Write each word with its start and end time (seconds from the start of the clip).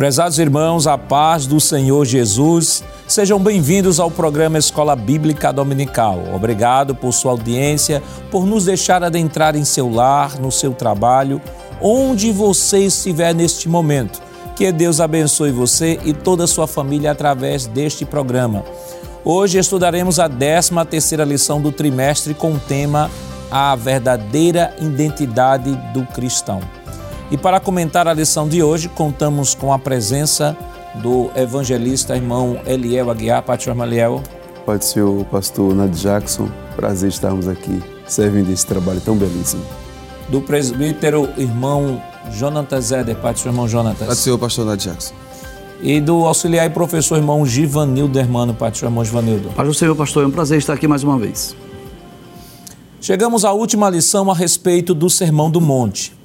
Prezados 0.00 0.38
irmãos, 0.38 0.86
a 0.86 0.96
paz 0.96 1.46
do 1.46 1.60
Senhor 1.60 2.06
Jesus, 2.06 2.82
sejam 3.06 3.38
bem-vindos 3.38 4.00
ao 4.00 4.10
programa 4.10 4.56
Escola 4.56 4.96
Bíblica 4.96 5.52
Dominical. 5.52 6.24
Obrigado 6.34 6.94
por 6.94 7.12
sua 7.12 7.32
audiência, 7.32 8.02
por 8.30 8.46
nos 8.46 8.64
deixar 8.64 9.04
adentrar 9.04 9.54
em 9.54 9.62
seu 9.62 9.92
lar, 9.92 10.40
no 10.40 10.50
seu 10.50 10.72
trabalho, 10.72 11.38
onde 11.82 12.32
você 12.32 12.78
estiver 12.78 13.34
neste 13.34 13.68
momento. 13.68 14.22
Que 14.56 14.72
Deus 14.72 15.00
abençoe 15.00 15.52
você 15.52 16.00
e 16.02 16.14
toda 16.14 16.44
a 16.44 16.48
sua 16.48 16.66
família 16.66 17.10
através 17.10 17.66
deste 17.66 18.06
programa. 18.06 18.64
Hoje 19.22 19.58
estudaremos 19.58 20.18
a 20.18 20.30
13 20.30 20.70
terceira 20.88 21.24
lição 21.24 21.60
do 21.60 21.70
trimestre 21.70 22.32
com 22.32 22.54
o 22.54 22.58
tema 22.58 23.10
A 23.50 23.76
verdadeira 23.76 24.74
identidade 24.80 25.78
do 25.92 26.06
cristão. 26.06 26.62
E 27.30 27.38
para 27.38 27.60
comentar 27.60 28.08
a 28.08 28.12
lição 28.12 28.48
de 28.48 28.60
hoje, 28.60 28.88
contamos 28.88 29.54
com 29.54 29.72
a 29.72 29.78
presença 29.78 30.56
do 30.96 31.30
evangelista 31.36 32.16
irmão 32.16 32.58
Eliel 32.66 33.08
Aguiar. 33.08 33.40
Pai 33.44 33.56
irmão 33.64 33.86
Eliel. 33.86 34.22
Pode 34.66 34.84
ser 34.84 35.02
o 35.02 35.24
pastor 35.30 35.72
Nad 35.72 35.94
Jackson. 35.94 36.48
Prazer 36.74 37.08
estarmos 37.08 37.46
aqui 37.46 37.80
servindo 38.04 38.50
esse 38.52 38.66
trabalho 38.66 39.00
tão 39.00 39.16
belíssimo. 39.16 39.62
Do 40.28 40.40
presbítero 40.40 41.28
irmão 41.36 42.02
Jonathan 42.32 42.80
Zeder. 42.80 43.16
Pai 43.16 43.32
do 43.32 43.46
irmão 43.46 43.68
Jonathan. 43.68 44.06
Pode 44.06 44.18
ser 44.18 44.32
o 44.32 44.38
pastor 44.38 44.66
Nad 44.66 44.80
Jackson. 44.80 45.14
E 45.80 46.00
do 46.00 46.26
auxiliar 46.26 46.66
e 46.66 46.70
professor 46.70 47.16
irmão 47.16 47.46
Givanildo 47.46 48.18
Hermano. 48.18 48.54
Pai 48.54 48.72
do 48.72 48.84
irmão 48.84 49.04
Givanildo. 49.04 49.50
Pai 49.50 49.64
do 49.64 49.72
Senhor, 49.72 49.94
pastor. 49.94 50.24
É 50.24 50.26
um 50.26 50.32
prazer 50.32 50.58
estar 50.58 50.74
aqui 50.74 50.88
mais 50.88 51.04
uma 51.04 51.16
vez. 51.16 51.54
Chegamos 53.00 53.44
à 53.44 53.52
última 53.52 53.88
lição 53.88 54.28
a 54.28 54.34
respeito 54.34 54.94
do 54.94 55.08
Sermão 55.08 55.48
do 55.48 55.60
Monte. 55.60 56.19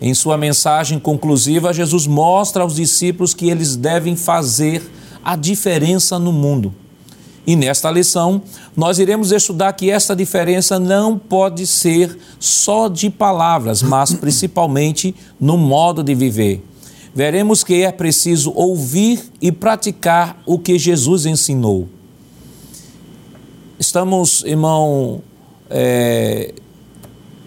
Em 0.00 0.14
sua 0.14 0.36
mensagem 0.36 0.98
conclusiva, 0.98 1.72
Jesus 1.72 2.06
mostra 2.06 2.62
aos 2.62 2.76
discípulos 2.76 3.34
que 3.34 3.48
eles 3.48 3.74
devem 3.74 4.14
fazer 4.14 4.82
a 5.24 5.34
diferença 5.34 6.18
no 6.18 6.32
mundo. 6.32 6.72
E 7.44 7.56
nesta 7.56 7.90
lição, 7.90 8.42
nós 8.76 8.98
iremos 8.98 9.32
estudar 9.32 9.72
que 9.72 9.90
esta 9.90 10.14
diferença 10.14 10.78
não 10.78 11.18
pode 11.18 11.66
ser 11.66 12.16
só 12.38 12.88
de 12.88 13.08
palavras, 13.08 13.82
mas 13.82 14.12
principalmente 14.20 15.14
no 15.40 15.56
modo 15.56 16.02
de 16.02 16.14
viver. 16.14 16.62
Veremos 17.14 17.64
que 17.64 17.82
é 17.82 17.90
preciso 17.90 18.52
ouvir 18.54 19.20
e 19.40 19.50
praticar 19.50 20.40
o 20.46 20.58
que 20.58 20.78
Jesus 20.78 21.26
ensinou. 21.26 21.88
Estamos, 23.78 24.44
irmão, 24.44 25.22
é, 25.70 26.54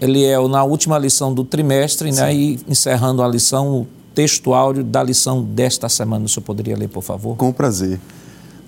ele 0.02 0.26
é 0.26 0.36
na 0.48 0.64
última 0.64 0.98
lição 0.98 1.32
do 1.32 1.44
trimestre, 1.44 2.12
né? 2.12 2.34
E 2.34 2.60
encerrando 2.68 3.22
a 3.22 3.28
lição, 3.28 3.82
o 3.82 3.88
texto 4.16 4.52
áudio 4.52 4.84
da 4.84 5.04
lição 5.04 5.44
desta 5.44 5.88
semana. 5.88 6.26
O 6.26 6.28
senhor 6.28 6.44
poderia 6.44 6.76
ler, 6.76 6.90
por 6.90 7.04
favor? 7.04 7.38
Com 7.38 7.54
prazer. 7.54 8.00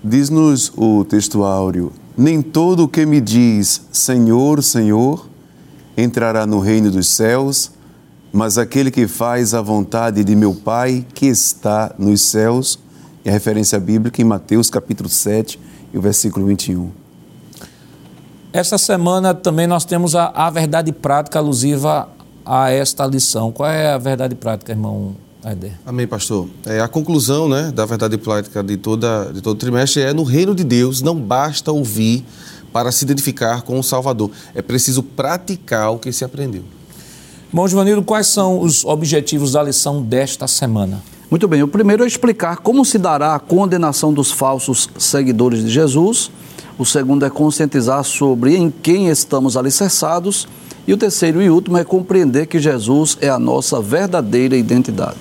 Diz-nos 0.02 0.72
o 0.76 1.04
texto 1.04 1.42
áureo: 1.42 1.92
Nem 2.16 2.40
todo 2.40 2.84
o 2.84 2.88
que 2.88 3.04
me 3.04 3.20
diz 3.20 3.82
Senhor, 3.90 4.62
Senhor 4.62 5.28
entrará 5.96 6.46
no 6.46 6.60
reino 6.60 6.90
dos 6.90 7.08
céus, 7.08 7.72
mas 8.32 8.56
aquele 8.56 8.90
que 8.90 9.08
faz 9.08 9.54
a 9.54 9.60
vontade 9.60 10.22
de 10.22 10.36
meu 10.36 10.54
Pai 10.54 11.04
que 11.14 11.26
está 11.26 11.92
nos 11.98 12.22
céus. 12.22 12.78
É 13.24 13.30
a 13.30 13.32
referência 13.32 13.80
bíblica 13.80 14.22
em 14.22 14.24
Mateus 14.24 14.70
capítulo 14.70 15.08
7 15.08 15.58
e 15.92 15.98
o 15.98 16.00
versículo 16.00 16.46
21. 16.46 17.03
Esta 18.54 18.78
semana 18.78 19.34
também 19.34 19.66
nós 19.66 19.84
temos 19.84 20.14
a, 20.14 20.26
a 20.32 20.48
verdade 20.48 20.92
prática 20.92 21.40
alusiva 21.40 22.08
a 22.46 22.70
esta 22.70 23.04
lição. 23.04 23.50
Qual 23.50 23.68
é 23.68 23.90
a 23.90 23.98
verdade 23.98 24.36
prática, 24.36 24.70
irmão 24.70 25.16
Aider? 25.42 25.72
Amém, 25.84 26.06
pastor. 26.06 26.48
É, 26.64 26.78
a 26.78 26.86
conclusão 26.86 27.48
né, 27.48 27.72
da 27.74 27.84
verdade 27.84 28.16
prática 28.16 28.62
de, 28.62 28.76
toda, 28.76 29.32
de 29.32 29.40
todo 29.40 29.58
trimestre 29.58 30.02
é 30.02 30.12
no 30.12 30.22
reino 30.22 30.54
de 30.54 30.62
Deus 30.62 31.02
não 31.02 31.16
basta 31.16 31.72
ouvir 31.72 32.24
para 32.72 32.92
se 32.92 33.04
identificar 33.04 33.62
com 33.62 33.76
o 33.76 33.82
Salvador. 33.82 34.30
É 34.54 34.62
preciso 34.62 35.02
praticar 35.02 35.90
o 35.90 35.98
que 35.98 36.12
se 36.12 36.24
aprendeu. 36.24 36.62
Bom, 37.52 37.66
Giovanildo, 37.66 38.04
quais 38.04 38.28
são 38.28 38.60
os 38.60 38.84
objetivos 38.84 39.50
da 39.50 39.64
lição 39.64 40.00
desta 40.00 40.46
semana? 40.46 41.02
Muito 41.28 41.48
bem, 41.48 41.64
o 41.64 41.66
primeiro 41.66 42.04
é 42.04 42.06
explicar 42.06 42.58
como 42.58 42.84
se 42.84 42.98
dará 42.98 43.34
a 43.34 43.40
condenação 43.40 44.14
dos 44.14 44.30
falsos 44.30 44.88
seguidores 44.96 45.64
de 45.64 45.70
Jesus 45.70 46.30
o 46.78 46.84
segundo 46.84 47.24
é 47.24 47.30
conscientizar 47.30 48.02
sobre 48.04 48.56
em 48.56 48.70
quem 48.70 49.08
estamos 49.08 49.56
alicerçados. 49.56 50.48
E 50.86 50.92
o 50.92 50.96
terceiro 50.96 51.40
e 51.40 51.48
último 51.48 51.78
é 51.78 51.84
compreender 51.84 52.46
que 52.46 52.58
Jesus 52.58 53.16
é 53.20 53.28
a 53.28 53.38
nossa 53.38 53.80
verdadeira 53.80 54.56
identidade. 54.56 55.16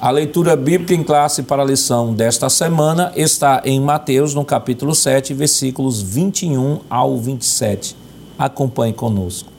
A 0.00 0.10
leitura 0.10 0.56
bíblica 0.56 0.94
em 0.94 1.02
classe 1.02 1.42
para 1.42 1.62
a 1.62 1.64
lição 1.64 2.14
desta 2.14 2.48
semana 2.48 3.12
está 3.16 3.62
em 3.64 3.80
Mateus, 3.80 4.34
no 4.34 4.44
capítulo 4.44 4.94
7, 4.94 5.32
versículos 5.32 6.02
21 6.02 6.80
ao 6.88 7.18
27. 7.18 7.96
Acompanhe 8.38 8.92
conosco. 8.92 9.50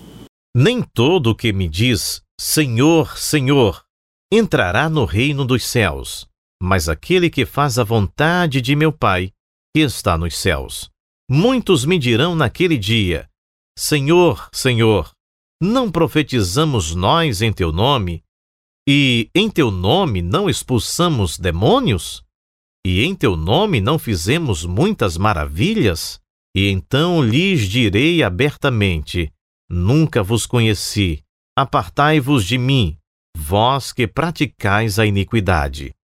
Nem 0.56 0.82
todo 0.82 1.32
o 1.32 1.36
que 1.36 1.52
me 1.52 1.68
diz 1.68 2.22
Senhor, 2.40 3.18
Senhor 3.18 3.82
entrará 4.32 4.90
no 4.90 5.06
reino 5.06 5.44
dos 5.46 5.66
céus, 5.66 6.28
mas 6.62 6.88
aquele 6.88 7.30
que 7.30 7.46
faz 7.46 7.80
a 7.80 7.84
vontade 7.84 8.62
de 8.62 8.76
meu 8.76 8.92
Pai 8.92 9.32
que 9.78 9.82
está 9.82 10.18
nos 10.18 10.36
céus. 10.36 10.90
Muitos 11.30 11.86
me 11.86 12.00
dirão 12.00 12.36
naquele 12.36 12.80
dia: 12.80 13.30
Senhor, 13.78 14.50
Senhor, 14.52 15.12
não 15.62 15.92
profetizamos 15.92 16.96
nós 16.96 17.44
em 17.44 17.54
teu 17.54 17.72
nome? 17.72 18.24
E 18.90 19.30
em 19.36 19.48
teu 19.52 19.70
nome 19.70 20.24
não 20.24 20.50
expulsamos 20.50 21.38
demônios? 21.38 22.24
E 22.84 23.04
em 23.04 23.14
teu 23.14 23.36
nome 23.36 23.80
não 23.80 24.00
fizemos 24.00 24.66
muitas 24.66 25.16
maravilhas? 25.16 26.20
E 26.56 26.70
então 26.70 27.24
lhes 27.24 27.70
direi 27.70 28.24
abertamente: 28.24 29.32
Nunca 29.70 30.24
vos 30.24 30.48
conheci. 30.48 31.22
Apartai-vos 31.56 32.46
de 32.46 32.58
mim, 32.58 32.98
vós 33.38 33.94
que 33.94 34.08
praticais 34.08 34.98
a 34.98 35.06
iniquidade. 35.06 35.94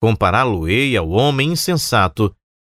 Compará-lo-ei 0.00 0.96
ao 0.96 1.08
homem 1.08 1.52
insensato 1.52 2.34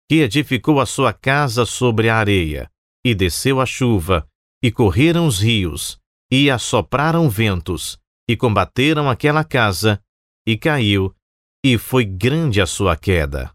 que 0.09 0.17
edificou 0.17 0.81
a 0.81 0.87
sua 0.87 1.13
casa 1.13 1.65
sobre 1.65 2.09
a 2.09 2.17
areia, 2.17 2.69
e 3.07 3.15
desceu 3.15 3.61
a 3.61 3.67
chuva, 3.67 4.27
e 4.63 4.71
correram 4.71 5.27
os 5.27 5.39
rios, 5.39 5.99
e 6.33 6.51
assopraram 6.51 7.29
ventos, 7.29 7.99
e 8.29 8.37
combateram 8.37 9.09
aquela 9.09 9.45
casa, 9.45 10.01
e 10.47 10.57
caiu, 10.57 11.15
e 11.65 11.79
foi 11.79 12.05
grande 12.05 12.61
a 12.61 12.67
sua 12.67 12.97
queda. 12.97 13.51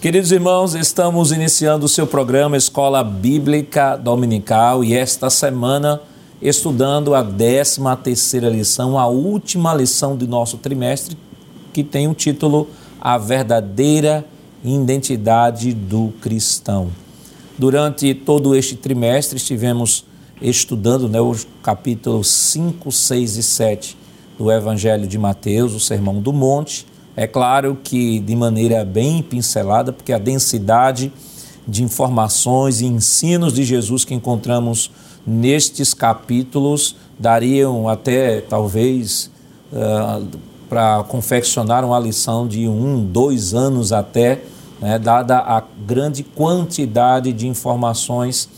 Queridos 0.00 0.32
irmãos, 0.32 0.74
estamos 0.74 1.32
iniciando 1.32 1.86
o 1.86 1.88
seu 1.88 2.06
programa 2.06 2.56
Escola 2.56 3.02
Bíblica 3.02 3.96
Dominical 3.96 4.84
e 4.84 4.94
esta 4.94 5.30
semana 5.30 6.02
estudando 6.42 7.14
a 7.14 7.24
13 7.24 7.80
terceira 8.02 8.50
lição, 8.50 8.98
a 8.98 9.06
última 9.06 9.72
lição 9.72 10.14
do 10.14 10.28
nosso 10.28 10.58
trimestre, 10.58 11.16
que 11.74 11.82
tem 11.82 12.06
o 12.06 12.14
título 12.14 12.68
A 13.00 13.18
Verdadeira 13.18 14.24
Identidade 14.64 15.74
do 15.74 16.12
Cristão. 16.22 16.88
Durante 17.58 18.14
todo 18.14 18.54
este 18.54 18.76
trimestre 18.76 19.36
estivemos 19.36 20.04
estudando 20.40 21.08
né, 21.08 21.20
os 21.20 21.46
capítulos 21.64 22.28
5, 22.28 22.92
6 22.92 23.36
e 23.36 23.42
7 23.42 23.96
do 24.38 24.52
Evangelho 24.52 25.06
de 25.06 25.18
Mateus, 25.18 25.74
o 25.74 25.80
Sermão 25.80 26.20
do 26.20 26.32
Monte. 26.32 26.86
É 27.16 27.26
claro 27.26 27.76
que 27.82 28.20
de 28.20 28.36
maneira 28.36 28.84
bem 28.84 29.20
pincelada, 29.20 29.92
porque 29.92 30.12
a 30.12 30.18
densidade 30.18 31.12
de 31.66 31.82
informações 31.82 32.80
e 32.80 32.86
ensinos 32.86 33.52
de 33.52 33.64
Jesus 33.64 34.04
que 34.04 34.14
encontramos 34.14 34.92
nestes 35.26 35.92
capítulos 35.92 36.94
dariam 37.18 37.88
até 37.88 38.40
talvez 38.42 39.30
uh, 39.72 40.26
para 40.68 41.04
confeccionar 41.04 41.84
uma 41.84 41.98
lição 41.98 42.46
de 42.46 42.68
um, 42.68 43.04
dois 43.04 43.54
anos 43.54 43.92
até, 43.92 44.42
né, 44.80 44.98
dada 44.98 45.38
a 45.38 45.62
grande 45.86 46.22
quantidade 46.22 47.32
de 47.32 47.46
informações 47.46 48.48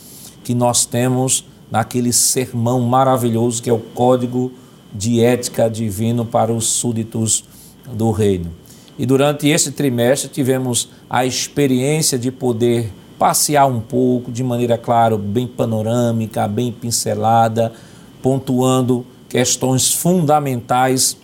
que 0.42 0.54
nós 0.54 0.86
temos 0.86 1.44
naquele 1.70 2.12
sermão 2.12 2.80
maravilhoso 2.80 3.62
que 3.62 3.68
é 3.68 3.72
o 3.72 3.78
Código 3.78 4.52
de 4.92 5.20
Ética 5.20 5.68
Divino 5.68 6.24
para 6.24 6.52
os 6.52 6.66
súditos 6.66 7.44
do 7.92 8.10
Reino. 8.10 8.50
E 8.98 9.04
durante 9.04 9.48
esse 9.48 9.72
trimestre 9.72 10.30
tivemos 10.30 10.88
a 11.08 11.26
experiência 11.26 12.18
de 12.18 12.30
poder 12.30 12.90
passear 13.18 13.66
um 13.66 13.80
pouco, 13.80 14.30
de 14.30 14.42
maneira, 14.42 14.78
claro, 14.78 15.18
bem 15.18 15.46
panorâmica, 15.46 16.46
bem 16.48 16.72
pincelada, 16.72 17.72
pontuando 18.22 19.04
questões 19.28 19.92
fundamentais 19.92 21.16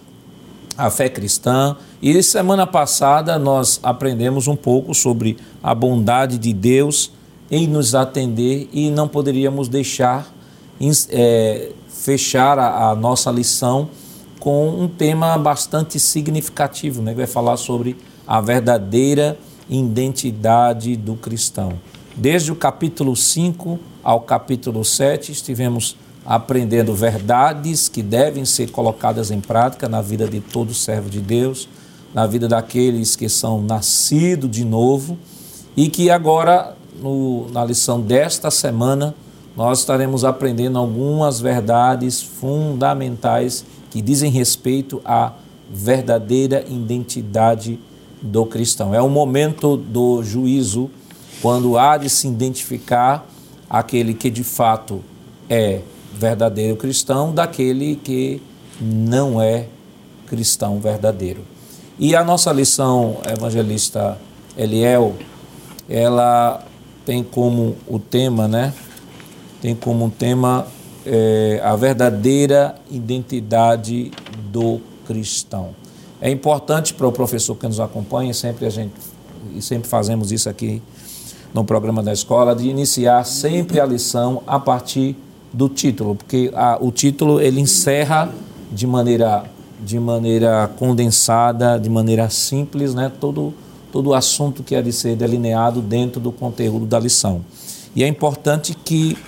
à 0.76 0.90
fé 0.90 1.08
cristã. 1.08 1.76
E 2.00 2.22
semana 2.22 2.66
passada 2.66 3.38
nós 3.38 3.80
aprendemos 3.82 4.48
um 4.48 4.56
pouco 4.56 4.94
sobre 4.94 5.36
a 5.62 5.74
bondade 5.74 6.38
de 6.38 6.52
Deus 6.52 7.12
em 7.50 7.66
nos 7.66 7.94
atender 7.94 8.68
e 8.72 8.90
não 8.90 9.06
poderíamos 9.06 9.68
deixar 9.68 10.32
é, 11.10 11.70
fechar 11.88 12.58
a, 12.58 12.90
a 12.90 12.94
nossa 12.94 13.30
lição 13.30 13.90
com 14.40 14.68
um 14.70 14.88
tema 14.88 15.38
bastante 15.38 16.00
significativo, 16.00 17.00
né? 17.00 17.14
vai 17.14 17.26
falar 17.26 17.56
sobre 17.56 17.96
a 18.26 18.40
verdadeira 18.40 19.38
identidade 19.68 20.96
do 20.96 21.14
cristão. 21.14 21.74
Desde 22.16 22.50
o 22.50 22.56
capítulo 22.56 23.14
5 23.14 23.78
ao 24.02 24.20
capítulo 24.22 24.84
7, 24.84 25.30
estivemos 25.30 25.96
aprendendo 26.24 26.94
verdades 26.94 27.88
que 27.88 28.02
devem 28.02 28.44
ser 28.44 28.70
colocadas 28.70 29.30
em 29.30 29.40
prática 29.40 29.88
na 29.88 30.00
vida 30.00 30.28
de 30.28 30.40
todo 30.40 30.72
servo 30.72 31.10
de 31.10 31.20
Deus, 31.20 31.68
na 32.14 32.26
vida 32.26 32.46
daqueles 32.46 33.16
que 33.16 33.28
são 33.28 33.62
nascidos 33.62 34.50
de 34.50 34.64
novo 34.64 35.18
e 35.76 35.88
que 35.88 36.10
agora, 36.10 36.76
no, 37.00 37.48
na 37.50 37.64
lição 37.64 38.00
desta 38.00 38.50
semana, 38.50 39.14
nós 39.56 39.80
estaremos 39.80 40.24
aprendendo 40.24 40.78
algumas 40.78 41.40
verdades 41.40 42.22
fundamentais 42.22 43.64
que 43.90 44.00
dizem 44.00 44.30
respeito 44.30 45.00
à 45.04 45.32
verdadeira 45.70 46.64
identidade 46.68 47.78
do 48.20 48.46
cristão. 48.46 48.94
É 48.94 49.02
o 49.02 49.08
momento 49.08 49.76
do 49.76 50.22
juízo, 50.22 50.90
quando 51.40 51.76
há 51.76 51.96
de 51.96 52.08
se 52.08 52.28
identificar 52.28 53.26
aquele 53.68 54.14
que 54.14 54.30
de 54.30 54.44
fato 54.44 55.02
é 55.48 55.80
verdadeiro 56.14 56.76
cristão 56.76 57.32
daquele 57.32 57.96
que 57.96 58.42
não 58.80 59.40
é 59.40 59.66
cristão 60.26 60.80
verdadeiro. 60.80 61.42
E 61.98 62.16
a 62.16 62.24
nossa 62.24 62.52
lição 62.52 63.18
evangelista 63.30 64.18
Eliel, 64.56 65.14
ela 65.88 66.64
tem 67.04 67.22
como 67.22 67.76
o 67.86 67.98
tema, 67.98 68.48
né? 68.48 68.72
Tem 69.60 69.74
como 69.74 70.10
tema 70.10 70.66
é, 71.06 71.60
a 71.62 71.76
verdadeira 71.76 72.74
identidade 72.90 74.10
do 74.50 74.80
cristão. 75.06 75.70
É 76.20 76.30
importante 76.30 76.94
para 76.94 77.06
o 77.06 77.12
professor 77.12 77.54
que 77.56 77.66
nos 77.66 77.80
acompanha, 77.80 78.32
sempre 78.32 78.66
a 78.66 78.70
gente 78.70 78.94
e 79.54 79.60
sempre 79.60 79.88
fazemos 79.88 80.30
isso 80.30 80.48
aqui 80.48 80.80
no 81.52 81.64
programa 81.64 82.02
da 82.02 82.12
escola, 82.12 82.54
de 82.54 82.68
iniciar 82.68 83.24
sempre 83.24 83.80
a 83.80 83.84
lição 83.84 84.42
a 84.46 84.58
partir 84.58 85.16
do 85.52 85.68
título, 85.68 86.14
porque 86.14 86.50
a, 86.54 86.78
o 86.80 86.90
título 86.90 87.40
ele 87.40 87.60
encerra 87.60 88.32
de 88.70 88.86
maneira 88.86 89.44
de 89.84 89.98
maneira 89.98 90.70
condensada, 90.78 91.76
de 91.76 91.90
maneira 91.90 92.30
simples, 92.30 92.94
né, 92.94 93.10
todo 93.20 93.52
todo 93.92 94.08
o 94.08 94.14
assunto 94.14 94.62
que 94.62 94.74
é 94.74 94.80
de 94.80 94.92
ser 94.92 95.14
delineado 95.14 95.82
dentro 95.82 96.18
do 96.18 96.32
conteúdo 96.32 96.86
da 96.86 96.98
lição. 96.98 97.44
E 97.94 98.02
é 98.02 98.08
importante 98.08 98.74
que 98.74 99.18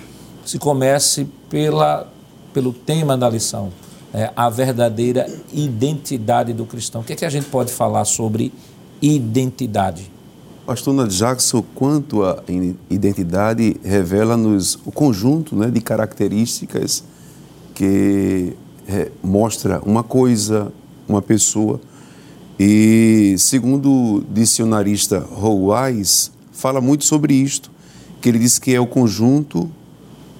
se 0.43 0.57
comece 0.57 1.27
pela, 1.49 2.07
pelo 2.51 2.73
tema 2.73 3.15
da 3.15 3.29
lição, 3.29 3.71
é, 4.11 4.31
a 4.35 4.49
verdadeira 4.49 5.27
identidade 5.53 6.51
do 6.51 6.65
cristão. 6.65 7.01
O 7.01 7.03
que, 7.03 7.13
é 7.13 7.15
que 7.15 7.25
a 7.25 7.29
gente 7.29 7.45
pode 7.45 7.71
falar 7.71 8.05
sobre 8.05 8.51
identidade? 8.99 10.14
Pastor 10.65 11.07
Jackson, 11.07 11.63
quanto 11.75 12.23
à 12.23 12.43
identidade, 12.89 13.77
revela-nos 13.83 14.79
o 14.83 14.91
conjunto 14.91 15.55
né, 15.55 15.69
de 15.69 15.79
características 15.79 17.03
que 17.75 18.53
é, 18.87 19.11
mostra 19.23 19.79
uma 19.85 20.01
coisa, 20.01 20.73
uma 21.07 21.21
pessoa. 21.21 21.79
E, 22.59 23.35
segundo 23.37 23.91
o 23.91 24.23
dicionarista 24.27 25.19
Rouais, 25.19 26.31
fala 26.51 26.81
muito 26.81 27.05
sobre 27.05 27.35
isto, 27.35 27.69
que 28.19 28.27
ele 28.27 28.39
diz 28.39 28.57
que 28.57 28.73
é 28.73 28.79
o 28.79 28.87
conjunto 28.87 29.69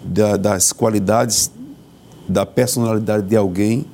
da, 0.03 0.37
das 0.37 0.73
qualidades 0.73 1.51
da 2.27 2.47
personalidade 2.47 3.27
de 3.27 3.35
alguém, 3.35 3.85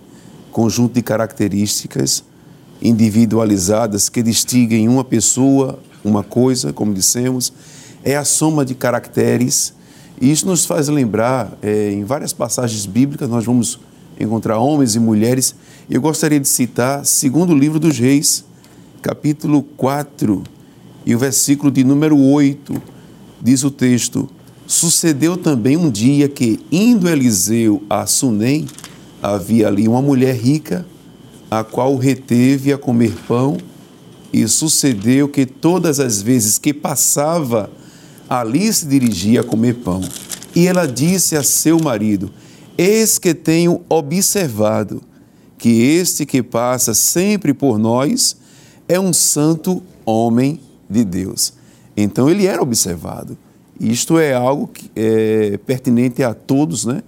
conjunto 0.49 0.93
de 0.93 1.01
características 1.01 2.23
individualizadas 2.81 4.07
que 4.07 4.23
distinguem 4.23 4.87
uma 4.87 5.03
pessoa, 5.03 5.77
uma 6.03 6.23
coisa, 6.23 6.73
como 6.73 6.93
dissemos, 6.93 7.53
é 8.03 8.15
a 8.15 8.23
soma 8.23 8.65
de 8.65 8.75
caracteres. 8.75 9.73
E 10.19 10.31
isso 10.31 10.45
nos 10.47 10.65
faz 10.65 10.87
lembrar, 10.87 11.57
é, 11.61 11.91
em 11.91 12.03
várias 12.03 12.33
passagens 12.33 12.85
bíblicas, 12.85 13.27
nós 13.29 13.45
vamos 13.45 13.79
encontrar 14.19 14.59
homens 14.59 14.95
e 14.95 14.99
mulheres. 14.99 15.55
Eu 15.89 16.01
gostaria 16.01 16.39
de 16.39 16.47
citar, 16.47 17.05
segundo 17.05 17.53
o 17.53 17.57
livro 17.57 17.79
dos 17.79 17.97
Reis, 17.97 18.45
capítulo 19.01 19.63
4, 19.77 20.43
e 21.05 21.15
o 21.15 21.19
versículo 21.19 21.71
de 21.71 21.83
número 21.83 22.17
8, 22.17 22.81
diz 23.41 23.63
o 23.63 23.71
texto: 23.71 24.29
Sucedeu 24.67 25.35
também 25.35 25.75
um 25.75 25.89
dia 25.89 26.29
que, 26.29 26.59
indo 26.71 27.09
Eliseu 27.09 27.81
a 27.89 28.05
Sunem, 28.05 28.67
havia 29.21 29.67
ali 29.67 29.87
uma 29.87 30.01
mulher 30.01 30.35
rica, 30.35 30.85
a 31.49 31.63
qual 31.63 31.95
reteve 31.97 32.71
a 32.71 32.77
comer 32.77 33.13
pão, 33.27 33.57
e 34.33 34.47
sucedeu 34.47 35.27
que 35.27 35.45
todas 35.45 35.99
as 35.99 36.21
vezes 36.21 36.57
que 36.57 36.73
passava, 36.73 37.69
ali 38.29 38.71
se 38.71 38.85
dirigia 38.85 39.41
a 39.41 39.43
comer 39.43 39.75
pão. 39.75 40.01
E 40.55 40.67
ela 40.67 40.85
disse 40.85 41.35
a 41.35 41.43
seu 41.43 41.79
marido: 41.79 42.31
Eis 42.77 43.17
que 43.17 43.33
tenho 43.33 43.81
observado 43.89 45.01
que 45.57 45.69
este 45.69 46.25
que 46.25 46.41
passa 46.41 46.93
sempre 46.93 47.53
por 47.53 47.77
nós 47.77 48.35
é 48.87 48.99
um 48.99 49.13
santo 49.13 49.81
homem 50.05 50.59
de 50.89 51.03
Deus. 51.03 51.53
Então 51.95 52.29
ele 52.29 52.45
era 52.45 52.61
observado. 52.61 53.37
Isto 53.79 54.17
é 54.17 54.33
algo 54.33 54.67
que 54.67 54.89
é 54.95 55.57
pertinente 55.65 56.23
a 56.23 56.33
todos, 56.33 56.85
né? 56.85 57.03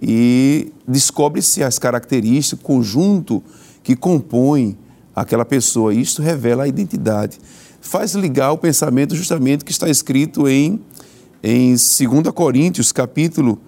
E 0.00 0.72
descobre-se 0.86 1.62
as 1.62 1.78
características, 1.78 2.60
o 2.60 2.62
conjunto 2.62 3.42
que 3.82 3.96
compõe 3.96 4.76
aquela 5.20 5.44
pessoa. 5.44 5.94
Isto 5.94 6.22
revela 6.22 6.64
a 6.64 6.68
identidade. 6.68 7.38
Faz 7.80 8.14
ligar 8.14 8.52
o 8.52 8.58
pensamento 8.58 9.14
justamente 9.14 9.64
que 9.64 9.72
está 9.72 9.88
escrito 9.88 10.48
em, 10.48 10.80
em 11.42 11.70
2 11.70 11.78
Coríntios, 12.34 12.92
capítulo 12.92 13.58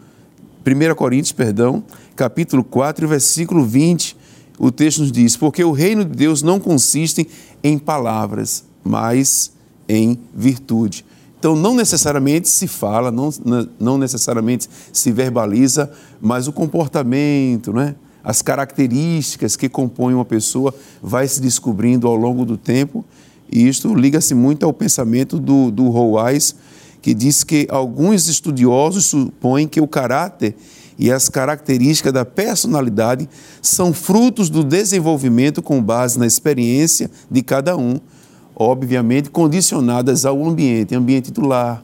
1 0.66 0.95
Coríntios, 0.95 1.33
perdão, 1.33 1.83
capítulo 2.14 2.62
4, 2.62 3.09
versículo 3.09 3.64
20. 3.64 4.16
O 4.59 4.71
texto 4.71 5.00
nos 5.00 5.12
diz: 5.12 5.37
Porque 5.37 5.64
o 5.64 5.73
reino 5.73 6.04
de 6.04 6.16
Deus 6.16 6.42
não 6.42 6.61
consiste 6.61 7.28
em 7.62 7.78
palavras, 7.78 8.64
mas 8.85 9.52
em 9.88 10.19
virtude. 10.35 11.04
Então, 11.38 11.57
não 11.57 11.75
necessariamente 11.75 12.50
se 12.50 12.69
fala, 12.69 13.11
não, 13.11 13.30
não 13.78 13.97
necessariamente 13.97 14.69
se 14.92 15.11
verbaliza, 15.11 15.90
mas 16.21 16.47
o 16.47 16.52
comportamento, 16.52 17.73
né? 17.73 17.95
As 18.22 18.42
características 18.42 19.56
que 19.56 19.68
compõem 19.68 20.14
uma 20.14 20.24
pessoa 20.24 20.74
vai 21.02 21.26
se 21.26 21.40
descobrindo 21.40 22.06
ao 22.06 22.16
longo 22.16 22.44
do 22.44 22.56
tempo. 22.56 23.04
E 23.50 23.66
isto 23.66 23.94
liga-se 23.94 24.34
muito 24.34 24.64
ao 24.64 24.72
pensamento 24.72 25.38
do, 25.38 25.70
do 25.70 25.90
que 27.02 27.14
diz 27.14 27.42
que 27.42 27.66
alguns 27.70 28.28
estudiosos 28.28 29.06
supõem 29.06 29.66
que 29.66 29.80
o 29.80 29.88
caráter 29.88 30.54
e 30.98 31.10
as 31.10 31.28
características 31.28 32.12
da 32.12 32.24
personalidade 32.24 33.28
são 33.62 33.92
frutos 33.92 34.50
do 34.50 34.62
desenvolvimento 34.62 35.62
com 35.62 35.82
base 35.82 36.18
na 36.18 36.26
experiência 36.26 37.10
de 37.30 37.42
cada 37.42 37.76
um 37.76 37.98
obviamente 38.60 39.30
condicionadas 39.30 40.26
ao 40.26 40.46
ambiente, 40.46 40.94
ambiente 40.94 41.30
do 41.30 41.46
lar, 41.46 41.82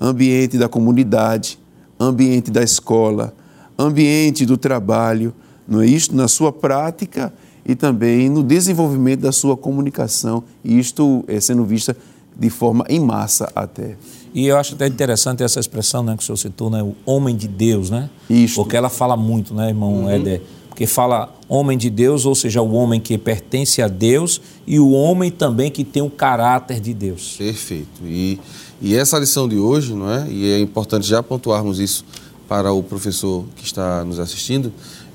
ambiente 0.00 0.56
da 0.56 0.66
comunidade, 0.66 1.58
ambiente 2.00 2.50
da 2.50 2.62
escola, 2.62 3.34
ambiente 3.78 4.46
do 4.46 4.56
trabalho, 4.56 5.34
não 5.66 5.80
é 5.80 5.86
isto? 5.86 6.14
Na 6.14 6.28
sua 6.28 6.52
prática 6.52 7.32
e 7.64 7.74
também 7.74 8.28
no 8.28 8.42
desenvolvimento 8.42 9.20
da 9.20 9.32
sua 9.32 9.56
comunicação, 9.56 10.44
e 10.64 10.78
isto 10.78 11.24
é 11.26 11.40
sendo 11.40 11.64
vista 11.64 11.96
de 12.38 12.50
forma 12.50 12.84
em 12.88 13.00
massa 13.00 13.50
até. 13.54 13.96
E 14.34 14.46
eu 14.46 14.56
acho 14.56 14.74
até 14.74 14.86
interessante 14.86 15.42
essa 15.42 15.58
expressão 15.58 16.02
né, 16.02 16.14
que 16.16 16.22
o 16.22 16.26
senhor 16.26 16.36
citou, 16.36 16.70
né, 16.70 16.82
o 16.82 16.94
homem 17.04 17.34
de 17.34 17.48
Deus, 17.48 17.88
né? 17.90 18.10
Isto. 18.28 18.56
Porque 18.56 18.76
ela 18.76 18.90
fala 18.90 19.16
muito, 19.16 19.54
né, 19.54 19.68
irmão 19.68 20.02
uhum. 20.02 20.10
Éder? 20.10 20.42
porque 20.76 20.86
fala 20.86 21.34
homem 21.48 21.78
de 21.78 21.88
Deus, 21.88 22.26
ou 22.26 22.34
seja, 22.34 22.60
o 22.60 22.70
homem 22.74 23.00
que 23.00 23.16
pertence 23.16 23.80
a 23.80 23.88
Deus 23.88 24.42
e 24.66 24.78
o 24.78 24.90
homem 24.90 25.30
também 25.30 25.70
que 25.70 25.82
tem 25.82 26.02
o 26.02 26.10
caráter 26.10 26.80
de 26.80 26.92
Deus. 26.92 27.34
Perfeito. 27.38 28.02
E, 28.04 28.38
e 28.82 28.94
essa 28.94 29.18
lição 29.18 29.48
de 29.48 29.56
hoje, 29.56 29.94
não 29.94 30.12
é? 30.12 30.28
E 30.28 30.52
é 30.52 30.60
importante 30.60 31.06
já 31.06 31.22
pontuarmos 31.22 31.80
isso 31.80 32.04
para 32.46 32.74
o 32.74 32.82
professor 32.82 33.46
que 33.56 33.64
está 33.64 34.04
nos 34.04 34.20
assistindo, 34.20 34.70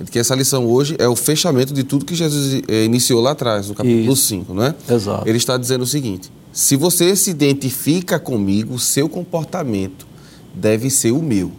que 0.09 0.17
essa 0.17 0.33
lição 0.35 0.65
hoje 0.65 0.95
é 0.97 1.07
o 1.07 1.15
fechamento 1.15 1.73
de 1.73 1.83
tudo 1.83 2.05
que 2.05 2.15
Jesus 2.15 2.63
eh, 2.67 2.85
iniciou 2.85 3.21
lá 3.21 3.31
atrás, 3.31 3.67
no 3.67 3.75
capítulo 3.75 4.13
Isso. 4.13 4.27
5, 4.27 4.53
não 4.53 4.63
é? 4.63 4.75
Exato. 4.89 5.27
Ele 5.27 5.37
está 5.37 5.57
dizendo 5.57 5.83
o 5.83 5.87
seguinte: 5.87 6.31
se 6.53 6.75
você 6.75 7.15
se 7.15 7.29
identifica 7.29 8.19
comigo, 8.19 8.79
seu 8.79 9.07
comportamento 9.09 10.07
deve 10.53 10.89
ser 10.89 11.11
o 11.11 11.21
meu. 11.21 11.51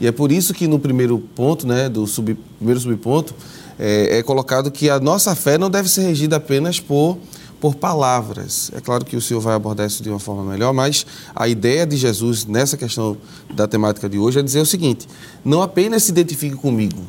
E 0.00 0.06
é 0.06 0.12
por 0.12 0.32
isso 0.32 0.52
que 0.52 0.66
no 0.66 0.78
primeiro 0.78 1.18
ponto, 1.18 1.66
né, 1.66 1.88
do 1.88 2.06
sub, 2.06 2.36
primeiro 2.58 2.80
subponto, 2.80 3.34
é, 3.78 4.18
é 4.18 4.22
colocado 4.22 4.70
que 4.70 4.90
a 4.90 4.98
nossa 4.98 5.34
fé 5.34 5.56
não 5.56 5.70
deve 5.70 5.88
ser 5.88 6.02
regida 6.02 6.36
apenas 6.36 6.80
por 6.80 7.18
por 7.64 7.76
palavras. 7.76 8.70
É 8.74 8.80
claro 8.80 9.06
que 9.06 9.16
o 9.16 9.22
senhor 9.22 9.40
vai 9.40 9.54
abordar 9.54 9.86
isso 9.86 10.02
de 10.02 10.10
uma 10.10 10.18
forma 10.18 10.44
melhor, 10.44 10.74
mas 10.74 11.06
a 11.34 11.48
ideia 11.48 11.86
de 11.86 11.96
Jesus 11.96 12.44
nessa 12.44 12.76
questão 12.76 13.16
da 13.54 13.66
temática 13.66 14.06
de 14.06 14.18
hoje 14.18 14.38
é 14.38 14.42
dizer 14.42 14.60
o 14.60 14.66
seguinte: 14.66 15.08
não 15.42 15.62
apenas 15.62 16.02
se 16.02 16.10
identifique 16.10 16.56
comigo, 16.56 17.02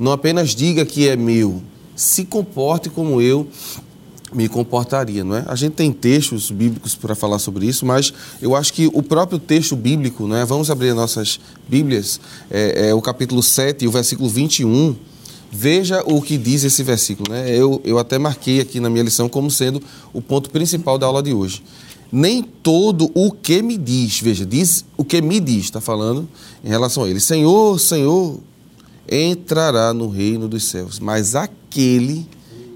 não 0.00 0.12
apenas 0.12 0.50
diga 0.50 0.84
que 0.84 1.08
é 1.08 1.14
meu, 1.14 1.62
se 1.94 2.24
comporte 2.24 2.88
como 2.88 3.20
eu 3.20 3.46
me 4.32 4.48
comportaria, 4.48 5.24
não 5.24 5.36
é? 5.36 5.44
A 5.46 5.54
gente 5.54 5.72
tem 5.74 5.92
textos 5.92 6.50
bíblicos 6.50 6.94
para 6.94 7.14
falar 7.14 7.38
sobre 7.38 7.66
isso, 7.66 7.84
mas 7.84 8.12
eu 8.40 8.54
acho 8.54 8.72
que 8.72 8.88
o 8.92 9.02
próprio 9.02 9.38
texto 9.38 9.74
bíblico, 9.74 10.26
não 10.26 10.36
é? 10.36 10.44
Vamos 10.44 10.70
abrir 10.70 10.94
nossas 10.94 11.40
Bíblias, 11.68 12.20
é, 12.50 12.90
é 12.90 12.94
o 12.94 13.02
capítulo 13.02 13.42
7 13.42 13.84
e 13.84 13.88
o 13.88 13.90
versículo 13.90 14.28
21. 14.28 14.94
Veja 15.52 16.02
o 16.06 16.22
que 16.22 16.38
diz 16.38 16.62
esse 16.62 16.82
versículo, 16.84 17.32
né? 17.32 17.50
Eu, 17.50 17.80
eu 17.84 17.98
até 17.98 18.18
marquei 18.18 18.60
aqui 18.60 18.78
na 18.78 18.88
minha 18.88 19.02
lição 19.02 19.28
como 19.28 19.50
sendo 19.50 19.82
o 20.12 20.22
ponto 20.22 20.48
principal 20.48 20.96
da 20.96 21.06
aula 21.06 21.22
de 21.22 21.34
hoje. 21.34 21.62
Nem 22.12 22.42
todo 22.42 23.10
o 23.14 23.32
que 23.32 23.60
me 23.62 23.76
diz, 23.76 24.20
veja, 24.20 24.46
diz 24.46 24.84
o 24.96 25.04
que 25.04 25.20
me 25.20 25.40
diz, 25.40 25.64
está 25.64 25.80
falando 25.80 26.28
em 26.64 26.68
relação 26.68 27.04
a 27.04 27.08
ele. 27.08 27.20
Senhor, 27.20 27.78
Senhor, 27.80 28.38
entrará 29.08 29.92
no 29.92 30.08
reino 30.08 30.48
dos 30.48 30.64
céus, 30.64 30.98
mas 30.98 31.34
aquele 31.34 32.26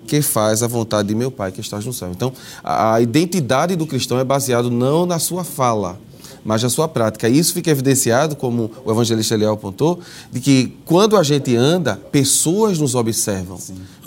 que 0.07 0.21
faz 0.21 0.63
a 0.63 0.67
vontade 0.67 1.09
de 1.09 1.15
meu 1.15 1.31
Pai 1.31 1.51
que 1.51 1.61
está 1.61 1.79
no 1.79 1.93
céu. 1.93 2.11
Então, 2.11 2.33
a 2.63 3.01
identidade 3.01 3.75
do 3.75 3.87
cristão 3.87 4.19
é 4.19 4.25
baseado 4.25 4.71
não 4.71 5.07
na 5.07 5.19
sua 5.19 5.45
fala, 5.45 5.99
mas 6.45 6.63
na 6.63 6.69
sua 6.69 6.87
prática. 6.87 7.29
E 7.29 7.39
isso 7.39 7.55
fica 7.55 7.71
evidenciado, 7.71 8.37
como 8.37 8.71
o 8.85 8.91
evangelista 8.91 9.35
Eliel 9.35 9.55
apontou, 9.55 9.99
de 10.31 10.41
que 10.41 10.77
quando 10.85 11.17
a 11.17 11.23
gente 11.23 11.57
anda, 11.57 11.97
pessoas 12.13 12.79
nos 12.79 12.95
observam, 12.95 13.59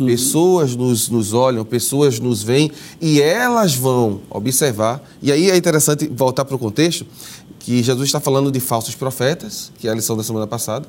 pessoas 0.05 0.75
nos, 0.75 1.09
nos 1.09 1.33
olham, 1.33 1.65
pessoas 1.65 2.19
nos 2.19 2.43
veem 2.43 2.71
e 3.01 3.19
elas 3.19 3.75
vão 3.75 4.21
observar. 4.29 5.01
E 5.21 5.31
aí 5.31 5.49
é 5.49 5.57
interessante 5.57 6.07
voltar 6.07 6.45
para 6.45 6.55
o 6.55 6.59
contexto, 6.59 7.05
que 7.59 7.81
Jesus 7.83 8.07
está 8.07 8.19
falando 8.19 8.51
de 8.51 8.59
falsos 8.59 8.95
profetas, 8.95 9.71
que 9.79 9.87
é 9.87 9.91
a 9.91 9.95
lição 9.95 10.15
da 10.15 10.23
semana 10.23 10.47
passada, 10.47 10.87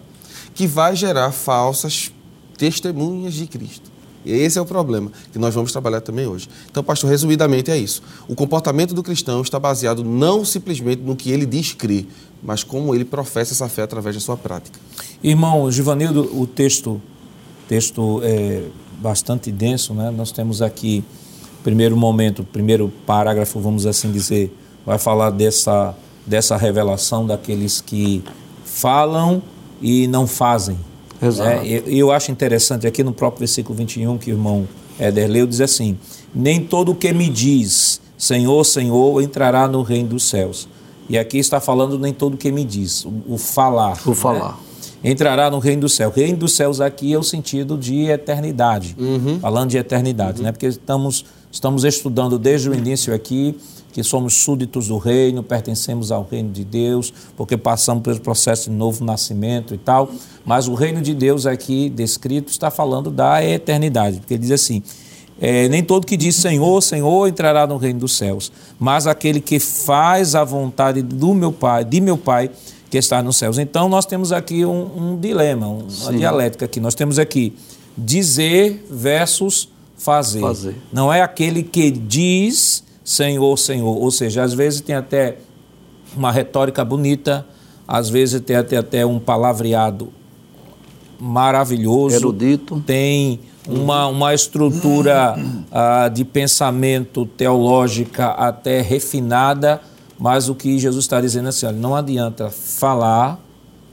que 0.54 0.66
vai 0.66 0.94
gerar 0.96 1.32
falsas 1.32 2.12
testemunhas 2.56 3.34
de 3.34 3.46
Cristo. 3.46 3.90
E 4.24 4.32
esse 4.32 4.58
é 4.58 4.60
o 4.60 4.66
problema 4.66 5.10
que 5.32 5.38
nós 5.38 5.54
vamos 5.54 5.72
trabalhar 5.72 6.00
também 6.00 6.26
hoje. 6.26 6.48
Então, 6.70 6.82
pastor, 6.82 7.08
resumidamente 7.08 7.70
é 7.70 7.78
isso. 7.78 8.02
O 8.28 8.34
comportamento 8.34 8.92
do 8.92 9.02
cristão 9.02 9.40
está 9.40 9.58
baseado 9.58 10.04
não 10.04 10.44
simplesmente 10.44 11.00
no 11.02 11.16
que 11.16 11.30
ele 11.30 11.46
diz 11.46 11.72
crer, 11.72 12.06
mas 12.42 12.62
como 12.62 12.94
ele 12.94 13.04
professa 13.04 13.52
essa 13.52 13.68
fé 13.68 13.82
através 13.82 14.16
da 14.16 14.20
sua 14.20 14.36
prática. 14.36 14.78
Irmão 15.22 15.70
Givanildo, 15.70 16.30
o 16.38 16.46
texto, 16.46 17.00
texto 17.68 18.20
é 18.22 18.64
bastante 19.00 19.50
denso, 19.50 19.94
né? 19.94 20.10
Nós 20.10 20.32
temos 20.32 20.60
aqui, 20.60 21.04
primeiro 21.62 21.96
momento, 21.96 22.44
primeiro 22.44 22.92
parágrafo, 23.06 23.60
vamos 23.60 23.86
assim 23.86 24.10
dizer, 24.10 24.54
vai 24.84 24.98
falar 24.98 25.30
dessa, 25.30 25.94
dessa 26.26 26.56
revelação 26.56 27.26
daqueles 27.26 27.80
que 27.80 28.22
falam 28.64 29.42
e 29.80 30.06
não 30.06 30.26
fazem. 30.26 30.78
Exato. 31.20 31.50
É, 31.50 31.66
eu, 31.66 31.82
eu 31.86 32.12
acho 32.12 32.30
interessante 32.30 32.86
aqui 32.86 33.02
no 33.02 33.12
próprio 33.12 33.40
versículo 33.40 33.76
21 33.76 34.18
que 34.18 34.30
o 34.30 34.34
irmão 34.34 34.68
Éder 34.98 35.28
leu, 35.28 35.46
diz 35.46 35.60
assim: 35.60 35.98
Nem 36.34 36.60
todo 36.60 36.92
o 36.92 36.94
que 36.94 37.12
me 37.12 37.28
diz 37.28 38.00
Senhor, 38.18 38.64
Senhor 38.64 39.22
entrará 39.22 39.68
no 39.68 39.82
reino 39.82 40.08
dos 40.08 40.24
céus. 40.24 40.68
E 41.08 41.16
aqui 41.16 41.38
está 41.38 41.60
falando 41.60 41.98
nem 41.98 42.12
todo 42.12 42.34
o 42.34 42.36
que 42.36 42.50
me 42.50 42.64
diz, 42.64 43.04
o, 43.04 43.12
o 43.28 43.38
falar. 43.38 43.96
O 44.04 44.14
falar. 44.14 44.58
Entrará 45.02 45.48
no 45.48 45.60
reino 45.60 45.82
dos 45.82 45.94
céus. 45.94 46.12
Reino 46.14 46.36
dos 46.36 46.56
céus 46.56 46.80
aqui 46.80 47.14
é 47.14 47.18
o 47.18 47.22
sentido 47.22 47.78
de 47.78 48.06
eternidade. 48.06 48.96
Falando 49.40 49.70
de 49.70 49.78
eternidade, 49.78 50.42
né? 50.42 50.50
Porque 50.50 50.66
estamos, 50.66 51.24
estamos 51.50 51.84
estudando 51.84 52.38
desde 52.38 52.68
o 52.68 52.74
início 52.74 53.14
aqui 53.14 53.56
que 53.92 54.02
somos 54.04 54.34
súditos 54.34 54.88
do 54.88 54.98
reino, 54.98 55.42
pertencemos 55.42 56.12
ao 56.12 56.22
reino 56.30 56.50
de 56.50 56.62
Deus, 56.64 57.12
porque 57.36 57.56
passamos 57.56 58.02
pelo 58.02 58.20
processo 58.20 58.70
de 58.70 58.76
novo 58.76 59.04
nascimento 59.04 59.74
e 59.74 59.78
tal. 59.78 60.10
Mas 60.44 60.68
o 60.68 60.74
reino 60.74 61.00
de 61.00 61.14
Deus 61.14 61.46
aqui 61.46 61.88
descrito 61.90 62.50
está 62.50 62.70
falando 62.70 63.10
da 63.10 63.42
eternidade, 63.44 64.18
porque 64.18 64.34
ele 64.34 64.42
diz 64.42 64.52
assim: 64.52 64.82
é, 65.40 65.68
nem 65.68 65.82
todo 65.82 66.06
que 66.06 66.16
diz 66.16 66.36
Senhor, 66.36 66.80
Senhor 66.82 67.26
entrará 67.28 67.66
no 67.66 67.76
reino 67.76 68.00
dos 68.00 68.16
céus, 68.16 68.52
mas 68.78 69.06
aquele 69.06 69.40
que 69.40 69.58
faz 69.58 70.34
a 70.36 70.44
vontade 70.44 71.02
do 71.02 71.34
meu 71.34 71.50
Pai, 71.50 71.84
de 71.84 72.00
meu 72.00 72.16
Pai 72.18 72.50
que 72.90 72.98
está 72.98 73.20
nos 73.22 73.36
céus. 73.36 73.58
Então 73.58 73.88
nós 73.88 74.06
temos 74.06 74.32
aqui 74.32 74.64
um, 74.64 75.12
um 75.12 75.16
dilema, 75.18 75.66
um- 75.66 75.86
uma 76.02 76.12
dialética 76.12 76.66
aqui. 76.66 76.78
Nós 76.78 76.94
temos 76.94 77.18
aqui 77.18 77.52
dizer 77.96 78.86
versus 78.90 79.68
fazer. 79.98 80.40
Fazer. 80.40 80.76
Não 80.92 81.12
é 81.12 81.20
aquele 81.20 81.62
que 81.62 81.90
diz 81.90 82.84
Senhor, 83.04 83.56
Senhor. 83.58 83.96
Ou 83.96 84.10
seja, 84.10 84.42
às 84.42 84.54
vezes 84.54 84.80
tem 84.80 84.94
até 84.94 85.38
uma 86.16 86.30
retórica 86.30 86.84
bonita, 86.84 87.46
às 87.86 88.08
vezes 88.08 88.40
tem 88.40 88.56
até, 88.56 88.76
até 88.76 89.04
um 89.04 89.18
palavreado 89.18 90.12
maravilhoso 91.18 92.16
Erudito. 92.16 92.80
tem 92.86 93.40
uma, 93.66 94.06
uma 94.06 94.34
estrutura 94.34 95.34
ah, 95.72 96.08
de 96.08 96.24
pensamento 96.24 97.26
teológica 97.26 98.28
até 98.28 98.80
refinada, 98.80 99.80
mas 100.18 100.48
o 100.48 100.54
que 100.54 100.78
Jesus 100.78 101.04
está 101.04 101.20
dizendo 101.20 101.46
é 101.46 101.48
assim, 101.48 101.66
olha, 101.66 101.76
não 101.76 101.96
adianta 101.96 102.50
falar 102.50 103.40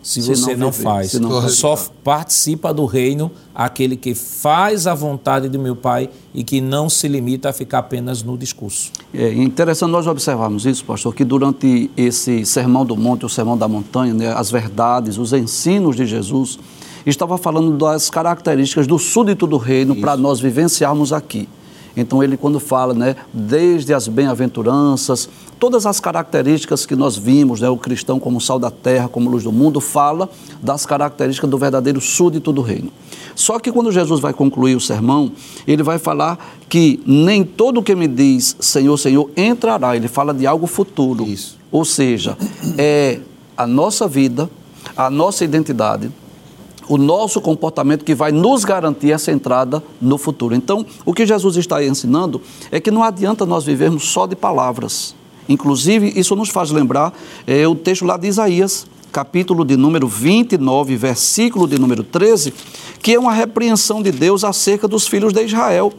se, 0.06 0.22
você 0.22 0.56
não 0.56 0.68
não, 0.68 0.72
faz. 0.72 1.12
se 1.12 1.20
não 1.20 1.50
Só 1.50 1.76
participa 2.04 2.72
do 2.72 2.86
reino 2.86 3.32
aquele 3.56 3.98
que 3.98 4.14
faz 4.14 4.86
a 4.86 4.94
vontade 4.94 5.50
do 5.50 5.58
meu 5.58 5.76
Pai 5.76 6.12
e 6.32 6.44
que 6.44 6.62
não 6.62 6.88
se 6.88 7.08
limita 7.08 7.50
a 7.50 7.54
ficar 7.54 7.80
apenas 7.80 8.22
no 8.22 8.38
discurso. 8.38 8.92
É 9.12 9.34
interessante 9.34 9.90
nós 9.90 10.06
observarmos 10.06 10.68
isso, 10.68 10.86
pastor, 10.86 11.16
que 11.16 11.26
durante 11.26 11.90
esse 11.98 12.46
sermão 12.46 12.86
do 12.86 12.96
monte, 12.96 13.26
o 13.26 13.30
sermão 13.30 13.58
da 13.58 13.68
montanha, 13.68 14.14
né, 14.14 14.32
as 14.32 14.52
verdades, 14.52 15.18
os 15.18 15.34
ensinos 15.34 15.96
de 15.96 16.06
Jesus, 16.06 16.60
estava 17.04 17.36
falando 17.36 17.76
das 17.76 18.08
características 18.08 18.86
do 18.86 19.00
súdito 19.00 19.48
do 19.48 19.58
reino 19.58 19.96
para 19.96 20.16
nós 20.16 20.40
vivenciarmos 20.40 21.12
aqui. 21.12 21.50
Então 21.96 22.24
ele 22.24 22.38
quando 22.38 22.60
fala, 22.60 22.94
né, 22.94 23.16
desde 23.34 23.94
as 23.94 24.08
bem-aventuranças, 24.08 25.30
todas 25.60 25.86
as 25.86 26.00
características 26.00 26.86
que 26.86 26.96
nós 26.96 27.18
vimos, 27.18 27.62
né, 27.62 27.70
o 27.70 27.78
cristão 27.78 28.20
como 28.20 28.42
sal 28.42 28.60
da 28.60 28.70
terra, 28.70 29.08
como 29.08 29.30
luz 29.30 29.44
do 29.44 29.52
mundo, 29.52 29.80
fala 29.80 30.30
das 30.62 30.86
características 30.86 31.50
do 31.50 31.58
verdadeiro 31.58 32.02
súdito 32.02 32.52
do 32.52 32.62
reino. 32.62 32.92
Só 33.36 33.60
que 33.60 33.72
quando 33.72 33.92
Jesus 33.92 34.20
vai 34.20 34.34
concluir 34.34 34.76
o 34.76 34.80
sermão, 34.80 35.32
ele 35.68 35.84
vai 35.84 36.00
falar 36.00 36.58
que 36.70 37.02
nem 37.06 37.44
todo 37.44 37.84
que 37.84 37.96
me 37.96 38.08
diz 38.08 38.56
Senhor, 38.60 38.98
Senhor 38.98 39.30
entrará. 39.36 39.96
Ele 39.96 40.08
fala 40.08 40.34
de 40.34 40.48
algo 40.48 40.68
futuro. 40.68 41.26
Isso. 41.26 41.58
Ou 41.72 41.84
seja, 41.84 42.38
é 42.78 43.20
a 43.58 43.68
nossa 43.68 44.08
vida, 44.08 44.50
a 44.96 45.10
nossa 45.10 45.44
identidade, 45.44 46.10
o 46.88 46.98
nosso 46.98 47.42
comportamento 47.42 48.04
que 48.04 48.16
vai 48.16 48.32
nos 48.32 48.64
garantir 48.64 49.12
essa 49.12 49.32
entrada 49.32 49.84
no 50.02 50.18
futuro. 50.18 50.56
Então, 50.56 50.86
o 51.06 51.14
que 51.14 51.26
Jesus 51.26 51.56
está 51.58 51.84
ensinando 51.84 52.42
é 52.72 52.80
que 52.80 52.92
não 52.92 53.04
adianta 53.04 53.46
nós 53.46 53.64
vivermos 53.64 54.10
só 54.10 54.26
de 54.26 54.36
palavras. 54.36 55.16
Inclusive, 55.48 56.14
isso 56.16 56.36
nos 56.36 56.50
faz 56.50 56.72
lembrar 56.72 57.14
é, 57.46 57.68
o 57.68 57.76
texto 57.76 58.06
lá 58.06 58.18
de 58.18 58.28
Isaías, 58.28 58.88
capítulo 59.12 59.64
de 59.64 59.78
número 59.78 60.08
29, 60.08 60.96
versículo 60.96 61.68
de 61.68 61.80
número 61.80 62.04
13, 62.04 62.54
que 63.02 63.14
é 63.14 63.20
uma 63.20 63.34
repreensão 63.34 64.02
de 64.02 64.12
Deus 64.12 64.44
acerca 64.44 64.88
dos 64.88 65.08
filhos 65.08 65.34
de 65.34 65.44
Israel. 65.44 65.94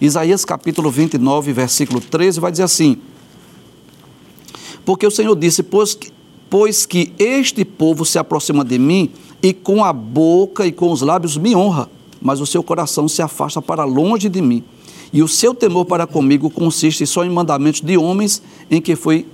Isaías 0.00 0.44
capítulo 0.44 0.90
29, 0.90 1.52
versículo 1.52 2.00
13, 2.00 2.40
vai 2.40 2.50
dizer 2.50 2.64
assim: 2.64 2.98
porque 4.84 5.06
o 5.06 5.10
Senhor 5.10 5.34
disse: 5.36 5.62
pois 5.62 5.94
que, 5.94 6.12
pois 6.50 6.86
que 6.86 7.12
este 7.18 7.64
povo 7.64 8.04
se 8.04 8.18
aproxima 8.18 8.64
de 8.64 8.78
mim 8.78 9.10
e 9.42 9.52
com 9.52 9.84
a 9.84 9.92
boca 9.92 10.66
e 10.66 10.72
com 10.72 10.90
os 10.92 11.02
lábios 11.02 11.36
me 11.36 11.54
honra, 11.56 11.88
mas 12.20 12.40
o 12.40 12.46
seu 12.46 12.62
coração 12.62 13.08
se 13.08 13.20
afasta 13.20 13.60
para 13.60 13.84
longe 13.84 14.28
de 14.28 14.40
mim. 14.40 14.62
E 15.12 15.22
o 15.22 15.28
seu 15.28 15.54
temor 15.54 15.84
para 15.84 16.06
comigo 16.06 16.48
consiste 16.48 17.06
só 17.06 17.24
em 17.24 17.30
mandamentos 17.30 17.80
de 17.80 17.98
homens 17.98 18.42
em 18.70 18.80
que 18.80 18.96
foi 18.96 19.26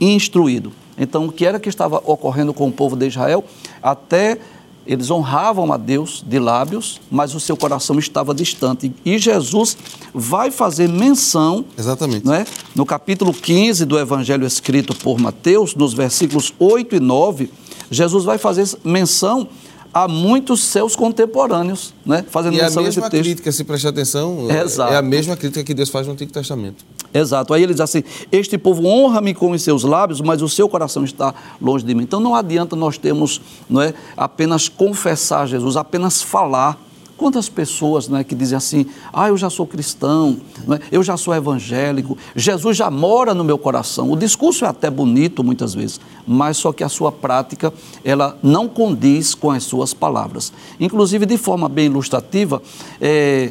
instruído. 0.00 0.72
Então, 0.98 1.26
o 1.26 1.32
que 1.32 1.46
era 1.46 1.58
que 1.58 1.68
estava 1.68 2.02
ocorrendo 2.04 2.52
com 2.52 2.68
o 2.68 2.72
povo 2.72 2.94
de 2.96 3.06
Israel? 3.06 3.44
Até 3.82 4.38
eles 4.86 5.10
honravam 5.10 5.72
a 5.72 5.76
Deus 5.76 6.24
de 6.26 6.38
lábios, 6.38 7.00
mas 7.10 7.34
o 7.34 7.40
seu 7.40 7.56
coração 7.56 7.98
estava 7.98 8.34
distante. 8.34 8.92
E 9.04 9.18
Jesus 9.18 9.76
vai 10.12 10.50
fazer 10.50 10.88
menção 10.88 11.64
Exatamente. 11.78 12.24
não 12.24 12.34
é? 12.34 12.44
No 12.74 12.84
capítulo 12.84 13.32
15 13.32 13.84
do 13.84 13.98
Evangelho 13.98 14.46
escrito 14.46 14.94
por 14.96 15.18
Mateus, 15.18 15.74
nos 15.74 15.94
versículos 15.94 16.52
8 16.58 16.96
e 16.96 17.00
9, 17.00 17.50
Jesus 17.90 18.24
vai 18.24 18.38
fazer 18.38 18.68
menção 18.84 19.48
a 19.94 20.08
muitos 20.08 20.60
seus 20.64 20.96
contemporâneos, 20.96 21.94
né? 22.04 22.24
fazendo 22.28 22.54
E 22.56 22.60
a 22.60 22.64
menção 22.64 22.82
a 22.82 22.86
mesma 22.86 23.08
texto. 23.08 23.22
crítica, 23.22 23.52
se 23.52 23.62
prestar 23.62 23.90
atenção, 23.90 24.50
Exato. 24.50 24.92
é 24.92 24.96
a 24.96 25.02
mesma 25.02 25.36
crítica 25.36 25.62
que 25.62 25.72
Deus 25.72 25.88
faz 25.88 26.04
no 26.08 26.14
Antigo 26.14 26.32
Testamento. 26.32 26.84
Exato. 27.14 27.54
Aí 27.54 27.62
ele 27.62 27.72
diz 27.72 27.80
assim: 27.80 28.02
Este 28.32 28.58
povo 28.58 28.84
honra-me 28.84 29.32
com 29.32 29.52
os 29.52 29.62
seus 29.62 29.84
lábios, 29.84 30.20
mas 30.20 30.42
o 30.42 30.48
seu 30.48 30.68
coração 30.68 31.04
está 31.04 31.32
longe 31.62 31.84
de 31.84 31.94
mim. 31.94 32.02
Então 32.02 32.18
não 32.18 32.34
adianta 32.34 32.74
nós 32.74 32.98
termos 32.98 33.40
não 33.70 33.80
é, 33.80 33.94
apenas 34.16 34.68
confessar 34.68 35.46
Jesus, 35.46 35.76
apenas 35.76 36.20
falar. 36.20 36.76
Quantas 37.24 37.48
pessoas 37.48 38.06
não 38.06 38.18
é, 38.18 38.22
que 38.22 38.34
dizem 38.34 38.54
assim: 38.54 38.84
Ah, 39.10 39.28
eu 39.28 39.36
já 39.38 39.48
sou 39.48 39.66
cristão, 39.66 40.36
não 40.66 40.76
é, 40.76 40.80
eu 40.92 41.02
já 41.02 41.16
sou 41.16 41.34
evangélico, 41.34 42.18
Jesus 42.36 42.76
já 42.76 42.90
mora 42.90 43.32
no 43.32 43.42
meu 43.42 43.56
coração. 43.56 44.12
O 44.12 44.16
discurso 44.16 44.66
é 44.66 44.68
até 44.68 44.90
bonito 44.90 45.42
muitas 45.42 45.72
vezes, 45.72 45.98
mas 46.26 46.58
só 46.58 46.70
que 46.70 46.84
a 46.84 46.88
sua 46.90 47.10
prática 47.10 47.72
ela 48.04 48.36
não 48.42 48.68
condiz 48.68 49.34
com 49.34 49.50
as 49.50 49.62
suas 49.64 49.94
palavras. 49.94 50.52
Inclusive, 50.78 51.24
de 51.24 51.38
forma 51.38 51.66
bem 51.66 51.86
ilustrativa, 51.86 52.60
é, 53.00 53.50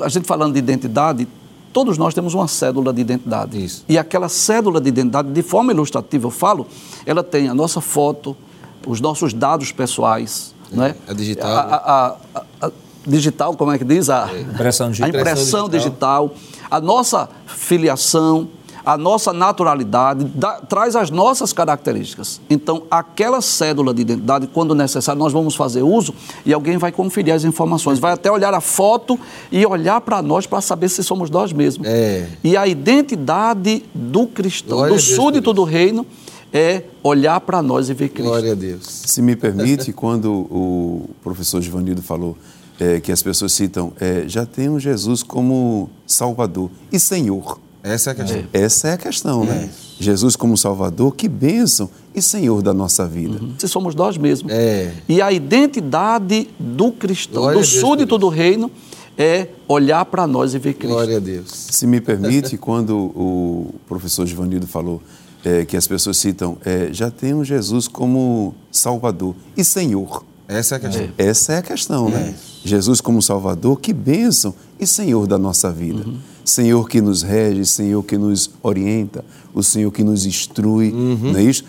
a 0.00 0.08
gente 0.08 0.26
falando 0.26 0.54
de 0.54 0.58
identidade, 0.58 1.28
todos 1.72 1.96
nós 1.96 2.14
temos 2.14 2.34
uma 2.34 2.48
cédula 2.48 2.92
de 2.92 3.00
identidade. 3.00 3.64
Isso. 3.64 3.84
E 3.88 3.96
aquela 3.96 4.28
cédula 4.28 4.80
de 4.80 4.88
identidade, 4.88 5.30
de 5.30 5.42
forma 5.44 5.70
ilustrativa, 5.70 6.26
eu 6.26 6.32
falo, 6.32 6.66
ela 7.06 7.22
tem 7.22 7.48
a 7.48 7.54
nossa 7.54 7.80
foto, 7.80 8.36
os 8.84 9.00
nossos 9.00 9.32
dados 9.32 9.70
pessoais, 9.70 10.52
né? 10.72 10.96
a 11.06 11.12
digital, 11.12 11.48
A, 11.48 11.60
a- 11.60 12.16
a- 12.34 12.42
a- 12.66 12.72
digital, 13.06 13.54
como 13.56 13.72
é 13.72 13.78
que 13.78 13.84
diz? 13.84 14.08
A 14.10 14.28
Impressão 14.52 14.90
digital. 14.90 15.06
A 15.06 15.20
impressão 15.20 15.68
digital, 15.68 16.34
a 16.70 16.80
nossa 16.80 17.28
filiação, 17.46 18.48
a 18.86 18.98
nossa 18.98 19.32
naturalidade, 19.32 20.24
dá- 20.34 20.60
traz 20.60 20.94
as 20.94 21.10
nossas 21.10 21.54
características. 21.54 22.38
Então, 22.50 22.82
aquela 22.90 23.40
cédula 23.40 23.94
de 23.94 24.02
identidade, 24.02 24.46
quando 24.46 24.74
necessário, 24.74 25.18
nós 25.18 25.32
vamos 25.32 25.54
fazer 25.54 25.82
uso 25.82 26.14
e 26.44 26.52
alguém 26.52 26.76
vai 26.76 26.92
conferir 26.92 27.32
as 27.34 27.44
informações. 27.44 27.98
Vai 27.98 28.12
até 28.12 28.30
olhar 28.30 28.52
a 28.52 28.60
foto 28.60 29.18
e 29.50 29.64
olhar 29.64 30.02
para 30.02 30.20
nós 30.20 30.46
para 30.46 30.60
saber 30.60 30.90
se 30.90 31.02
somos 31.02 31.30
nós 31.30 31.50
mesmos. 31.50 31.88
É. 31.88 32.28
E 32.44 32.56
a 32.58 32.66
identidade 32.66 33.84
do 33.94 34.26
cristão, 34.26 34.76
Glória 34.78 34.94
do 34.94 35.00
súdito 35.00 35.52
do 35.54 35.64
reino, 35.64 36.06
é 36.52 36.82
olhar 37.02 37.40
para 37.40 37.62
nós 37.62 37.88
e 37.88 37.94
ver 37.94 38.10
Cristo. 38.10 38.28
Glória 38.28 38.52
a 38.52 38.54
Deus. 38.54 38.84
Se 38.84 39.22
me 39.22 39.34
permite, 39.34 39.92
quando 39.94 40.30
o 40.30 41.08
professor 41.22 41.60
Givanildo 41.62 42.02
falou 42.02 42.36
eh, 42.78 43.00
que 43.00 43.12
as 43.12 43.22
pessoas 43.22 43.52
citam, 43.52 43.92
eh, 44.00 44.24
já 44.26 44.44
tem 44.44 44.78
Jesus 44.80 45.22
como 45.22 45.88
Salvador 46.06 46.70
e 46.90 46.98
Senhor. 46.98 47.60
Essa 47.82 48.10
é 48.10 48.12
a 48.12 48.14
questão. 48.14 48.44
Essa 48.52 48.88
é 48.88 48.92
a 48.94 48.98
questão, 48.98 49.44
né? 49.44 49.70
Jesus 50.00 50.34
como 50.34 50.56
Salvador, 50.56 51.14
que 51.14 51.28
bênção 51.28 51.88
e 52.14 52.22
Senhor 52.22 52.62
da 52.62 52.72
nossa 52.72 53.06
vida. 53.06 53.38
Se 53.58 53.68
somos 53.68 53.94
nós 53.94 54.16
mesmos. 54.16 54.50
É. 54.50 54.92
E 55.08 55.20
a 55.22 55.30
identidade 55.30 56.48
do 56.58 56.90
cristão, 56.90 57.42
Glória 57.42 57.60
do 57.60 57.66
súdito 57.66 58.18
do 58.18 58.28
reino, 58.28 58.70
é 59.16 59.48
olhar 59.68 60.04
para 60.06 60.26
nós 60.26 60.54
e 60.54 60.58
ver 60.58 60.74
Cristo. 60.74 60.94
Glória 60.94 61.18
a 61.18 61.20
Deus. 61.20 61.48
Se 61.48 61.86
me 61.86 62.00
permite, 62.00 62.56
quando 62.58 62.96
o 62.96 63.74
professor 63.86 64.26
Givanildo 64.26 64.66
falou 64.66 65.00
eh, 65.44 65.64
que 65.64 65.76
as 65.76 65.86
pessoas 65.86 66.16
citam, 66.16 66.56
já 66.90 67.10
tem 67.10 67.34
um 67.34 67.44
Jesus 67.44 67.86
como 67.86 68.54
Salvador 68.72 69.36
e 69.56 69.62
Senhor. 69.62 70.24
Essa 70.46 70.74
é 70.74 70.76
a 70.76 70.80
questão. 70.80 71.08
Essa 71.16 71.52
é 71.54 71.58
a 71.58 71.62
questão, 71.62 72.08
né? 72.10 72.34
Jesus 72.64 73.00
como 73.00 73.22
Salvador, 73.22 73.80
que 73.80 73.92
bênção 73.92 74.54
e 74.78 74.86
Senhor 74.86 75.26
da 75.26 75.38
nossa 75.38 75.70
vida. 75.70 76.02
Uhum. 76.06 76.16
Senhor 76.44 76.86
que 76.88 77.00
nos 77.00 77.22
rege, 77.22 77.64
Senhor 77.64 78.02
que 78.02 78.18
nos 78.18 78.50
orienta, 78.62 79.24
o 79.54 79.62
Senhor 79.62 79.90
que 79.90 80.04
nos 80.04 80.26
instrui, 80.26 80.90
Uhum. 80.92 81.32
não 81.32 81.38
é 81.38 81.42
isso? 81.42 81.64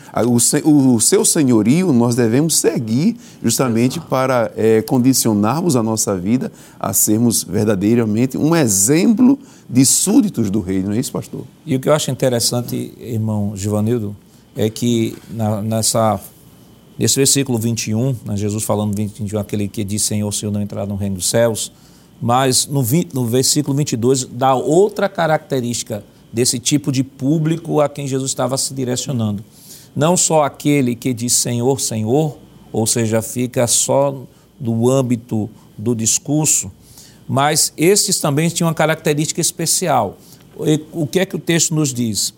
O, 0.66 0.96
o 0.96 1.00
seu 1.00 1.24
senhorio 1.24 1.94
nós 1.94 2.16
devemos 2.16 2.58
seguir 2.58 3.16
justamente 3.42 4.02
para 4.02 4.52
eh, 4.58 4.82
condicionarmos 4.82 5.78
a 5.78 5.84
nossa 5.84 6.18
vida 6.18 6.52
a 6.78 6.92
sermos 6.92 7.44
verdadeiramente 7.44 8.38
um 8.38 8.54
exemplo 8.54 9.40
de 9.70 9.86
súditos 9.86 10.50
do 10.50 10.60
reino, 10.60 10.90
não 10.90 10.96
é 10.96 11.00
isso, 11.00 11.12
pastor? 11.14 11.44
E 11.66 11.76
o 11.76 11.80
que 11.80 11.88
eu 11.88 11.94
acho 11.94 12.12
interessante, 12.12 12.94
irmão 13.00 13.54
Givanildo, 13.56 14.14
é 14.58 14.70
que 14.70 15.16
na- 15.32 15.62
nessa, 15.62 16.20
nesse 16.98 17.16
versículo 17.16 17.58
21, 17.58 18.16
né, 18.26 18.38
Jesus 18.38 18.64
falando 18.64 18.96
21, 18.96 19.40
aquele 19.40 19.68
que 19.68 19.84
diz 19.84 20.04
Senhor, 20.04 20.32
Senhor 20.34 20.52
não 20.52 20.62
entrar 20.62 20.86
no 20.86 20.96
reino 20.96 21.16
dos 21.16 21.30
céus, 21.30 21.72
mas 22.22 22.66
no, 22.66 22.82
20 22.82 23.14
no 23.14 23.26
versículo 23.26 23.76
22 23.76 24.26
dá 24.26 24.56
outra 24.56 25.10
característica 25.10 26.04
desse 26.32 26.60
tipo 26.60 26.92
de 26.92 27.04
público 27.04 27.80
a 27.80 27.88
quem 27.88 28.08
Jesus 28.08 28.32
estava 28.32 28.58
se 28.58 28.74
direcionando. 28.74 29.44
Não 29.96 30.18
só 30.18 30.44
aquele 30.44 30.96
que 30.96 31.14
diz 31.14 31.34
Senhor, 31.34 31.80
Senhor, 31.80 32.38
ou 32.72 32.86
seja, 32.86 33.22
fica 33.22 33.66
só 33.68 34.24
do 34.60 34.90
âmbito 34.90 35.50
do 35.78 35.96
discurso, 35.96 36.72
mas 37.28 37.74
estes 37.78 38.20
também 38.20 38.50
tinham 38.50 38.68
uma 38.68 38.74
característica 38.74 39.40
especial. 39.40 40.18
O 40.92 41.08
que 41.08 41.20
é 41.20 41.26
que 41.26 41.36
o 41.36 41.40
texto 41.40 41.74
nos 41.74 41.94
diz? 41.94 42.34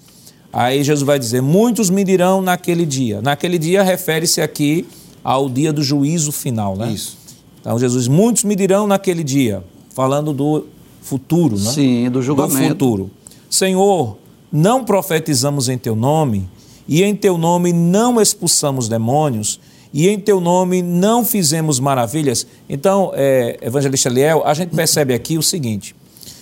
Aí 0.58 0.84
Jesus 0.84 1.06
vai 1.06 1.20
dizer: 1.20 1.40
Muitos 1.40 1.88
me 1.88 2.04
dirão 2.04 2.42
naquele 2.42 2.84
dia. 2.84 3.22
Naquele 3.22 3.60
dia 3.60 3.84
refere-se 3.84 4.42
aqui 4.42 4.88
ao 5.24 5.48
dia 5.48 5.72
do 5.72 5.84
juízo 5.84 6.32
final, 6.32 6.76
né? 6.76 6.92
Isso. 6.92 7.16
Então 7.62 7.78
Jesus, 7.78 8.08
muitos 8.08 8.44
me 8.44 8.56
dirão 8.56 8.88
naquele 8.88 9.24
dia, 9.24 9.64
falando 9.94 10.34
do 10.34 10.66
futuro, 11.00 11.60
né? 11.60 11.72
Sim, 11.72 12.10
do 12.10 12.24
julgamento. 12.24 12.58
Do 12.60 12.68
futuro. 12.70 13.12
Senhor, 13.48 14.18
não 14.52 14.84
profetizamos 14.84 15.70
em 15.70 15.78
teu 15.78 15.96
nome, 15.96 16.50
e 16.88 17.04
em 17.04 17.16
teu 17.16 17.38
nome 17.38 17.72
não 17.72 18.20
expulsamos 18.20 18.90
demônios, 18.90 19.60
e 19.94 20.10
em 20.10 20.20
teu 20.20 20.42
nome 20.42 20.82
não 20.82 21.24
fizemos 21.24 21.80
maravilhas. 21.80 22.48
Então, 22.68 23.12
é, 23.14 23.60
evangelista 23.62 24.10
Liel, 24.10 24.42
a 24.44 24.56
gente 24.56 24.76
percebe 24.76 25.14
aqui 25.14 25.38
o 25.38 25.44
seguinte: 25.44 25.96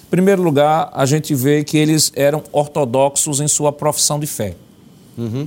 em 0.07 0.09
primeiro 0.09 0.41
lugar, 0.41 0.89
a 0.93 1.05
gente 1.05 1.33
vê 1.33 1.63
que 1.63 1.77
eles 1.77 2.11
eram 2.15 2.43
ortodoxos 2.51 3.39
em 3.39 3.47
sua 3.47 3.71
profissão 3.71 4.19
de 4.19 4.27
fé. 4.27 4.55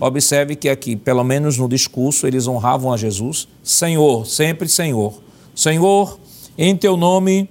Observe 0.00 0.56
que 0.56 0.68
aqui, 0.68 0.96
pelo 0.96 1.22
menos 1.22 1.58
no 1.58 1.68
discurso, 1.68 2.26
eles 2.26 2.46
honravam 2.46 2.92
a 2.92 2.96
Jesus. 2.96 3.46
Senhor, 3.62 4.26
sempre 4.26 4.68
Senhor. 4.68 5.14
Senhor, 5.54 6.18
em 6.56 6.76
teu 6.76 6.96
nome 6.96 7.48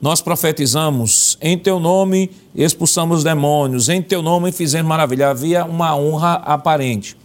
nós 0.00 0.20
profetizamos, 0.20 1.38
em 1.40 1.56
teu 1.56 1.78
nome 1.78 2.28
expulsamos 2.56 3.22
demônios, 3.22 3.88
em 3.88 4.02
teu 4.02 4.20
nome 4.20 4.50
fizemos 4.50 4.88
maravilha. 4.88 5.30
Havia 5.30 5.64
uma 5.64 5.96
honra 5.96 6.34
aparente. 6.44 7.16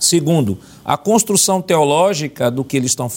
Segundo, 0.00 0.58
a 0.84 0.96
construção 0.96 1.62
teológica 1.62 2.50
do 2.50 2.64
que 2.64 2.76
eles, 2.76 2.90
estão, 2.90 3.08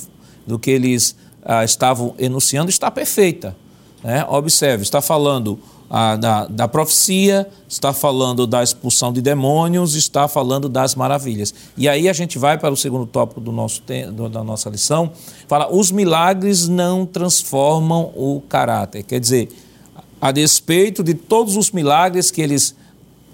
do 0.45 0.60
que 0.60 0.69
eles 0.69 1.15
ah, 1.43 1.65
estavam 1.65 2.13
enunciando 2.19 2.69
está 2.69 2.91
perfeita. 2.91 3.56
Né? 4.06 4.24
Observe, 4.30 4.84
está 4.84 5.02
falando 5.02 5.58
ah, 5.89 6.15
da, 6.15 6.46
da 6.46 6.68
profecia, 6.68 7.50
está 7.68 7.91
falando 7.91 8.46
da 8.46 8.62
expulsão 8.62 9.12
de 9.12 9.20
demônios, 9.20 9.96
está 9.96 10.28
falando 10.28 10.70
das 10.70 10.94
maravilhas. 10.94 11.52
E 11.76 11.89
aí 11.89 12.08
a 12.08 12.13
gente 12.13 12.38
vai 12.38 12.56
para 12.56 12.72
o 12.72 12.78
segundo 12.78 13.08
tópico 13.08 13.41
do 13.41 13.52
nosso, 13.52 13.82
da 14.32 14.44
nossa 14.44 14.70
lição, 14.70 15.12
fala, 15.48 15.74
os 15.74 15.89
milagres 15.89 16.68
não 16.68 17.04
transformam 17.04 18.12
o 18.15 18.44
caráter. 18.48 19.02
Quer 19.02 19.20
dizer, 19.20 19.50
a 20.22 20.32
despeito 20.32 21.04
de 21.04 21.15
todos 21.15 21.56
os 21.58 21.72
milagres 21.72 22.30
que 22.30 22.44
eles 22.44 22.76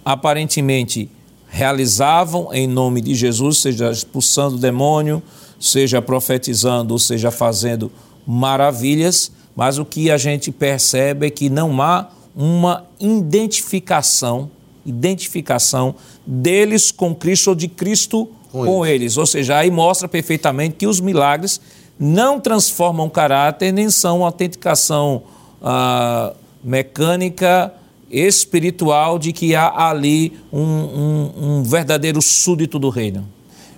aparentemente 0.06 1.10
realizavam 1.50 2.48
em 2.54 2.66
nome 2.66 3.02
de 3.02 3.14
Jesus, 3.14 3.58
seja 3.58 3.92
expulsando 3.92 4.56
o 4.56 4.60
demônio, 4.60 5.22
seja 5.60 6.02
profetizando, 6.02 6.98
seja 6.98 7.30
fazendo 7.30 7.92
maravilhas, 8.26 9.34
mas 9.56 9.78
o 9.78 9.86
que 9.86 10.10
a 10.12 10.18
gente 10.18 10.52
percebe 10.52 11.28
é 11.28 11.30
que 11.30 11.50
não 11.50 11.82
há 11.82 12.08
uma 12.36 12.86
identificação, 13.00 14.50
identificação 14.86 15.96
deles 16.26 16.92
com 16.92 17.14
Cristo 17.14 17.50
ou 17.50 17.56
de 17.56 17.68
Cristo 17.68 18.30
Com 18.52 18.66
com, 18.66 18.86
eles. 18.86 19.18
Ou 19.18 19.26
seja, 19.26 19.58
aí 19.58 19.70
mostra 19.70 20.08
perfeitamente 20.08 20.76
que 20.78 20.88
os 20.88 21.00
milagres 21.02 21.60
não 22.00 22.40
transformam 22.40 23.10
caráter, 23.10 23.72
nem 23.72 23.90
são 23.90 24.20
uma 24.20 24.28
autenticação 24.28 25.24
ah, 25.62 26.34
mecânica, 26.64 27.74
espiritual, 28.10 29.20
de 29.20 29.32
que 29.32 29.54
há 29.56 29.90
ali 29.90 30.34
um, 30.52 30.62
um- 30.62 31.32
um 31.60 31.64
verdadeiro 31.64 32.22
súdito 32.22 32.80
do 32.80 32.90
reino. 32.90 33.26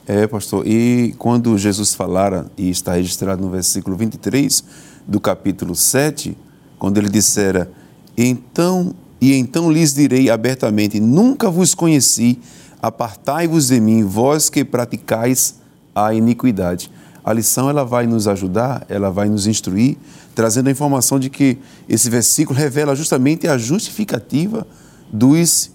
É, 0.07 0.27
pastor. 0.27 0.67
E 0.67 1.13
quando 1.17 1.57
Jesus 1.57 1.93
falara, 1.93 2.47
e 2.57 2.69
está 2.69 2.93
registrado 2.93 3.41
no 3.41 3.49
versículo 3.49 3.95
23 3.95 4.63
do 5.07 5.19
capítulo 5.19 5.75
7, 5.75 6.37
quando 6.77 6.97
ele 6.97 7.09
dissera: 7.09 7.71
Então, 8.17 8.93
e 9.19 9.33
então 9.33 9.71
lhes 9.71 9.93
direi 9.93 10.29
abertamente: 10.29 10.99
Nunca 10.99 11.49
vos 11.49 11.73
conheci, 11.73 12.39
apartai-vos 12.81 13.67
de 13.67 13.79
mim, 13.79 14.03
vós 14.03 14.49
que 14.49 14.63
praticais 14.63 15.55
a 15.95 16.13
iniquidade. 16.13 16.91
A 17.23 17.31
lição 17.31 17.69
ela 17.69 17.85
vai 17.85 18.05
nos 18.05 18.27
ajudar, 18.27 18.85
ela 18.89 19.09
vai 19.09 19.29
nos 19.29 19.47
instruir, 19.47 19.95
trazendo 20.35 20.67
a 20.67 20.71
informação 20.71 21.17
de 21.17 21.29
que 21.29 21.57
esse 21.87 22.09
versículo 22.09 22.59
revela 22.59 22.95
justamente 22.95 23.47
a 23.47 23.57
justificativa 23.57 24.67
dos 25.11 25.71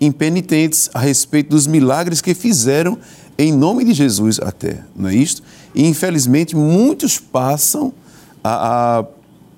impenitentes 0.00 0.88
a 0.94 1.00
respeito 1.00 1.50
dos 1.50 1.66
milagres 1.66 2.20
que 2.20 2.32
fizeram 2.32 2.96
em 3.36 3.52
nome 3.52 3.84
de 3.84 3.92
Jesus 3.92 4.40
até, 4.40 4.84
não 4.96 5.08
é 5.08 5.14
isto? 5.14 5.42
E 5.74 5.86
infelizmente 5.86 6.56
muitos 6.56 7.18
passam 7.18 7.92
a, 8.42 8.98
a 9.00 9.04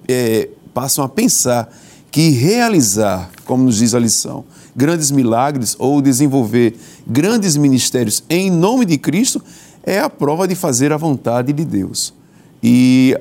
é, 0.09 0.49
passam 0.73 1.05
a 1.05 1.09
pensar 1.09 1.73
que 2.11 2.31
realizar, 2.31 3.31
como 3.45 3.64
nos 3.64 3.77
diz 3.77 3.95
a 3.95 3.99
lição, 3.99 4.45
grandes 4.75 5.11
milagres 5.11 5.77
ou 5.79 6.01
desenvolver 6.03 6.77
grandes 7.07 7.57
ministérios 7.57 8.23
em 8.29 8.51
nome 8.51 8.85
de 8.85 8.99
Cristo 8.99 9.43
é 9.83 10.01
a 10.01 10.11
prova 10.11 10.47
de 10.47 10.55
fazer 10.55 10.93
a 10.93 10.97
vontade 10.97 11.53
de 11.53 11.64
Deus. 11.64 12.12
E 12.62 13.16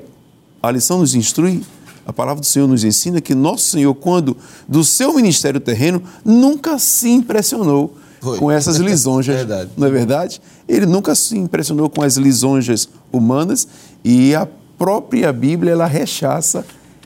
a 0.61 0.71
lição 0.71 0.99
nos 0.99 1.15
instrui, 1.15 1.63
a 2.05 2.11
palavra 2.11 2.41
do 2.41 2.45
Senhor 2.45 2.67
nos 2.67 2.83
ensina 2.83 3.21
que 3.21 3.33
nosso 3.33 3.69
Senhor, 3.69 3.93
quando 3.95 4.35
do 4.67 4.83
seu 4.83 5.13
ministério 5.13 5.59
terreno, 5.59 6.01
nunca 6.25 6.77
se 6.79 7.09
impressionou 7.09 7.95
Foi. 8.19 8.37
com 8.37 8.51
essas 8.51 8.77
lisonjas. 8.81 9.47
não 9.77 9.87
é 9.87 9.91
verdade? 9.91 10.41
Ele 10.67 10.85
nunca 10.85 11.15
se 11.15 11.37
impressionou 11.37 11.89
com 11.89 12.01
as 12.01 12.17
lisonjas 12.17 12.89
humanas 13.11 13.67
e 14.03 14.35
a 14.35 14.47
própria 14.79 15.31
Bíblia 15.31 15.73
ela 15.73 15.85
rechaça 15.85 16.65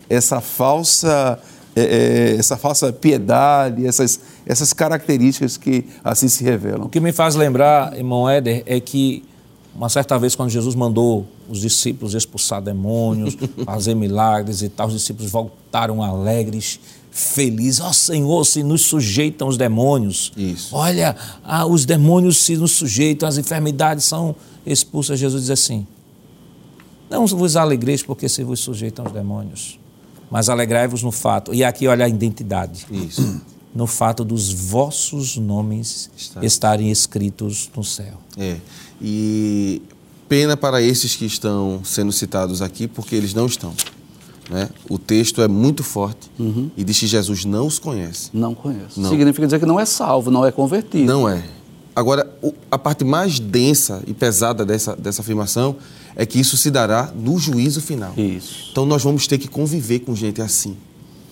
essa 0.09 0.39
falsa 0.39 1.39
é, 1.75 1.81
é, 1.81 2.36
essa 2.38 2.55
falsa 2.55 2.93
piedade, 2.93 3.86
essas, 3.86 4.19
essas 4.45 4.73
características 4.73 5.57
que 5.57 5.86
assim 6.03 6.27
se 6.27 6.43
revelam. 6.43 6.86
O 6.86 6.89
que 6.89 6.99
me 6.99 7.12
faz 7.12 7.33
lembrar, 7.33 7.97
irmão 7.97 8.29
Éder, 8.29 8.62
é 8.67 8.79
que 8.79 9.23
uma 9.75 9.89
certa 9.89 10.19
vez, 10.19 10.36
quando 10.36 10.51
Jesus 10.51 10.75
mandou 10.75 11.25
os 11.49 11.62
discípulos 11.62 12.13
expulsar 12.13 12.62
demônios, 12.62 13.36
fazer 13.65 13.95
milagres 13.95 14.62
e 14.62 14.69
tal, 14.69 14.86
os 14.88 14.93
discípulos 14.93 15.31
voltaram 15.31 16.03
alegres, 16.03 16.79
felizes. 17.09 17.81
Ó 17.81 17.89
oh, 17.89 17.93
Senhor, 17.93 18.45
se 18.45 18.62
nos 18.62 18.83
sujeitam 18.83 19.47
os 19.47 19.57
demônios. 19.57 20.31
Isso. 20.38 20.75
Olha, 20.75 21.15
ah, 21.43 21.65
os 21.65 21.86
demônios 21.86 22.38
se 22.38 22.55
nos 22.55 22.73
sujeitam, 22.73 23.27
as 23.27 23.39
enfermidades 23.39 24.05
são 24.05 24.36
expulsas. 24.63 25.19
Jesus 25.19 25.41
diz 25.41 25.49
assim: 25.49 25.88
Não 27.13 27.28
vos 27.28 27.56
alegreis 27.56 28.04
porque 28.04 28.28
se 28.28 28.43
vos 28.43 28.60
sujeitam 28.60 29.06
os 29.06 29.12
demônios 29.12 29.80
mas 30.34 30.49
alegrai-vos 30.49 31.04
no 31.04 31.12
fato. 31.12 31.54
E 31.54 31.63
aqui 31.63 31.88
olha 31.88 32.06
a 32.06 32.10
identidade. 32.10 32.88
Isso. 32.91 33.41
No 33.73 33.88
fato 33.88 34.23
dos 34.23 34.54
vossos 34.54 35.36
nomes 35.36 36.08
Está. 36.15 36.45
estarem 36.45 36.91
escritos 36.91 37.71
no 37.76 37.84
céu. 37.84 38.19
É. 38.38 38.58
E 39.02 39.82
pena 40.30 40.56
para 40.56 40.80
esses 40.80 41.15
que 41.15 41.26
estão 41.26 41.82
sendo 41.84 42.12
citados 42.12 42.62
aqui, 42.62 42.88
porque 42.88 43.15
eles 43.15 43.34
não 43.34 43.47
estão. 43.47 43.73
Né? 44.47 44.69
O 44.88 44.99
texto 44.99 45.41
é 45.41 45.47
muito 45.47 45.84
forte 45.84 46.30
uhum. 46.38 46.69
e 46.78 46.84
diz 46.84 46.99
que 46.99 47.08
Jesus 47.08 47.45
não 47.45 47.65
os 47.65 47.80
conhece. 47.80 48.30
Não 48.32 48.54
conhece. 48.54 48.99
Não. 48.99 49.10
Significa 49.10 49.47
dizer 49.47 49.60
que 49.60 49.65
não 49.65 49.80
é 49.80 49.86
salvo, 49.86 50.30
não 50.30 50.45
é 50.45 50.52
convertido. 50.52 51.06
Não 51.06 51.28
é. 51.28 51.43
Agora, 51.95 52.32
a 52.69 52.77
parte 52.77 53.03
mais 53.03 53.39
densa 53.39 54.01
e 54.08 54.13
pesada 54.13 54.65
dessa, 54.65 54.95
dessa 54.95 55.21
afirmação 55.21 55.75
é 56.15 56.25
que 56.25 56.39
isso 56.39 56.58
se 56.58 56.69
dará 56.69 57.12
no 57.15 57.38
juízo 57.38 57.82
final. 57.82 58.13
Isso. 58.17 58.69
Então 58.71 58.86
nós 58.86 59.03
vamos 59.03 59.27
ter 59.27 59.38
que 59.38 59.47
conviver 59.47 59.99
com 59.99 60.15
gente 60.15 60.41
assim. 60.41 60.75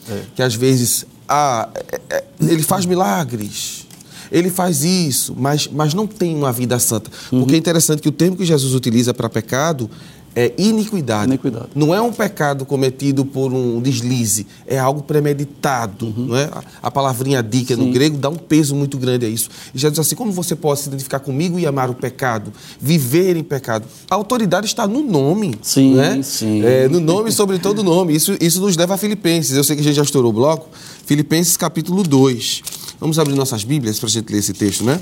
É. 0.10 0.24
Que 0.36 0.44
às 0.44 0.56
vezes, 0.56 1.06
ah, 1.28 1.70
é, 1.76 2.02
é, 2.10 2.24
ele 2.42 2.64
faz 2.64 2.86
milagres, 2.86 3.86
ele 4.32 4.50
faz 4.50 4.84
isso, 4.84 5.36
mas, 5.38 5.68
mas 5.68 5.94
não 5.94 6.08
tem 6.08 6.36
uma 6.36 6.52
vida 6.52 6.80
santa. 6.80 7.12
Uhum. 7.32 7.42
Porque 7.42 7.56
é 7.56 7.58
interessante 7.58 8.02
que 8.02 8.10
o 8.10 8.12
termo 8.12 8.38
que 8.38 8.46
Jesus 8.46 8.74
utiliza 8.74 9.14
para 9.14 9.30
pecado 9.30 9.90
é 10.36 10.54
iniquidade. 10.58 11.28
iniquidade. 11.28 11.70
Não 11.76 11.94
é 11.94 12.02
um 12.02 12.12
pecado 12.12 12.66
cometido 12.66 13.26
por 13.26 13.54
um 13.54 13.82
deslize, 13.82 14.48
é 14.66 14.80
algo 14.80 15.04
premeditado. 15.04 16.08
Uhum. 16.08 16.26
Não 16.28 16.38
é? 16.38 16.50
A 16.82 16.90
palavrinha 16.90 17.44
dica 17.44 17.76
no 17.76 17.92
grego 17.92 18.18
dá 18.18 18.30
um 18.30 18.36
peso 18.36 18.76
muito 18.76 18.98
grande 18.98 19.26
a 19.26 19.30
isso. 19.30 19.50
E 19.74 19.78
Jesus 19.78 19.94
diz 19.94 20.00
assim: 20.00 20.16
como 20.16 20.32
você 20.32 20.56
pode 20.56 20.80
se 20.80 20.88
identificar 20.88 21.20
comigo 21.20 21.60
e 21.60 21.66
amar 21.66 21.90
o 21.90 21.94
pecado, 21.94 22.52
viver 22.80 23.36
em 23.36 23.44
pecado? 23.44 23.86
A 24.10 24.16
autoridade 24.16 24.66
está 24.66 24.88
no 24.88 25.02
nome. 25.02 25.56
Sim, 25.62 25.96
né? 25.96 26.22
sim. 26.24 26.64
É, 26.64 26.88
no 26.88 27.00
nome 27.00 27.32
sobre 27.32 27.60
todo 27.60 27.80
o 27.80 27.84
nome. 27.84 28.16
Isso, 28.16 28.36
isso 28.40 28.62
nos 28.62 28.78
leva 28.78 28.94
a 28.96 28.98
Filipenses. 28.98 29.56
Eu 29.56 29.64
sei 29.64 29.76
que 29.76 29.82
a 29.82 29.86
gente 29.86 29.96
já 29.96 30.04
estourou 30.04 30.32
o 30.32 30.34
bloco. 30.34 30.70
Filipenses 31.06 31.58
capítulo 31.58 32.04
2. 32.04 32.62
Vamos 33.00 33.20
abrir 33.20 33.36
nossas 33.36 33.64
Bíblias 33.64 34.00
para 34.00 34.08
a 34.08 34.12
gente 34.12 34.32
ler 34.32 34.40
esse 34.40 34.54
texto, 34.54 34.84
né? 34.84 35.00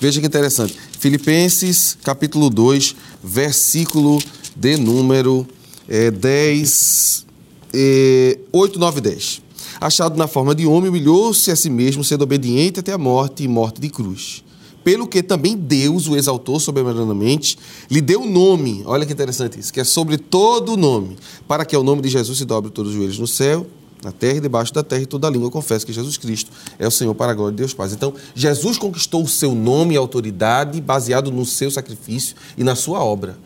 Veja 0.00 0.20
que 0.20 0.26
interessante. 0.26 0.76
Filipenses, 1.02 1.98
capítulo 2.04 2.48
2, 2.48 2.94
versículo 3.24 4.22
de 4.54 4.76
número 4.76 5.44
é, 5.88 6.12
10, 6.12 7.26
é, 7.74 8.38
8, 8.52 8.78
9 8.78 8.98
e 8.98 9.00
10. 9.00 9.42
Achado 9.80 10.16
na 10.16 10.28
forma 10.28 10.54
de 10.54 10.64
homem, 10.64 10.88
humilhou-se 10.88 11.50
a 11.50 11.56
si 11.56 11.68
mesmo, 11.68 12.04
sendo 12.04 12.22
obediente 12.22 12.78
até 12.78 12.92
a 12.92 12.98
morte 12.98 13.42
e 13.42 13.48
morte 13.48 13.80
de 13.80 13.90
cruz. 13.90 14.44
Pelo 14.84 15.08
que 15.08 15.24
também 15.24 15.56
Deus 15.56 16.06
o 16.06 16.16
exaltou 16.16 16.60
soberanamente, 16.60 17.58
lhe 17.90 18.00
deu 18.00 18.24
nome, 18.24 18.84
olha 18.86 19.04
que 19.04 19.12
interessante 19.12 19.58
isso, 19.58 19.72
que 19.72 19.80
é 19.80 19.84
sobre 19.84 20.16
todo 20.16 20.74
o 20.74 20.76
nome, 20.76 21.16
para 21.48 21.64
que 21.64 21.74
ao 21.74 21.82
nome 21.82 22.00
de 22.00 22.10
Jesus 22.10 22.38
se 22.38 22.44
dobre 22.44 22.70
todos 22.70 22.92
os 22.92 22.96
joelhos 22.96 23.18
no 23.18 23.26
céu 23.26 23.66
na 24.02 24.10
terra 24.10 24.38
e 24.38 24.40
debaixo 24.40 24.74
da 24.74 24.82
terra, 24.82 25.02
e 25.02 25.06
toda 25.06 25.30
língua 25.30 25.50
confessa 25.50 25.86
que 25.86 25.92
Jesus 25.92 26.16
Cristo 26.16 26.50
é 26.78 26.86
o 26.86 26.90
Senhor 26.90 27.14
para 27.14 27.32
a 27.32 27.34
glória 27.34 27.52
de 27.52 27.58
Deus 27.58 27.72
Pai. 27.72 27.88
Então, 27.92 28.12
Jesus 28.34 28.76
conquistou 28.76 29.22
o 29.22 29.28
seu 29.28 29.54
nome 29.54 29.94
e 29.94 29.96
autoridade 29.96 30.80
baseado 30.80 31.30
no 31.30 31.44
seu 31.44 31.70
sacrifício 31.70 32.34
e 32.58 32.64
na 32.64 32.74
sua 32.74 33.02
obra. 33.02 33.36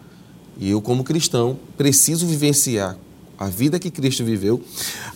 E 0.59 0.71
eu, 0.71 0.81
como 0.81 1.05
cristão, 1.05 1.59
preciso 1.77 2.27
vivenciar 2.27 2.97
a 3.38 3.49
vida 3.49 3.79
que 3.79 3.90
Cristo 3.90 4.25
viveu, 4.25 4.62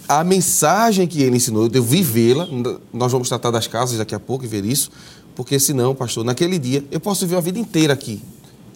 a 0.07 0.23
mensagem 0.23 1.07
que 1.07 1.23
ele 1.23 1.37
ensinou, 1.37 1.63
eu 1.63 1.69
devo 1.71 1.87
vivê-la. 1.87 2.47
Nós 2.93 3.11
vamos 3.11 3.29
tratar 3.29 3.51
das 3.51 3.67
casas 3.67 3.97
daqui 3.97 4.15
a 4.15 4.21
pouco 4.21 4.45
e 4.45 4.49
ver 4.49 4.65
isso, 4.65 4.91
porque 5.35 5.59
senão, 5.59 5.95
pastor, 5.95 6.23
naquele 6.23 6.59
dia 6.59 6.85
eu 6.91 7.01
posso 7.01 7.21
viver 7.21 7.37
a 7.37 7.41
vida 7.41 7.59
inteira 7.59 7.95
aqui, 7.95 8.21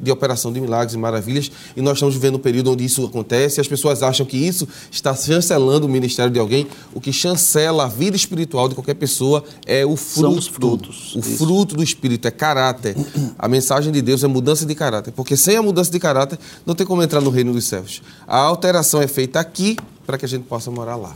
de 0.00 0.10
operação 0.10 0.52
de 0.52 0.60
milagres 0.60 0.94
e 0.94 0.98
maravilhas, 0.98 1.50
e 1.76 1.80
nós 1.80 1.94
estamos 1.94 2.14
vivendo 2.14 2.36
um 2.36 2.38
período 2.38 2.72
onde 2.72 2.84
isso 2.84 3.04
acontece, 3.04 3.58
e 3.58 3.60
as 3.60 3.68
pessoas 3.68 4.02
acham 4.02 4.24
que 4.26 4.36
isso 4.36 4.68
está 4.90 5.14
chancelando 5.14 5.86
o 5.86 5.88
ministério 5.88 6.32
de 6.32 6.38
alguém. 6.38 6.66
O 6.92 7.00
que 7.00 7.12
chancela 7.12 7.84
a 7.84 7.88
vida 7.88 8.16
espiritual 8.16 8.68
de 8.68 8.74
qualquer 8.74 8.94
pessoa 8.94 9.44
é 9.66 9.84
o 9.84 9.96
fruto. 9.96 10.28
São 10.28 10.38
os 10.38 10.46
frutos. 10.46 11.14
O 11.14 11.18
isso. 11.20 11.36
fruto 11.36 11.76
do 11.76 11.82
Espírito 11.82 12.28
é 12.28 12.30
caráter. 12.30 12.96
A 13.38 13.48
mensagem 13.48 13.92
de 13.92 14.02
Deus 14.02 14.22
é 14.24 14.26
mudança 14.26 14.66
de 14.66 14.74
caráter, 14.74 15.12
porque 15.12 15.36
sem 15.36 15.56
a 15.56 15.62
mudança 15.62 15.90
de 15.90 15.98
caráter 15.98 16.38
não 16.64 16.74
tem 16.74 16.86
como 16.86 17.02
entrar 17.02 17.20
no 17.20 17.30
reino 17.30 17.52
dos 17.52 17.64
céus. 17.64 18.02
A 18.26 18.38
alteração 18.38 19.00
é 19.00 19.06
feita 19.06 19.40
aqui 19.40 19.76
para 20.06 20.18
que 20.18 20.24
a 20.24 20.28
gente 20.28 20.44
possa 20.44 20.70
morar 20.70 20.96
lá. 20.96 21.14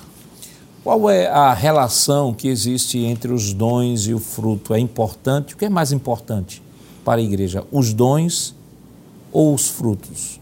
Qual 0.82 1.10
é 1.10 1.26
a 1.26 1.52
relação 1.52 2.32
que 2.32 2.48
existe 2.48 2.98
entre 2.98 3.32
os 3.32 3.52
dons 3.52 4.06
e 4.06 4.14
o 4.14 4.18
fruto? 4.18 4.72
É 4.72 4.78
importante? 4.78 5.54
O 5.54 5.56
que 5.56 5.66
é 5.66 5.68
mais 5.68 5.92
importante 5.92 6.62
para 7.04 7.20
a 7.20 7.22
igreja? 7.22 7.64
Os 7.70 7.92
dons 7.92 8.54
ou 9.32 9.54
os 9.54 9.68
frutos? 9.68 10.40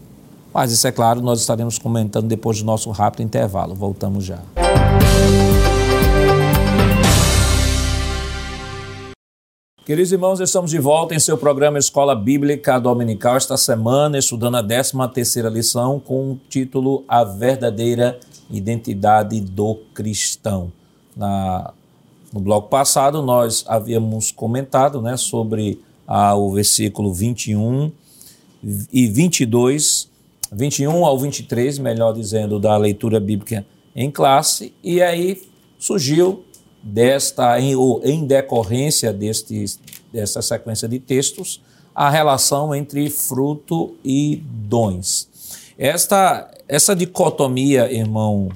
Mas 0.53 0.71
isso 0.71 0.87
é 0.87 0.91
claro, 0.91 1.21
nós 1.21 1.39
estaremos 1.39 1.77
comentando 1.77 2.27
depois 2.27 2.59
do 2.59 2.65
nosso 2.65 2.89
rápido 2.89 3.23
intervalo. 3.23 3.75
Voltamos 3.75 4.25
já. 4.25 4.39
Queridos 9.87 10.11
irmãos, 10.11 10.41
estamos 10.41 10.71
de 10.71 10.79
volta 10.79 11.15
em 11.15 11.19
seu 11.19 11.37
programa 11.37 11.79
Escola 11.79 12.13
Bíblica 12.13 12.77
Dominical 12.77 13.37
esta 13.37 13.55
semana, 13.55 14.17
estudando 14.17 14.57
a 14.57 14.61
13 14.61 14.91
terceira 15.13 15.47
lição 15.47 15.97
com 15.97 16.31
o 16.31 16.39
título 16.49 17.05
A 17.07 17.23
Verdadeira 17.23 18.19
Identidade 18.49 19.39
do 19.39 19.75
Cristão. 19.93 20.73
Na, 21.15 21.71
no 22.33 22.41
bloco 22.41 22.67
passado, 22.67 23.21
nós 23.21 23.63
havíamos 23.65 24.29
comentado 24.29 25.01
né, 25.01 25.15
sobre 25.15 25.79
o 26.05 26.51
versículo 26.51 27.13
21 27.13 27.89
e 28.63 29.07
22, 29.07 30.09
21 30.51 31.05
ao 31.05 31.17
23, 31.17 31.79
melhor 31.79 32.13
dizendo, 32.13 32.59
da 32.59 32.75
leitura 32.77 33.19
bíblica 33.19 33.65
em 33.95 34.11
classe, 34.11 34.73
e 34.83 35.01
aí 35.01 35.41
surgiu 35.79 36.43
desta, 36.81 37.59
em, 37.59 37.75
ou 37.75 38.01
em 38.03 38.25
decorrência 38.25 39.11
deste, 39.11 39.65
dessa 40.11 40.41
sequência 40.41 40.87
de 40.87 40.99
textos, 40.99 41.61
a 41.93 42.09
relação 42.09 42.75
entre 42.75 43.09
fruto 43.09 43.95
e 44.03 44.43
dons. 44.45 45.27
Esta, 45.77 46.49
essa 46.67 46.95
dicotomia, 46.95 47.91
irmão, 47.91 48.49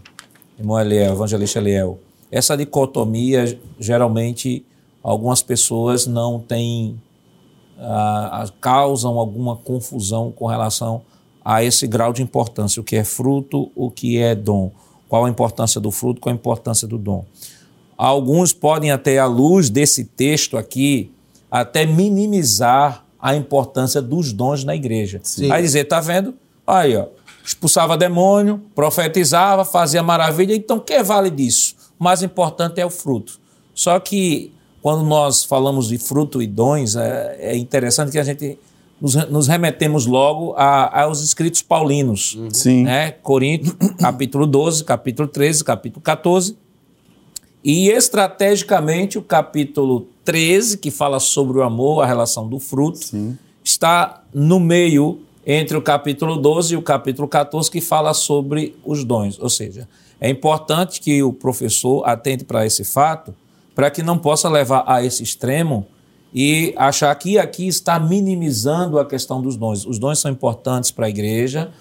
irmão 0.60 0.80
Eliel, 0.80 1.14
evangelista 1.14 1.60
Eliel, 1.60 2.00
essa 2.32 2.56
dicotomia, 2.56 3.60
geralmente, 3.80 4.64
algumas 5.04 5.42
pessoas 5.42 6.06
não 6.06 6.40
têm 6.40 7.00
ah, 7.82 8.48
causam 8.62 9.18
alguma 9.18 9.56
confusão 9.56 10.32
com 10.32 10.46
relação 10.46 11.02
a 11.44 11.64
esse 11.64 11.88
grau 11.88 12.14
de 12.14 12.22
importância, 12.22 12.80
o 12.80 12.84
que 12.84 12.96
é 12.96 13.04
fruto, 13.04 13.72
o 13.76 13.90
que 13.90 14.20
é 14.20 14.36
dom, 14.36 14.72
qual 15.10 15.26
a 15.26 15.30
importância 15.30 15.82
do 15.82 15.90
fruto, 15.90 16.22
qual 16.22 16.32
a 16.32 16.36
importância 16.36 16.88
do 16.88 16.98
dom. 16.98 17.26
Alguns 17.98 18.54
podem 18.54 18.92
até 18.92 19.18
à 19.18 19.26
luz 19.26 19.70
desse 19.70 20.06
texto 20.06 20.58
aqui 20.58 21.12
até 21.50 21.86
minimizar 21.86 23.04
a 23.20 23.36
importância 23.36 24.02
dos 24.02 24.32
dons 24.32 24.64
na 24.64 24.76
igreja. 24.76 25.20
Sim. 25.24 25.52
Aí 25.52 25.62
dizer, 25.62 25.86
tá 25.86 26.00
vendo? 26.00 26.34
Aí, 26.66 26.96
ó, 26.96 27.08
expulsava 27.44 27.98
demônio, 27.98 28.62
profetizava, 28.74 29.66
fazia 29.66 30.02
maravilha, 30.02 30.56
então 30.56 30.78
o 30.78 30.82
que 30.82 31.02
vale 31.04 31.30
disso? 31.30 31.76
O 32.00 32.04
mais 32.04 32.24
importante 32.24 32.80
é 32.80 32.86
o 32.86 32.90
fruto. 32.90 33.40
Só 33.74 34.00
que 34.00 34.54
quando 34.82 35.04
nós 35.04 35.44
falamos 35.44 35.88
de 35.88 35.98
fruto 35.98 36.42
e 36.42 36.48
dons, 36.48 36.96
é, 36.96 37.38
é 37.40 37.58
interessante 37.58 38.12
que 38.12 38.20
a 38.20 38.24
gente 38.24 38.58
nos, 39.00 39.16
nos 39.30 39.48
remetemos 39.48 40.06
logo 40.06 40.54
a, 40.56 41.04
aos 41.04 41.24
escritos 41.24 41.62
paulinos. 41.62 42.38
Sim. 42.52 42.84
Né? 42.84 43.12
Coríntios, 43.12 43.76
capítulo 44.00 44.46
12, 44.46 44.84
capítulo 44.84 45.28
13, 45.28 45.64
capítulo 45.64 46.02
14. 46.02 46.56
E 47.64 47.90
estrategicamente 47.90 49.18
o 49.18 49.22
capítulo 49.22 50.08
13, 50.26 50.78
que 50.78 50.90
fala 50.90 51.20
sobre 51.20 51.60
o 51.60 51.64
amor, 51.64 52.02
a 52.02 52.08
relação 52.08 52.48
do 52.48 52.60
fruto, 52.60 53.00
está 53.64 54.24
no 54.34 54.60
meio 54.60 55.20
entre 55.46 55.78
o 55.78 55.82
capítulo 55.82 56.38
12 56.38 56.74
e 56.74 56.78
o 56.78 56.82
capítulo 56.82 57.28
14, 57.28 57.70
que 57.70 57.82
fala 57.82 58.14
sobre 58.14 58.76
os 58.84 59.04
dons. 59.04 59.40
Ou 59.40 59.50
seja, 59.50 59.88
é 60.20 60.30
importante 60.30 61.00
que 61.02 61.22
o 61.22 61.32
professor 61.34 62.04
atente 62.08 62.44
para 62.44 62.66
esse 62.66 62.84
fato, 62.84 63.34
para 63.76 63.90
que 63.90 64.04
não 64.04 64.18
possa 64.18 64.50
levar 64.50 64.84
a 64.88 65.04
esse 65.04 65.24
extremo 65.24 65.88
e 66.34 66.74
achar 66.78 67.14
que 67.16 67.38
aqui 67.38 67.68
está 67.68 68.00
minimizando 68.00 69.00
a 69.00 69.06
questão 69.06 69.42
dos 69.42 69.58
dons. 69.58 69.86
Os 69.86 70.00
dons 70.00 70.20
são 70.20 70.32
importantes 70.32 70.92
para 70.92 71.06
a 71.06 71.10
igreja, 71.10 71.72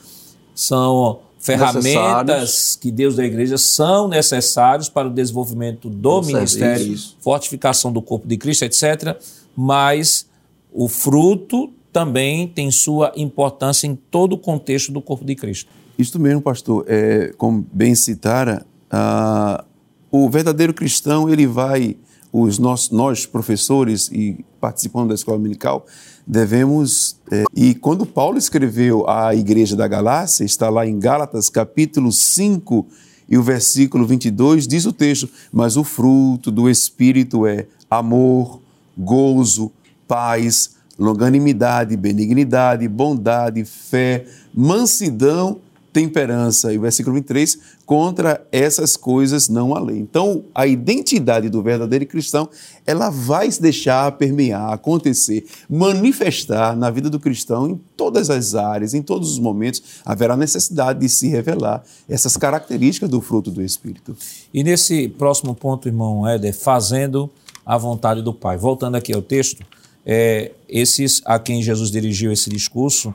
são 0.55 1.21
ferramentas 1.39 2.77
que 2.77 2.91
Deus 2.91 3.17
da 3.17 3.25
igreja 3.25 3.57
são 3.57 4.09
necessários 4.09 4.89
para 4.89 5.09
o 5.09 5.11
desenvolvimento 5.11 5.89
do 5.89 6.21
Do 6.21 6.27
ministério, 6.27 6.97
fortificação 7.21 7.93
do 7.93 8.03
corpo 8.03 8.27
de 8.29 8.37
Cristo, 8.37 8.65
etc. 8.65 9.17
Mas 9.57 10.29
o 10.73 10.89
fruto 10.89 11.73
também 11.93 12.47
tem 12.47 12.71
sua 12.71 13.13
importância 13.17 13.87
em 13.87 13.97
todo 13.97 14.35
o 14.35 14.39
contexto 14.39 14.93
do 14.93 15.01
corpo 15.01 15.25
de 15.25 15.35
Cristo. 15.35 15.71
Isto 15.99 16.19
mesmo, 16.19 16.41
pastor. 16.41 16.85
É, 16.87 17.33
como 17.37 17.67
bem 17.73 17.95
citara, 17.95 18.65
ah, 18.91 19.65
o 20.11 20.29
verdadeiro 20.29 20.75
cristão, 20.75 21.29
ele 21.29 21.47
vai, 21.47 21.97
os 22.33 22.59
nós, 22.59 22.91
nós 22.91 23.27
professores 23.27 24.11
e 24.13 24.45
participando 24.61 25.09
da 25.09 25.15
escola 25.15 25.39
dominical, 25.39 25.87
devemos. 26.27 27.17
é, 27.31 27.45
e 27.55 27.75
quando 27.75 28.05
Paulo 28.07 28.39
escreveu 28.39 29.09
à 29.09 29.35
igreja 29.35 29.77
da 29.77 29.89
Galácia, 29.89 30.45
está 30.45 30.69
lá 30.69 30.87
em 30.87 30.99
Gálatas, 30.99 31.49
capítulo 31.49 32.13
5 32.13 32.87
e 33.29 33.39
o 33.39 33.43
versículo 33.43 34.05
22, 34.07 34.67
diz 34.67 34.85
o 34.87 34.93
texto: 34.93 35.29
Mas 35.53 35.77
o 35.77 35.85
fruto 35.85 36.51
do 36.51 36.69
Espírito 36.69 37.47
é 37.47 37.67
amor, 37.89 38.61
gozo, 38.97 39.71
paz, 40.07 40.77
longanimidade, 40.99 41.97
benignidade, 41.97 42.87
bondade, 42.89 43.65
fé, 43.65 44.27
mansidão, 44.53 45.61
temperança. 45.93 46.73
E 46.73 46.79
o 46.79 46.81
versículo 46.81 47.15
23, 47.17 47.59
contra 47.85 48.47
essas 48.51 48.97
coisas 48.97 49.49
não 49.49 49.75
há 49.75 49.81
lei. 49.81 49.99
Então, 49.99 50.45
a 50.55 50.67
identidade 50.67 51.49
do 51.49 51.63
verdadeiro 51.63 52.07
cristão, 52.07 52.49
ela 52.87 53.11
vai 53.11 53.51
se 53.51 53.61
deixar 53.61 54.11
permear, 54.13 54.73
acontecer, 54.73 55.47
manifestar 55.69 56.77
na 56.77 56.91
vida 56.91 57.11
do 57.11 57.21
cristão 57.21 57.69
em 57.69 57.81
todas 57.97 58.31
as 58.31 58.55
áreas, 58.55 58.95
em 58.95 59.03
todos 59.03 59.33
os 59.33 59.39
momentos, 59.39 59.83
haverá 60.05 60.37
necessidade 60.37 61.01
de 61.01 61.09
se 61.09 61.29
revelar 61.29 61.83
essas 62.09 62.37
características 62.37 63.09
do 63.09 63.21
fruto 63.21 63.51
do 63.51 63.63
Espírito. 63.63 64.17
E 64.53 64.63
nesse 64.63 65.09
próximo 65.09 65.55
ponto, 65.55 65.89
irmão 65.89 66.27
Éder, 66.27 66.57
fazendo 66.57 67.31
a 67.65 67.77
vontade 67.77 68.23
do 68.23 68.33
Pai. 68.33 68.57
Voltando 68.57 68.97
aqui 68.97 69.13
ao 69.13 69.23
texto, 69.23 69.65
é, 70.05 70.53
esses 70.69 71.23
a 71.25 71.39
quem 71.39 71.63
Jesus 71.63 71.91
dirigiu 71.91 72.33
esse 72.33 72.51
discurso, 72.51 73.15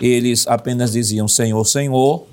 eles 0.00 0.46
apenas 0.46 0.92
diziam 0.92 1.28
Senhor, 1.28 1.64
Senhor, 1.64 2.26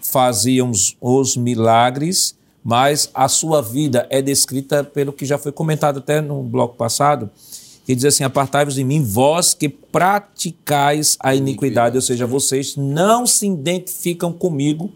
faziam 0.00 0.70
os, 1.00 1.36
milagres, 1.36 2.36
mas 2.62 3.10
a 3.14 3.28
sua 3.28 3.60
vida 3.60 4.06
é 4.10 4.20
descrita 4.22 4.82
pelo 4.82 5.12
que 5.12 5.24
já 5.24 5.38
foi 5.38 5.52
comentado 5.52 5.98
até 5.98 6.20
no 6.20 6.42
bloco 6.42 6.76
passado, 6.76 7.30
que 7.84 7.94
diz 7.94 8.04
assim: 8.04 8.24
Apartai-vos 8.24 8.74
de 8.74 8.84
mim, 8.84 9.02
vós 9.02 9.54
que 9.54 9.68
praticais 9.68 11.16
a 11.20 11.34
iniquidade, 11.34 11.96
ou 11.96 12.02
seja, 12.02 12.26
vocês 12.26 12.76
não 12.76 13.26
se 13.26 13.46
identificam 13.46 14.32
comigo, 14.32 14.90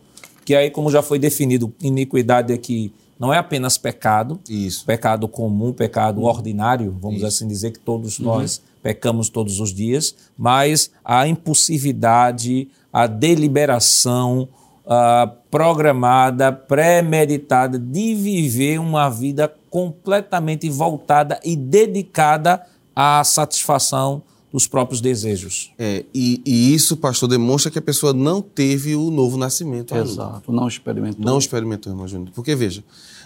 que 0.44 0.54
aí, 0.54 0.70
como 0.70 0.90
já 0.90 1.02
foi 1.02 1.18
definido, 1.18 1.72
iniquidade 1.80 2.52
aqui 2.52 2.92
não 3.18 3.34
é 3.34 3.38
apenas 3.38 3.76
pecado, 3.76 4.38
Isso. 4.48 4.86
pecado 4.86 5.26
comum, 5.26 5.72
pecado 5.72 6.22
ordinário, 6.22 6.96
vamos 7.00 7.24
assim 7.24 7.48
dizer 7.48 7.72
que 7.72 7.80
todos 7.80 8.18
nós 8.20 8.62
pecamos 8.82 9.28
todos 9.28 9.60
os 9.60 9.72
dias, 9.72 10.14
mas 10.36 10.90
a 11.04 11.26
impulsividade, 11.26 12.68
a 12.92 13.06
deliberação 13.06 14.48
ah, 14.86 15.30
programada, 15.50 16.50
premeditada 16.50 17.78
de 17.78 18.14
viver 18.14 18.80
uma 18.80 19.08
vida 19.08 19.52
completamente 19.68 20.68
voltada 20.70 21.38
e 21.44 21.54
dedicada 21.54 22.64
à 22.96 23.22
satisfação 23.22 24.22
dos 24.50 24.66
próprios 24.66 25.00
desejos. 25.00 25.72
É, 25.78 26.04
e, 26.14 26.40
e 26.44 26.74
isso, 26.74 26.96
pastor, 26.96 27.28
demonstra 27.28 27.70
que 27.70 27.78
a 27.78 27.82
pessoa 27.82 28.14
não 28.14 28.40
teve 28.40 28.96
o 28.96 29.10
novo 29.10 29.36
nascimento 29.36 29.94
ainda. 29.94 30.08
Exato, 30.08 30.50
não 30.50 30.66
experimentou. 30.66 31.24
Não 31.24 31.38
experimentou, 31.38 31.92
irmão 31.92 32.08
Júnior. 32.08 32.30
Porque, 32.34 32.54
veja, 32.54 32.82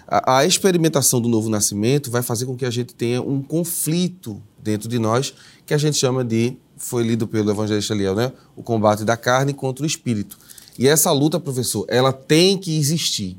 a, 0.06 0.38
a 0.38 0.46
experimentação 0.46 1.20
do 1.20 1.28
novo 1.28 1.48
nascimento 1.48 2.10
vai 2.10 2.22
fazer 2.22 2.46
com 2.46 2.56
que 2.56 2.64
a 2.64 2.70
gente 2.70 2.94
tenha 2.94 3.22
um 3.22 3.42
conflito 3.42 4.42
dentro 4.62 4.88
de 4.88 4.98
nós, 4.98 5.34
que 5.66 5.74
a 5.74 5.78
gente 5.78 5.98
chama 5.98 6.24
de, 6.24 6.56
foi 6.76 7.02
lido 7.02 7.26
pelo 7.26 7.50
evangelista 7.50 7.94
Liel, 7.94 8.14
né? 8.14 8.32
O 8.56 8.62
combate 8.62 9.04
da 9.04 9.16
carne 9.16 9.52
contra 9.52 9.84
o 9.84 9.86
espírito. 9.86 10.38
E 10.78 10.88
essa 10.88 11.10
luta, 11.12 11.38
professor, 11.38 11.84
ela 11.88 12.12
tem 12.12 12.56
que 12.56 12.76
existir. 12.76 13.38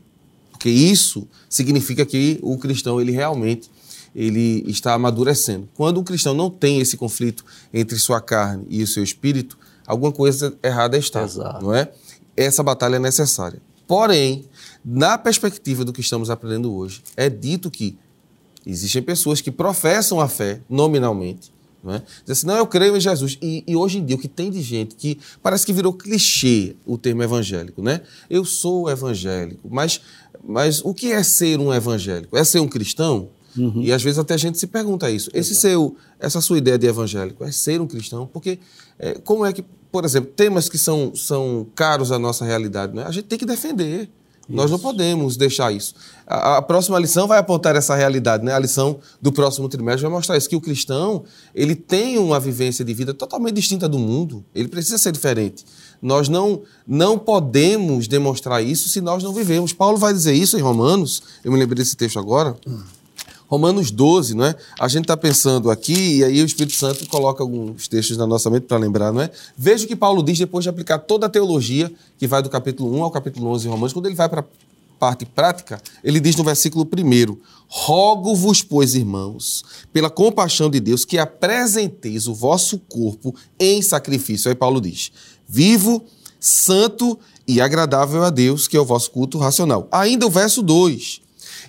Porque 0.52 0.70
isso 0.70 1.28
significa 1.50 2.06
que 2.06 2.40
o 2.42 2.58
cristão, 2.58 3.02
ele 3.02 3.12
realmente 3.12 3.70
ele 4.16 4.64
está 4.68 4.94
amadurecendo. 4.94 5.68
Quando 5.74 6.00
o 6.00 6.04
cristão 6.04 6.34
não 6.34 6.50
tem 6.50 6.80
esse 6.80 6.96
conflito 6.96 7.44
entre 7.74 7.98
sua 7.98 8.22
carne 8.22 8.66
e 8.70 8.84
o 8.84 8.88
seu 8.88 9.04
espírito, 9.04 9.58
alguma 9.86 10.12
coisa 10.12 10.56
errada 10.62 10.98
está, 10.98 11.24
Exato. 11.24 11.64
não 11.64 11.74
é? 11.74 11.92
Essa 12.38 12.64
batalha 12.64 12.98
é 12.98 13.00
necessária. 13.00 13.62
Porém, 13.88 14.46
na 14.84 15.18
perspectiva 15.18 15.84
do 15.84 15.94
que 15.94 16.02
estamos 16.02 16.30
aprendendo 16.30 16.74
hoje, 16.74 17.02
é 17.16 17.30
dito 17.30 17.70
que 17.70 17.98
existem 18.66 19.02
pessoas 19.02 19.42
que 19.42 19.52
professam 19.52 20.20
a 20.20 20.28
fé 20.28 20.62
nominalmente, 20.70 21.52
não 21.84 21.96
é? 21.96 22.00
Diz 22.26 22.38
assim, 22.38 22.48
não, 22.48 22.56
eu 22.56 22.66
creio 22.66 22.96
em 22.96 23.00
Jesus. 23.00 23.38
E, 23.42 23.64
e 23.68 23.76
hoje 23.76 23.98
em 23.98 24.06
dia, 24.06 24.16
o 24.16 24.20
que 24.20 24.30
tem 24.30 24.50
de 24.50 24.62
gente 24.62 24.96
que 24.96 25.20
parece 25.42 25.66
que 25.66 25.74
virou 25.74 25.92
clichê 25.94 26.76
o 26.86 26.98
termo 26.98 27.22
evangélico, 27.22 27.82
né? 27.82 28.02
Eu 28.30 28.46
sou 28.46 28.90
evangélico, 28.90 29.68
mas, 29.70 30.00
mas 30.42 30.80
o 30.84 30.94
que 30.94 31.12
é 31.12 31.22
ser 31.24 31.60
um 31.60 31.74
evangélico? 31.74 32.38
É 32.38 32.44
ser 32.44 32.60
um 32.60 32.68
cristão? 32.68 33.30
E 33.82 33.92
às 33.92 34.02
vezes 34.02 34.18
até 34.18 34.34
a 34.34 34.38
gente 34.38 34.58
se 34.58 34.66
pergunta 34.66 35.12
isso. 35.12 35.30
Esse 35.34 35.54
seu, 35.54 35.96
essa 36.20 36.42
sua 36.42 36.58
ideia 36.58 36.78
de 36.78 36.88
evangélico 36.88 37.44
é 37.44 37.52
ser 37.52 37.80
um 37.82 37.88
cristão? 37.88 38.26
Porque 38.26 38.60
é, 38.98 39.14
como 39.16 39.46
é 39.46 39.54
que, 39.54 39.64
por 39.94 40.06
exemplo, 40.06 40.32
temas 40.36 40.68
que 40.68 40.78
são, 40.80 41.14
são 41.16 41.68
caros 41.76 42.12
à 42.12 42.18
nossa 42.18 42.44
realidade, 42.44 42.96
né? 42.96 43.04
a 43.06 43.12
gente 43.12 43.26
tem 43.26 43.38
que 43.38 43.46
defender. 43.46 44.10
Nós 44.50 44.72
não 44.72 44.80
podemos 44.80 45.38
deixar 45.38 45.72
isso. 45.72 45.94
A, 46.26 46.58
a 46.58 46.62
próxima 46.64 46.98
lição 46.98 47.28
vai 47.28 47.38
apontar 47.38 47.76
essa 47.76 47.96
realidade, 47.96 48.44
né? 48.44 48.54
A 48.54 48.60
lição 48.60 49.00
do 49.22 49.32
próximo 49.32 49.70
trimestre 49.70 50.02
vai 50.02 50.12
mostrar 50.12 50.36
isso, 50.36 50.50
que 50.50 50.56
o 50.56 50.60
cristão, 50.60 51.24
ele 51.56 51.76
tem 51.76 52.18
uma 52.18 52.42
vivência 52.42 52.84
de 52.84 52.94
vida 52.94 53.14
totalmente 53.14 53.54
distinta 53.54 53.88
do 53.88 53.98
mundo. 53.98 54.44
Ele 54.54 54.68
precisa 54.68 54.98
ser 54.98 55.14
diferente. 55.14 55.64
Nós 56.02 56.28
não, 56.28 56.64
não 56.86 57.18
podemos 57.18 58.06
demonstrar 58.06 58.62
isso 58.62 58.90
se 58.90 59.00
nós 59.00 59.24
não 59.24 59.32
vivemos. 59.32 59.72
Paulo 59.72 59.98
vai 59.98 60.12
dizer 60.12 60.34
isso 60.34 60.58
em 60.58 60.62
Romanos, 60.62 61.24
eu 61.42 61.52
me 61.52 61.58
lembrei 61.58 61.78
desse 61.78 61.96
texto 61.96 62.20
agora. 62.20 62.58
Romanos 63.54 63.92
12, 63.92 64.34
não 64.34 64.46
é? 64.46 64.56
A 64.80 64.88
gente 64.88 65.04
está 65.04 65.16
pensando 65.16 65.70
aqui, 65.70 66.18
e 66.18 66.24
aí 66.24 66.42
o 66.42 66.46
Espírito 66.46 66.76
Santo 66.76 67.06
coloca 67.06 67.44
alguns 67.44 67.88
textos 67.88 68.18
na 68.18 68.26
nossa 68.26 68.50
mente 68.50 68.64
para 68.64 68.78
lembrar, 68.78 69.14
não 69.14 69.22
é? 69.22 69.30
Veja 69.56 69.86
o 69.86 69.88
que 69.88 69.96
Paulo 69.96 70.24
diz 70.24 70.40
depois 70.40 70.64
de 70.64 70.70
aplicar 70.70 70.98
toda 70.98 71.28
a 71.28 71.30
teologia, 71.30 71.92
que 72.18 72.26
vai 72.26 72.42
do 72.42 72.50
capítulo 72.50 72.92
1 72.98 73.04
ao 73.04 73.12
capítulo 73.12 73.48
11 73.52 73.62
de 73.66 73.70
Romanos. 73.70 73.94
Quando 73.94 74.08
ele 74.08 74.16
vai 74.16 74.28
para 74.28 74.42
a 74.42 74.46
parte 74.98 75.24
prática, 75.24 75.80
ele 76.04 76.20
diz 76.20 76.36
no 76.36 76.44
versículo 76.44 76.84
1: 76.84 77.38
Rogo-vos, 77.68 78.64
pois, 78.64 78.96
irmãos, 78.96 79.64
pela 79.94 80.10
compaixão 80.10 80.68
de 80.68 80.80
Deus, 80.80 81.06
que 81.06 81.20
apresenteis 81.20 82.26
o 82.26 82.34
vosso 82.34 82.80
corpo 82.80 83.36
em 83.60 83.84
sacrifício. 83.84 84.50
Aí 84.50 84.56
Paulo 84.56 84.82
diz: 84.82 85.12
vivo, 85.48 86.04
santo 86.40 87.20
e 87.48 87.62
agradável 87.62 88.24
a 88.24 88.32
Deus, 88.32 88.68
que 88.68 88.76
é 88.76 88.80
o 88.80 88.86
vosso 88.86 89.12
culto 89.12 89.38
racional. 89.38 89.88
Ainda 89.92 90.26
o 90.26 90.32
verso 90.32 90.64
2. 90.64 91.22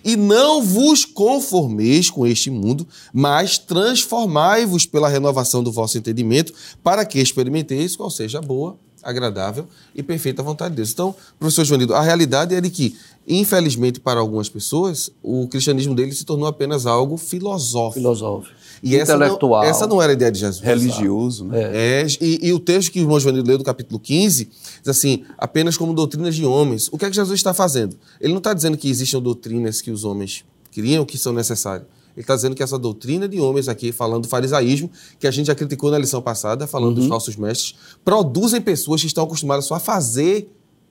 E 0.05 0.17
não 0.17 0.63
vos 0.63 1.05
conformeis 1.05 2.11
com 2.11 2.27
este 2.27 2.51
mundo, 2.51 2.87
mas 3.13 3.57
transformai-vos 3.59 4.85
pela 4.85 5.09
renovação 5.09 5.63
do 5.63 5.73
vosso 5.73 5.97
entendimento, 5.97 6.53
para 6.83 7.05
que 7.05 7.19
experimenteis 7.19 7.97
qual 7.97 8.11
seja 8.11 8.39
a 8.39 8.43
boa, 8.43 8.77
agradável 9.03 9.67
e 9.95 10.03
perfeita 10.03 10.43
vontade 10.43 10.71
de 10.71 10.77
Deus. 10.77 10.91
Então, 10.91 11.15
professor 11.39 11.65
Joanildo, 11.65 11.95
a 11.95 12.01
realidade 12.01 12.55
é 12.55 12.61
de 12.61 12.71
que, 12.71 12.97
infelizmente 13.29 14.01
para 14.01 14.19
algumas 14.19 14.49
pessoas, 14.49 15.11
o 15.23 15.47
cristianismo 15.47 15.95
dele 15.95 16.13
se 16.13 16.25
tornou 16.25 16.49
apenas 16.49 16.87
algo 16.87 17.17
filosófico. 17.17 18.01
Filosófico. 18.01 18.55
E 18.85 18.97
essa 18.97 19.13
não, 19.17 19.25
intelectual. 19.25 19.65
essa 19.65 19.87
não 19.87 20.01
era 20.03 20.13
a 20.13 20.15
ideia 20.15 20.31
de 20.31 20.39
Jesus. 20.39 20.63
Religioso, 20.63 21.47
né? 21.47 21.63
É, 22.03 22.07
e, 22.21 22.49
e 22.49 22.53
o 22.53 22.59
texto 22.61 22.93
que 22.93 23.01
o 23.01 23.03
irmão 23.03 23.19
Joanildo 23.19 23.49
leu 23.49 23.59
do 23.59 23.65
capítulo 23.65 23.99
15 23.99 24.45
diz 24.45 24.89
assim, 24.89 25.25
apenas 25.39 25.77
como 25.77 25.95
doutrinas 25.95 26.35
de 26.37 26.45
homens. 26.45 26.89
O 26.93 26.99
que 26.99 27.05
é 27.07 27.11
que 27.11 27.17
Jesus 27.17 27.41
está 27.41 27.55
fazendo? 27.55 27.97
Ele 28.21 28.33
não 28.33 28.39
está 28.39 28.53
dizendo 28.53 28.77
que 28.77 28.89
existem 28.89 29.21
doutrinas 29.21 29.81
que 29.81 29.91
os 29.91 30.05
homens 30.05 30.45
criam, 30.71 31.05
que 31.05 31.17
são 31.17 31.33
necessárias. 31.33 31.87
Ele 32.17 32.23
está 32.23 32.37
dizendo 32.37 32.55
que 32.55 32.63
essa 32.63 32.79
doutrina 32.79 33.27
de 33.27 33.41
homens 33.41 33.69
aqui, 33.69 33.91
falando 33.91 34.23
do 34.23 34.29
farisaísmo, 34.29 34.89
que 35.19 35.27
a 35.27 35.31
gente 35.33 35.47
já 35.47 35.55
criticou 35.55 35.91
na 35.91 35.99
lição 35.99 36.23
passada, 36.23 36.67
falando 36.67 36.91
Uhum. 36.91 36.95
dos 36.95 37.07
falsos 37.09 37.35
mestres, 37.37 37.75
produzem 38.05 38.61
pessoas 38.61 39.01
que 39.01 39.07
estão 39.09 39.25
acostumadas 39.25 39.65
só 39.65 39.75
a 39.75 39.81
fazer 39.81 40.49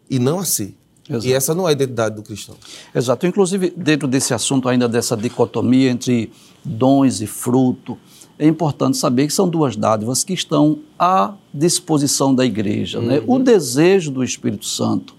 e 0.09 0.19
não 0.19 0.39
a 0.39 0.43
ser. 0.45 0.75
Exato. 1.09 1.25
E 1.25 1.33
essa 1.33 1.53
não 1.53 1.65
é 1.67 1.69
a 1.69 1.73
identidade 1.73 2.15
do 2.15 2.23
cristão. 2.23 2.55
Exato. 2.95 3.27
Inclusive, 3.27 3.73
dentro 3.75 4.07
desse 4.07 4.33
assunto 4.33 4.67
ainda 4.69 4.87
dessa 4.87 5.15
dicotomia 5.17 5.89
entre 5.91 6.31
dons 6.63 7.21
e 7.21 7.27
fruto, 7.27 7.97
é 8.37 8.47
importante 8.47 8.97
saber 8.97 9.27
que 9.27 9.33
são 9.33 9.47
duas 9.47 9.75
dádivas 9.75 10.23
que 10.23 10.33
estão 10.33 10.79
à 10.97 11.33
disposição 11.53 12.33
da 12.33 12.45
igreja. 12.45 12.99
Né? 12.99 13.21
O 13.27 13.39
desejo 13.39 14.11
do 14.11 14.23
Espírito 14.23 14.65
Santo 14.65 15.13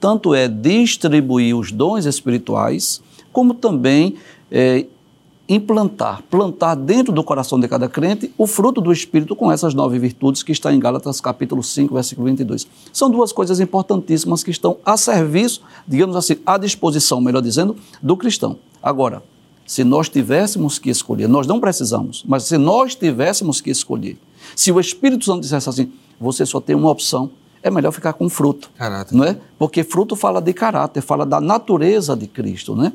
tanto 0.00 0.34
é 0.34 0.48
distribuir 0.48 1.56
os 1.56 1.72
dons 1.72 2.04
espirituais, 2.04 3.02
como 3.32 3.52
também 3.52 4.14
é, 4.50 4.86
implantar, 5.48 6.22
plantar 6.30 6.74
dentro 6.74 7.12
do 7.12 7.24
coração 7.24 7.58
de 7.58 7.66
cada 7.66 7.88
crente 7.88 8.32
o 8.36 8.46
fruto 8.46 8.80
do 8.80 8.92
Espírito 8.92 9.34
com 9.34 9.50
essas 9.50 9.74
nove 9.74 9.98
virtudes 9.98 10.42
que 10.42 10.52
está 10.52 10.72
em 10.72 10.78
Gálatas 10.78 11.20
capítulo 11.20 11.62
5, 11.62 11.94
versículo 11.94 12.26
22. 12.28 12.66
São 12.92 13.10
duas 13.10 13.32
coisas 13.32 13.58
importantíssimas 13.58 14.44
que 14.44 14.50
estão 14.50 14.76
a 14.84 14.96
serviço, 14.96 15.62
digamos 15.86 16.16
assim, 16.16 16.36
à 16.44 16.58
disposição, 16.58 17.20
melhor 17.20 17.40
dizendo, 17.40 17.76
do 18.02 18.16
cristão. 18.16 18.58
Agora, 18.82 19.22
se 19.68 19.84
nós 19.84 20.08
tivéssemos 20.08 20.78
que 20.78 20.88
escolher, 20.88 21.28
nós 21.28 21.46
não 21.46 21.60
precisamos, 21.60 22.24
mas 22.26 22.44
se 22.44 22.56
nós 22.56 22.94
tivéssemos 22.94 23.60
que 23.60 23.68
escolher, 23.68 24.16
se 24.56 24.72
o 24.72 24.80
Espírito 24.80 25.26
Santo 25.26 25.42
dissesse 25.42 25.68
assim, 25.68 25.92
você 26.18 26.46
só 26.46 26.58
tem 26.58 26.74
uma 26.74 26.88
opção, 26.88 27.30
é 27.62 27.70
melhor 27.70 27.92
ficar 27.92 28.14
com 28.14 28.30
fruto. 28.30 28.70
Caráter. 28.78 29.14
Não 29.14 29.24
é? 29.24 29.36
Porque 29.58 29.84
fruto 29.84 30.16
fala 30.16 30.40
de 30.40 30.54
caráter, 30.54 31.02
fala 31.02 31.26
da 31.26 31.38
natureza 31.38 32.16
de 32.16 32.26
Cristo, 32.26 32.74
né? 32.74 32.94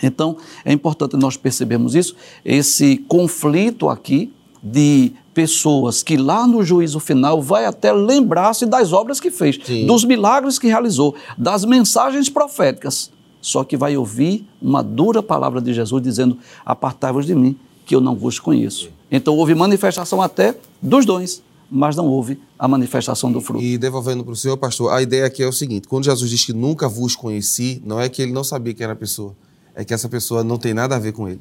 Então, 0.00 0.36
é 0.64 0.72
importante 0.72 1.16
nós 1.16 1.36
percebermos 1.36 1.96
isso, 1.96 2.14
esse 2.44 2.98
conflito 3.08 3.88
aqui 3.88 4.32
de 4.62 5.12
pessoas 5.34 6.04
que 6.04 6.16
lá 6.16 6.46
no 6.46 6.62
juízo 6.62 7.00
final 7.00 7.42
vai 7.42 7.66
até 7.66 7.92
lembrar-se 7.92 8.64
das 8.64 8.92
obras 8.92 9.18
que 9.18 9.32
fez, 9.32 9.58
Sim. 9.64 9.86
dos 9.86 10.04
milagres 10.04 10.56
que 10.56 10.68
realizou, 10.68 11.16
das 11.36 11.64
mensagens 11.64 12.28
proféticas, 12.28 13.10
só 13.40 13.64
que 13.64 13.76
vai 13.76 13.96
ouvir 13.96 14.46
uma 14.60 14.82
dura 14.82 15.22
palavra 15.22 15.60
de 15.60 15.72
Jesus 15.72 16.02
dizendo: 16.02 16.38
Apartai-vos 16.64 17.26
de 17.26 17.34
mim, 17.34 17.56
que 17.86 17.94
eu 17.94 18.00
não 18.00 18.14
vos 18.14 18.38
conheço. 18.38 18.90
Então, 19.10 19.36
houve 19.36 19.54
manifestação 19.54 20.22
até 20.22 20.54
dos 20.80 21.04
dons, 21.04 21.42
mas 21.70 21.96
não 21.96 22.06
houve 22.06 22.38
a 22.58 22.68
manifestação 22.68 23.32
do 23.32 23.40
fruto. 23.40 23.62
E 23.62 23.78
devolvendo 23.78 24.22
para 24.24 24.32
o 24.32 24.36
senhor, 24.36 24.56
pastor, 24.56 24.92
a 24.92 25.00
ideia 25.00 25.26
aqui 25.26 25.42
é 25.42 25.46
o 25.48 25.52
seguinte: 25.52 25.88
quando 25.88 26.04
Jesus 26.04 26.30
diz 26.30 26.44
que 26.44 26.52
nunca 26.52 26.88
vos 26.88 27.16
conheci, 27.16 27.82
não 27.84 28.00
é 28.00 28.08
que 28.08 28.20
ele 28.22 28.32
não 28.32 28.44
sabia 28.44 28.74
quem 28.74 28.84
era 28.84 28.92
a 28.92 28.96
pessoa, 28.96 29.34
é 29.74 29.84
que 29.84 29.94
essa 29.94 30.08
pessoa 30.08 30.44
não 30.44 30.58
tem 30.58 30.74
nada 30.74 30.96
a 30.96 30.98
ver 30.98 31.12
com 31.12 31.28
ele. 31.28 31.40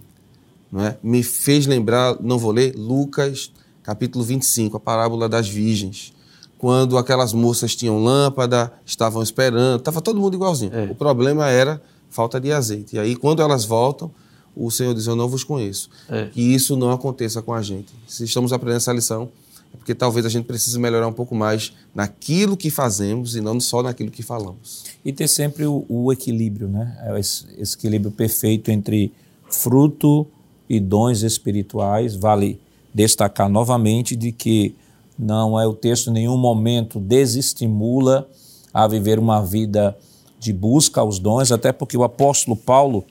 Não 0.71 0.85
é? 0.85 0.97
Me 1.01 1.23
fez 1.23 1.65
lembrar, 1.65 2.17
não 2.21 2.37
vou 2.37 2.51
ler, 2.51 2.75
Lucas, 2.75 3.51
capítulo 3.81 4.23
25, 4.23 4.77
a 4.77 4.79
parábola 4.79 5.27
das 5.27 5.49
virgens. 5.49 6.13
Quando 6.59 6.97
aquelas 6.97 7.31
moças 7.31 7.73
tinham 7.73 8.03
lâmpada, 8.03 8.71
estavam 8.85 9.23
esperando, 9.23 9.79
estava 9.79 10.01
todo 10.01 10.19
mundo 10.19 10.35
igualzinho. 10.35 10.75
É. 10.75 10.91
O 10.91 10.93
problema 10.93 11.47
era 11.47 11.81
falta 12.09 12.37
de 12.37 12.51
azeite. 12.51 12.97
E 12.97 12.99
aí, 12.99 13.15
quando 13.15 13.41
elas 13.41 13.63
voltam, 13.63 14.11
o 14.53 14.69
Senhor 14.69 14.93
diz: 14.93 15.07
Eu 15.07 15.15
não 15.15 15.29
vos 15.29 15.43
conheço. 15.43 15.89
É. 16.09 16.25
Que 16.25 16.41
isso 16.41 16.75
não 16.75 16.91
aconteça 16.91 17.41
com 17.41 17.53
a 17.53 17.61
gente. 17.61 17.93
Se 18.05 18.25
estamos 18.25 18.51
aprendendo 18.51 18.75
essa 18.75 18.91
lição, 18.91 19.29
é 19.73 19.77
porque 19.77 19.95
talvez 19.95 20.25
a 20.25 20.29
gente 20.29 20.45
precise 20.45 20.77
melhorar 20.77 21.07
um 21.07 21.13
pouco 21.13 21.33
mais 21.33 21.71
naquilo 21.95 22.57
que 22.57 22.69
fazemos 22.69 23.37
e 23.37 23.41
não 23.41 23.57
só 23.61 23.81
naquilo 23.81 24.11
que 24.11 24.21
falamos. 24.21 24.83
E 25.05 25.13
ter 25.13 25.29
sempre 25.29 25.65
o, 25.65 25.85
o 25.87 26.11
equilíbrio, 26.11 26.67
né? 26.67 26.97
É 27.05 27.17
Esse, 27.17 27.45
esse 27.57 27.77
equilíbrio 27.77 28.11
perfeito 28.11 28.69
entre 28.69 29.13
fruto 29.49 30.27
e 30.67 30.77
dons 30.77 31.21
espirituais. 31.21 32.15
Vale 32.15 32.59
destacar 32.93 33.47
novamente 33.47 34.13
de 34.13 34.33
que 34.33 34.75
não 35.19 35.59
é 35.59 35.67
o 35.67 35.73
texto 35.73 36.09
em 36.09 36.13
nenhum 36.13 36.37
momento 36.37 36.97
desestimula 36.97 38.29
a 38.73 38.87
viver 38.87 39.19
uma 39.19 39.43
vida 39.43 39.97
de 40.39 40.53
busca 40.53 41.01
aos 41.01 41.19
dons, 41.19 41.51
até 41.51 41.73
porque 41.73 41.97
o 41.97 42.03
apóstolo 42.03 42.55
Paulo, 42.55 43.03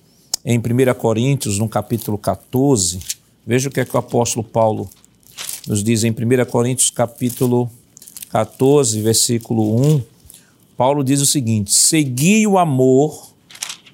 em 0.43 0.59
1 0.59 0.95
Coríntios, 0.95 1.59
no 1.59 1.69
capítulo 1.69 2.17
14, 2.17 3.01
veja 3.47 3.69
o 3.69 3.73
que 3.73 3.81
é 3.81 3.85
que 3.85 3.95
o 3.95 3.99
apóstolo 3.99 4.43
Paulo 4.43 4.89
nos 5.67 5.85
diz 5.85 6.03
em 6.03 6.11
1 6.11 6.15
Coríntios, 6.51 6.89
capítulo 6.89 7.71
14, 8.31 9.03
versículo 9.03 9.79
1. 9.79 10.03
Paulo 10.79 11.05
diz 11.05 11.21
o 11.21 11.27
seguinte: 11.27 11.71
Segui 11.75 12.47
o 12.47 12.57
amor 12.57 13.35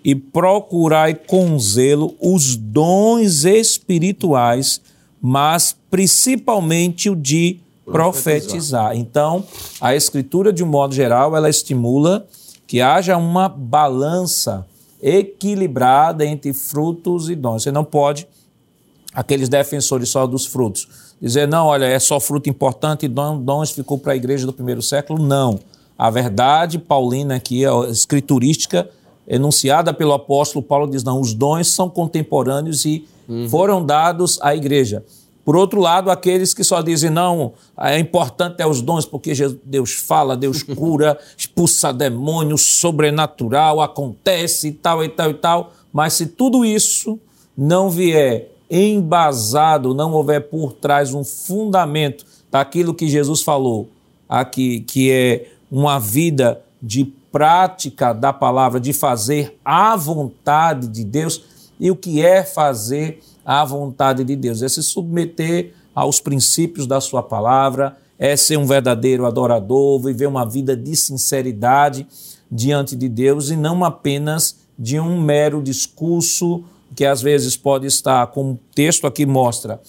e 0.05 0.15
procurai 0.15 1.15
com 1.15 1.59
zelo 1.59 2.15
os 2.21 2.55
dons 2.55 3.45
espirituais, 3.45 4.81
mas 5.21 5.75
principalmente 5.91 7.11
o 7.11 7.17
de 7.17 7.64
profetizar. 7.85 8.97
Então, 8.97 9.45
a 9.81 9.95
escritura 9.95 10.53
de 10.53 10.65
um 10.65 10.67
modo 10.67 10.95
geral, 10.95 11.37
ela 11.37 11.49
estimula 11.49 12.27
que 12.67 12.81
haja 12.81 13.17
uma 13.17 13.49
balança 13.49 14.67
equilibrada 15.03 16.25
entre 16.25 16.53
frutos 16.53 17.29
e 17.29 17.35
dons. 17.35 17.63
Você 17.63 17.71
não 17.71 17.85
pode 17.85 18.27
aqueles 19.13 19.49
defensores 19.49 20.09
só 20.09 20.27
dos 20.27 20.47
frutos. 20.47 20.89
Dizer, 21.21 21.47
não, 21.47 21.67
olha, 21.67 21.85
é 21.85 21.99
só 21.99 22.19
fruto 22.19 22.49
importante 22.49 23.07
e 23.07 23.09
dons 23.09 23.71
ficou 23.71 23.99
para 23.99 24.13
a 24.13 24.17
igreja 24.17 24.47
do 24.47 24.53
primeiro 24.53 24.83
século. 24.83 25.23
Não. 25.23 25.61
A 25.97 26.11
verdade 26.11 26.79
paulina 26.79 27.37
aqui, 27.37 27.65
a 27.65 27.73
escriturística, 27.89 28.89
enunciada 29.29 29.95
pelo 29.95 30.13
apóstolo 30.13 30.63
Paulo, 30.63 30.91
diz, 30.91 31.05
não, 31.05 31.21
os 31.21 31.33
dons 31.33 31.69
são 31.69 31.89
contemporâneos 31.89 32.85
e 32.85 33.07
foram 33.49 33.85
dados 33.85 34.39
à 34.43 34.55
igreja. 34.57 35.05
Por 35.45 35.57
outro 35.57 35.81
lado, 35.81 36.11
aqueles 36.11 36.55
que 36.55 36.65
só 36.65 36.81
dizem, 36.81 37.11
não, 37.11 37.53
é 37.79 37.99
importante 37.99 38.63
é 38.63 38.67
os 38.67 38.81
dons, 38.81 39.05
porque 39.05 39.33
Deus 39.65 39.93
fala, 39.93 40.37
Deus 40.37 40.63
cura, 40.65 41.19
expulsa 41.37 41.93
demônios, 41.93 42.63
sobrenatural, 42.63 43.81
acontece 43.81 44.69
e 44.69 44.73
tal 44.73 45.05
e 45.05 45.09
tal 45.09 45.31
e 45.31 45.35
tal. 45.35 45.73
Mas 45.93 46.15
se 46.15 46.27
tudo 46.27 46.65
isso 46.65 47.19
não 47.57 47.91
vier 47.91 48.51
embasado, 48.71 49.95
não 49.95 50.13
houver 50.13 50.49
por 50.49 50.73
trás 50.73 51.13
um 51.13 51.23
fundamento 51.23 52.25
daquilo 52.51 52.95
que 52.95 53.07
Jesus 53.07 53.43
falou 53.43 53.89
aqui, 54.29 54.81
que 54.81 55.11
é 55.11 55.51
uma 55.71 55.99
vida 55.99 56.63
de 56.83 57.05
prática 57.31 58.13
da 58.13 58.33
palavra, 58.33 58.81
de 58.81 58.93
fazer 58.93 59.59
a 59.65 59.97
vontade 59.97 60.89
de 60.89 61.05
Deus. 61.05 61.43
E 61.79 61.91
o 61.91 61.97
que 61.97 62.25
é 62.25 62.45
fazer 62.45 63.21
a 63.21 63.34
vontade 63.65 64.25
de 64.25 64.37
Deus? 64.37 64.63
É 64.63 64.69
se 64.69 64.83
submeter 64.83 65.75
aos 65.95 66.21
princípios 66.21 66.87
da 66.87 67.01
sua 67.01 67.23
palavra, 67.23 67.97
é 68.19 68.37
ser 68.37 68.57
um 68.57 68.67
verdadeiro 68.67 69.27
adorador, 69.27 70.01
viver 70.01 70.27
uma 70.27 70.45
vida 70.45 70.77
de 70.77 70.97
sinceridade 70.97 72.07
diante 72.51 72.97
de 72.97 73.09
Deus 73.09 73.51
e 73.51 73.57
não 73.57 73.85
apenas 73.85 74.57
de 74.79 74.99
um 74.99 75.21
mero 75.21 75.63
discurso 75.63 76.65
que 76.95 77.05
às 77.05 77.21
vezes 77.21 77.57
pode 77.57 77.87
estar, 77.87 78.27
como 78.29 78.53
o 78.53 78.59
texto 78.75 79.07
aqui 79.07 79.27
mostra, 79.27 79.81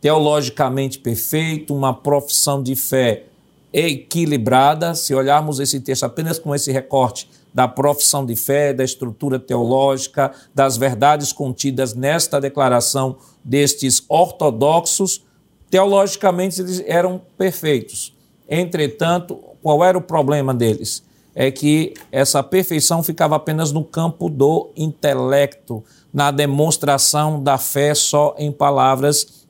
teologicamente 0.00 0.98
perfeito, 0.98 1.74
uma 1.74 1.92
profissão 1.92 2.62
de 2.62 2.76
fé 2.76 3.24
equilibrada. 3.72 4.94
Se 4.94 5.14
olharmos 5.14 5.58
esse 5.58 5.80
texto 5.80 6.04
apenas 6.04 6.38
com 6.38 6.54
esse 6.54 6.70
recorte 6.70 7.28
da 7.54 7.68
profissão 7.68 8.24
de 8.24 8.34
fé, 8.34 8.72
da 8.72 8.84
estrutura 8.84 9.38
teológica, 9.38 10.32
das 10.54 10.76
verdades 10.76 11.32
contidas 11.32 11.94
nesta 11.94 12.40
declaração 12.40 13.16
destes 13.44 14.04
ortodoxos, 14.08 15.24
teologicamente 15.70 16.60
eles 16.60 16.82
eram 16.86 17.20
perfeitos. 17.36 18.14
Entretanto, 18.48 19.38
qual 19.62 19.84
era 19.84 19.96
o 19.96 20.02
problema 20.02 20.52
deles? 20.54 21.02
É 21.34 21.50
que 21.50 21.94
essa 22.10 22.42
perfeição 22.42 23.02
ficava 23.02 23.36
apenas 23.36 23.72
no 23.72 23.82
campo 23.82 24.28
do 24.28 24.70
intelecto, 24.76 25.82
na 26.12 26.30
demonstração 26.30 27.42
da 27.42 27.56
fé 27.56 27.94
só 27.94 28.34
em 28.36 28.52
palavras, 28.52 29.46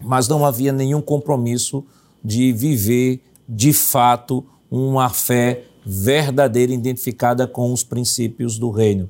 mas 0.00 0.26
não 0.26 0.44
havia 0.44 0.72
nenhum 0.72 1.00
compromisso 1.00 1.84
de 2.24 2.52
viver 2.52 3.20
de 3.48 3.72
fato 3.72 4.44
uma 4.68 5.10
fé 5.10 5.64
verdadeira 5.84 6.72
identificada 6.72 7.46
com 7.46 7.72
os 7.72 7.82
princípios 7.82 8.58
do 8.58 8.70
reino. 8.70 9.08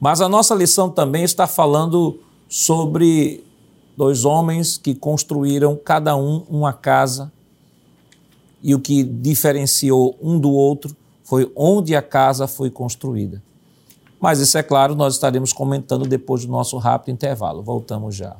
Mas 0.00 0.20
a 0.20 0.28
nossa 0.28 0.54
lição 0.54 0.90
também 0.90 1.24
está 1.24 1.46
falando 1.46 2.18
sobre 2.48 3.44
dois 3.96 4.24
homens 4.24 4.76
que 4.76 4.94
construíram 4.94 5.76
cada 5.76 6.16
um 6.16 6.44
uma 6.48 6.72
casa 6.72 7.32
e 8.62 8.74
o 8.74 8.80
que 8.80 9.02
diferenciou 9.02 10.16
um 10.22 10.38
do 10.38 10.50
outro 10.50 10.96
foi 11.24 11.50
onde 11.54 11.94
a 11.94 12.02
casa 12.02 12.46
foi 12.46 12.70
construída. 12.70 13.42
Mas 14.20 14.40
isso 14.40 14.56
é 14.58 14.62
claro, 14.62 14.94
nós 14.94 15.14
estaremos 15.14 15.52
comentando 15.52 16.06
depois 16.06 16.44
do 16.44 16.50
nosso 16.50 16.76
rápido 16.78 17.14
intervalo. 17.14 17.62
Voltamos 17.62 18.16
já. 18.16 18.36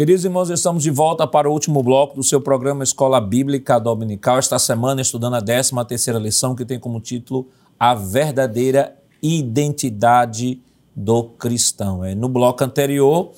Queridos 0.00 0.24
irmãos, 0.24 0.48
estamos 0.48 0.82
de 0.82 0.90
volta 0.90 1.26
para 1.26 1.46
o 1.46 1.52
último 1.52 1.82
bloco 1.82 2.16
do 2.16 2.22
seu 2.22 2.40
programa 2.40 2.82
Escola 2.82 3.20
Bíblica 3.20 3.78
Dominical. 3.78 4.38
Esta 4.38 4.58
semana 4.58 5.02
estudando 5.02 5.34
a 5.34 5.42
13 5.42 5.72
terceira 5.86 6.18
lição 6.18 6.54
que 6.54 6.64
tem 6.64 6.78
como 6.78 6.98
título 7.02 7.48
A 7.78 7.94
Verdadeira 7.94 8.96
identidade 9.22 10.62
do 10.96 11.24
cristão. 11.24 12.02
É, 12.02 12.14
no 12.14 12.30
bloco 12.30 12.64
anterior, 12.64 13.32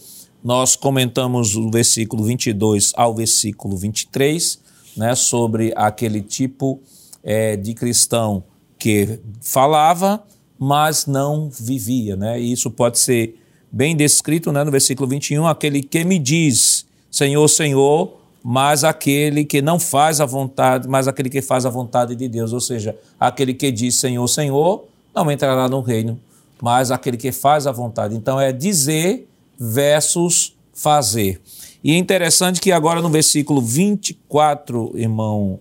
nós 0.45 0.77
comentamos 0.77 1.57
o 1.57 1.69
versículo 1.69 2.23
22 2.23 2.93
ao 2.95 3.13
versículo 3.13 3.77
23, 3.77 4.61
né, 4.97 5.17
sobre 5.17 5.73
aquele 5.75 6.23
tipo 6.23 6.81
é, 7.25 7.57
de 7.57 7.75
cristão 7.75 8.45
que 8.79 9.19
falava, 9.41 10.23
mas 10.57 11.07
não 11.07 11.51
vivia. 11.51 12.15
Né? 12.15 12.41
E 12.41 12.53
isso 12.53 12.71
pode 12.71 13.01
ser 13.01 13.41
bem 13.73 13.97
descrito 13.97 14.53
né, 14.53 14.62
no 14.62 14.70
versículo 14.70 15.09
21, 15.09 15.47
aquele 15.47 15.83
que 15.83 16.05
me 16.05 16.18
diz, 16.18 16.87
Senhor, 17.11 17.49
Senhor, 17.49 18.18
mas 18.45 18.85
aquele 18.85 19.45
que 19.45 19.62
não 19.62 19.79
faz 19.79 20.20
a 20.20 20.27
vontade, 20.27 20.87
mas 20.87 21.09
aquele 21.09 21.31
que 21.31 21.41
faz 21.41 21.64
a 21.64 21.70
vontade 21.70 22.14
de 22.14 22.29
Deus, 22.29 22.53
ou 22.53 22.61
seja, 22.61 22.95
aquele 23.18 23.55
que 23.55 23.70
diz 23.73 23.95
Senhor, 23.95 24.27
Senhor, 24.29 24.85
não 25.14 25.31
entrará 25.31 25.68
no 25.68 25.81
reino, 25.81 26.20
mas 26.61 26.91
aquele 26.91 27.16
que 27.16 27.33
faz 27.33 27.66
a 27.66 27.73
vontade. 27.73 28.14
Então 28.14 28.39
é 28.39 28.53
dizer 28.53 29.29
versus 29.59 30.55
fazer. 30.75 31.41
E 31.83 31.93
é 31.93 31.97
interessante 31.97 32.61
que 32.61 32.73
agora 32.73 33.01
no 33.01 33.09
versículo 33.09 33.61
24, 33.61 34.93
irmão, 34.95 35.59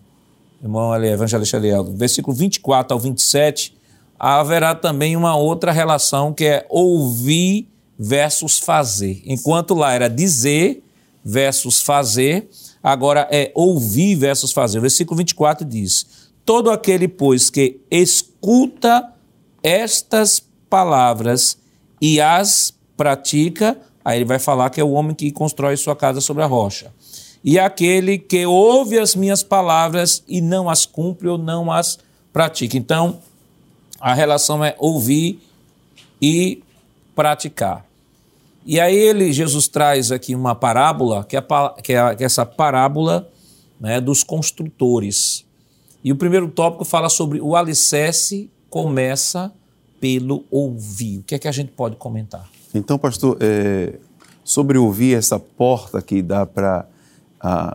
irmão 0.61 0.93
evangelista 1.03 1.57
Eliel, 1.57 1.83
versículo 1.83 2.35
24 2.35 2.93
ao 2.93 2.99
27, 2.99 3.75
haverá 4.19 4.75
também 4.75 5.15
uma 5.15 5.35
outra 5.35 5.71
relação 5.71 6.33
que 6.33 6.45
é 6.45 6.65
ouvir 6.69 7.70
versus 8.03 8.57
fazer. 8.57 9.21
Enquanto 9.27 9.75
lá 9.75 9.93
era 9.93 10.09
dizer 10.09 10.83
versus 11.23 11.83
fazer, 11.83 12.49
agora 12.81 13.27
é 13.29 13.51
ouvir 13.53 14.15
versus 14.15 14.51
fazer. 14.51 14.79
O 14.79 14.81
versículo 14.81 15.19
24 15.19 15.63
diz: 15.63 16.31
Todo 16.43 16.71
aquele, 16.71 17.07
pois, 17.07 17.51
que 17.51 17.79
escuta 17.91 19.13
estas 19.61 20.43
palavras 20.67 21.59
e 22.01 22.19
as 22.19 22.73
pratica, 22.97 23.77
aí 24.03 24.17
ele 24.17 24.25
vai 24.25 24.39
falar 24.39 24.71
que 24.71 24.81
é 24.81 24.83
o 24.83 24.93
homem 24.93 25.13
que 25.13 25.31
constrói 25.31 25.77
sua 25.77 25.95
casa 25.95 26.19
sobre 26.19 26.41
a 26.41 26.47
rocha. 26.47 26.91
E 27.43 27.59
aquele 27.59 28.17
que 28.17 28.47
ouve 28.47 28.97
as 28.97 29.15
minhas 29.15 29.43
palavras 29.43 30.23
e 30.27 30.41
não 30.41 30.67
as 30.67 30.87
cumpre 30.87 31.27
ou 31.27 31.37
não 31.37 31.71
as 31.71 31.99
pratica. 32.33 32.77
Então, 32.77 33.19
a 33.99 34.15
relação 34.15 34.65
é 34.65 34.75
ouvir 34.79 35.39
e 36.19 36.63
praticar. 37.15 37.90
E 38.65 38.79
aí 38.79 38.95
ele, 38.95 39.33
Jesus 39.33 39.67
traz 39.67 40.11
aqui 40.11 40.35
uma 40.35 40.53
parábola, 40.53 41.23
que 41.23 41.35
é, 41.35 41.41
que 41.83 41.93
é, 41.93 42.15
que 42.15 42.23
é 42.23 42.25
essa 42.25 42.45
parábola 42.45 43.27
né, 43.79 43.99
dos 43.99 44.23
construtores. 44.23 45.45
E 46.03 46.11
o 46.11 46.15
primeiro 46.15 46.47
tópico 46.47 46.85
fala 46.85 47.09
sobre 47.09 47.41
o 47.41 47.55
alicerce 47.55 48.49
começa 48.69 49.51
pelo 49.99 50.45
ouvir. 50.49 51.19
O 51.19 51.23
que 51.23 51.35
é 51.35 51.39
que 51.39 51.47
a 51.47 51.51
gente 51.51 51.71
pode 51.71 51.95
comentar? 51.95 52.49
Então, 52.73 52.97
pastor, 52.97 53.37
é, 53.39 53.99
sobre 54.43 54.77
ouvir 54.77 55.15
essa 55.15 55.39
porta 55.39 56.01
que 56.01 56.21
dá 56.21 56.45
para 56.45 56.87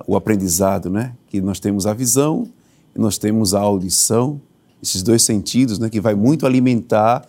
o 0.06 0.16
aprendizado, 0.16 0.88
né? 0.88 1.14
Que 1.28 1.40
nós 1.40 1.58
temos 1.58 1.86
a 1.86 1.92
visão 1.92 2.48
e 2.94 2.98
nós 2.98 3.18
temos 3.18 3.54
a 3.54 3.60
audição, 3.60 4.40
esses 4.82 5.02
dois 5.02 5.22
sentidos, 5.22 5.78
né? 5.78 5.90
Que 5.90 6.00
vai 6.00 6.14
muito 6.14 6.46
alimentar 6.46 7.26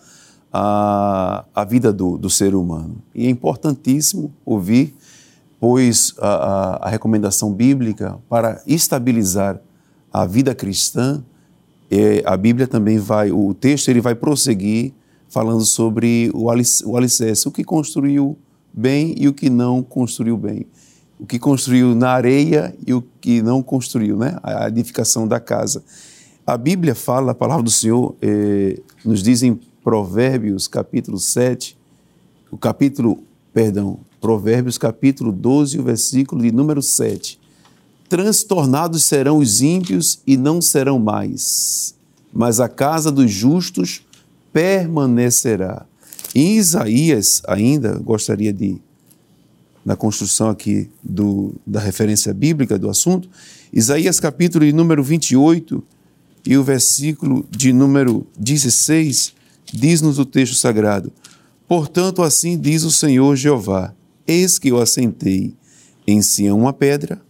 a, 0.52 1.44
a 1.54 1.64
vida 1.64 1.92
do, 1.92 2.16
do 2.16 2.30
ser 2.30 2.54
humano. 2.54 2.96
E 3.14 3.26
é 3.26 3.30
importantíssimo 3.30 4.32
ouvir, 4.44 4.94
pois 5.60 6.14
a, 6.18 6.28
a, 6.28 6.76
a 6.86 6.88
recomendação 6.88 7.52
bíblica 7.52 8.18
para 8.28 8.62
estabilizar 8.66 9.60
a 10.12 10.24
vida 10.24 10.54
cristã, 10.54 11.22
é, 11.90 12.22
a 12.24 12.36
Bíblia 12.36 12.66
também 12.66 12.98
vai, 12.98 13.30
o 13.30 13.54
texto 13.54 13.88
ele 13.88 14.00
vai 14.00 14.14
prosseguir 14.14 14.92
falando 15.28 15.64
sobre 15.64 16.30
o, 16.34 16.46
o 16.46 16.96
alicerce, 16.96 17.46
o 17.46 17.50
que 17.50 17.64
construiu 17.64 18.36
bem 18.72 19.14
e 19.18 19.28
o 19.28 19.34
que 19.34 19.50
não 19.50 19.82
construiu 19.82 20.36
bem. 20.36 20.66
O 21.18 21.26
que 21.26 21.38
construiu 21.38 21.94
na 21.94 22.10
areia 22.10 22.74
e 22.86 22.94
o 22.94 23.02
que 23.20 23.42
não 23.42 23.60
construiu, 23.60 24.16
né? 24.16 24.38
A 24.40 24.68
edificação 24.68 25.26
da 25.26 25.40
casa. 25.40 25.82
A 26.46 26.56
Bíblia 26.56 26.94
fala, 26.94 27.32
a 27.32 27.34
palavra 27.34 27.64
do 27.64 27.70
Senhor 27.70 28.14
eh, 28.22 28.80
nos 29.04 29.20
diz 29.22 29.42
em 29.42 29.58
Provérbios 29.88 30.68
capítulo 30.68 31.18
7, 31.18 31.74
o 32.50 32.58
capítulo, 32.58 33.24
perdão, 33.54 33.98
Provérbios 34.20 34.76
capítulo 34.76 35.32
12, 35.32 35.78
o 35.78 35.82
versículo 35.82 36.42
de 36.42 36.52
número 36.52 36.82
7. 36.82 37.40
Transtornados 38.06 39.04
serão 39.04 39.38
os 39.38 39.62
ímpios 39.62 40.20
e 40.26 40.36
não 40.36 40.60
serão 40.60 40.98
mais, 40.98 41.94
mas 42.30 42.60
a 42.60 42.68
casa 42.68 43.10
dos 43.10 43.30
justos 43.30 44.06
permanecerá. 44.52 45.86
Em 46.34 46.58
Isaías, 46.58 47.40
ainda, 47.46 47.96
gostaria 47.98 48.52
de, 48.52 48.76
na 49.86 49.96
construção 49.96 50.50
aqui 50.50 50.90
do, 51.02 51.54
da 51.66 51.80
referência 51.80 52.34
bíblica 52.34 52.78
do 52.78 52.90
assunto, 52.90 53.26
Isaías 53.72 54.20
capítulo 54.20 54.66
de 54.66 54.72
número 54.74 55.02
28 55.02 55.82
e 56.44 56.58
o 56.58 56.62
versículo 56.62 57.46
de 57.50 57.72
número 57.72 58.26
16, 58.38 59.37
Diz-nos 59.72 60.18
o 60.18 60.24
texto 60.24 60.54
sagrado: 60.54 61.12
Portanto, 61.66 62.22
assim 62.22 62.58
diz 62.58 62.84
o 62.84 62.90
Senhor 62.90 63.36
Jeová: 63.36 63.94
Eis 64.26 64.58
que 64.58 64.68
eu 64.68 64.80
assentei 64.80 65.54
em 66.06 66.22
Sião 66.22 66.58
uma 66.58 66.72
pedra, 66.72 67.20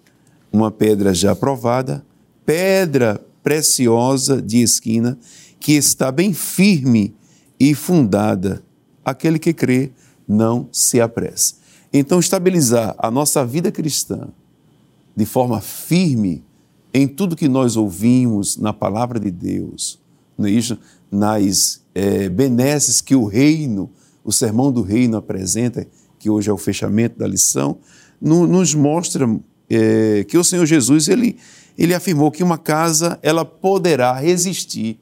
uma 0.53 0.71
pedra 0.71 1.13
já 1.13 1.35
provada, 1.35 2.05
pedra 2.47 3.21
preciosa 3.43 4.41
de 4.41 4.59
esquina, 4.59 5.19
que 5.59 5.73
está 5.73 6.13
bem 6.13 6.33
firme 6.33 7.15
e 7.59 7.75
fundada. 7.75 8.63
Aquele 9.05 9.39
que 9.39 9.55
crê 9.55 9.91
não 10.27 10.69
se 10.71 11.01
apresse. 11.01 11.55
Então, 11.93 12.21
estabilizar 12.21 12.95
a 12.99 13.11
nossa 13.11 13.45
vida 13.45 13.73
cristã 13.73 14.29
de 15.17 15.25
forma 15.25 15.61
firme 15.61 16.45
em 16.93 17.09
tudo 17.09 17.35
que 17.35 17.49
nós 17.49 17.77
ouvimos 17.77 18.57
na 18.59 18.73
palavra 18.73 19.19
de 19.19 19.31
Deus, 19.31 19.99
não 20.37 20.47
é 20.47 20.51
isso? 20.51 20.79
nas 21.11 21.83
é, 21.99 22.29
benesses 22.29 23.01
que 23.01 23.17
o 23.17 23.25
reino, 23.25 23.91
o 24.23 24.33
sermão 24.33 24.71
do 24.71 24.83
reino 24.83 25.17
apresenta, 25.17 25.85
que 26.17 26.31
hoje 26.31 26.49
é 26.49 26.53
o 26.53 26.57
fechamento 26.57 27.19
da 27.19 27.27
lição, 27.27 27.79
no, 28.21 28.47
nos 28.47 28.73
mostra 28.73 29.29
é, 29.69 30.25
que 30.29 30.39
o 30.39 30.45
Senhor 30.45 30.65
Jesus 30.65 31.09
ele, 31.09 31.37
ele 31.77 31.93
afirmou 31.93 32.31
que 32.31 32.45
uma 32.45 32.57
casa 32.57 33.19
ela 33.21 33.45
poderá 33.45 34.13
resistir 34.13 35.01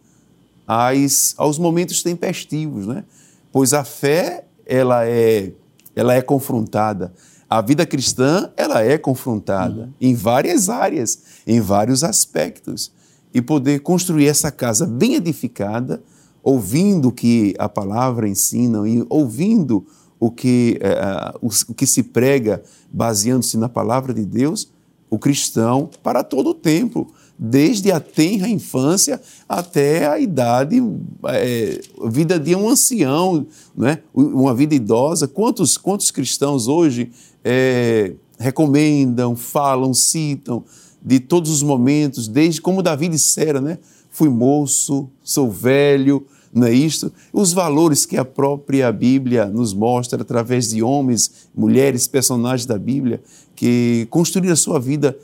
às, 0.66 1.34
aos 1.36 1.58
momentos 1.58 2.02
tempestivos, 2.02 2.86
né? 2.86 3.04
pois 3.52 3.74
a 3.74 3.84
fé 3.84 4.46
ela 4.64 5.06
é, 5.06 5.52
ela 5.94 6.14
é 6.14 6.22
confrontada. 6.22 7.12
A 7.48 7.60
vida 7.60 7.84
cristã 7.84 8.50
ela 8.56 8.82
é 8.82 8.96
confrontada 8.96 9.82
uhum. 9.82 9.92
em 10.00 10.14
várias 10.14 10.70
áreas, 10.70 11.22
em 11.46 11.60
vários 11.60 12.02
aspectos 12.02 12.90
e 13.34 13.42
poder 13.42 13.80
construir 13.80 14.28
essa 14.28 14.50
casa 14.50 14.86
bem 14.86 15.14
edificada, 15.14 16.02
ouvindo 16.46 17.08
o 17.08 17.12
que 17.12 17.56
a 17.58 17.68
palavra 17.68 18.28
ensina 18.28 18.88
e 18.88 19.04
ouvindo 19.08 19.84
o 20.20 20.30
que, 20.30 20.78
uh, 20.80 21.36
o, 21.68 21.74
que 21.74 21.84
se 21.84 22.04
prega, 22.04 22.62
baseando-se 22.88 23.56
na 23.56 23.68
palavra 23.68 24.14
de 24.14 24.24
Deus, 24.24 24.70
o 25.10 25.18
cristão, 25.18 25.90
para 26.04 26.22
todo 26.22 26.50
o 26.50 26.54
tempo, 26.54 27.12
desde 27.36 27.90
a 27.90 27.98
tenra 27.98 28.48
infância 28.48 29.20
até 29.48 30.06
a 30.06 30.20
idade, 30.20 30.80
é, 31.24 31.80
vida 32.08 32.38
de 32.38 32.54
um 32.54 32.68
ancião, 32.68 33.44
né? 33.76 33.98
uma 34.14 34.54
vida 34.54 34.72
idosa. 34.72 35.26
Quantos, 35.26 35.76
quantos 35.76 36.12
cristãos 36.12 36.68
hoje 36.68 37.10
é, 37.44 38.14
recomendam, 38.38 39.34
falam, 39.34 39.92
citam 39.92 40.62
de 41.04 41.18
todos 41.18 41.50
os 41.50 41.62
momentos, 41.64 42.28
desde 42.28 42.60
como 42.60 42.84
Davi 42.84 43.08
dissera, 43.08 43.60
né? 43.60 43.78
Fui 44.10 44.28
moço, 44.28 45.10
sou 45.22 45.50
velho, 45.50 46.24
não 46.52 46.66
é 46.66 46.72
isto? 46.72 47.12
Os 47.32 47.52
valores 47.52 48.06
que 48.06 48.16
a 48.16 48.24
própria 48.24 48.90
Bíblia 48.92 49.46
nos 49.46 49.74
mostra 49.74 50.22
através 50.22 50.70
de 50.70 50.82
homens, 50.82 51.48
mulheres, 51.54 52.06
personagens 52.06 52.66
da 52.66 52.78
Bíblia 52.78 53.20
que 53.54 54.06
construíram 54.10 54.52
a 54.52 54.56
sua 54.56 54.78
vida 54.80 55.16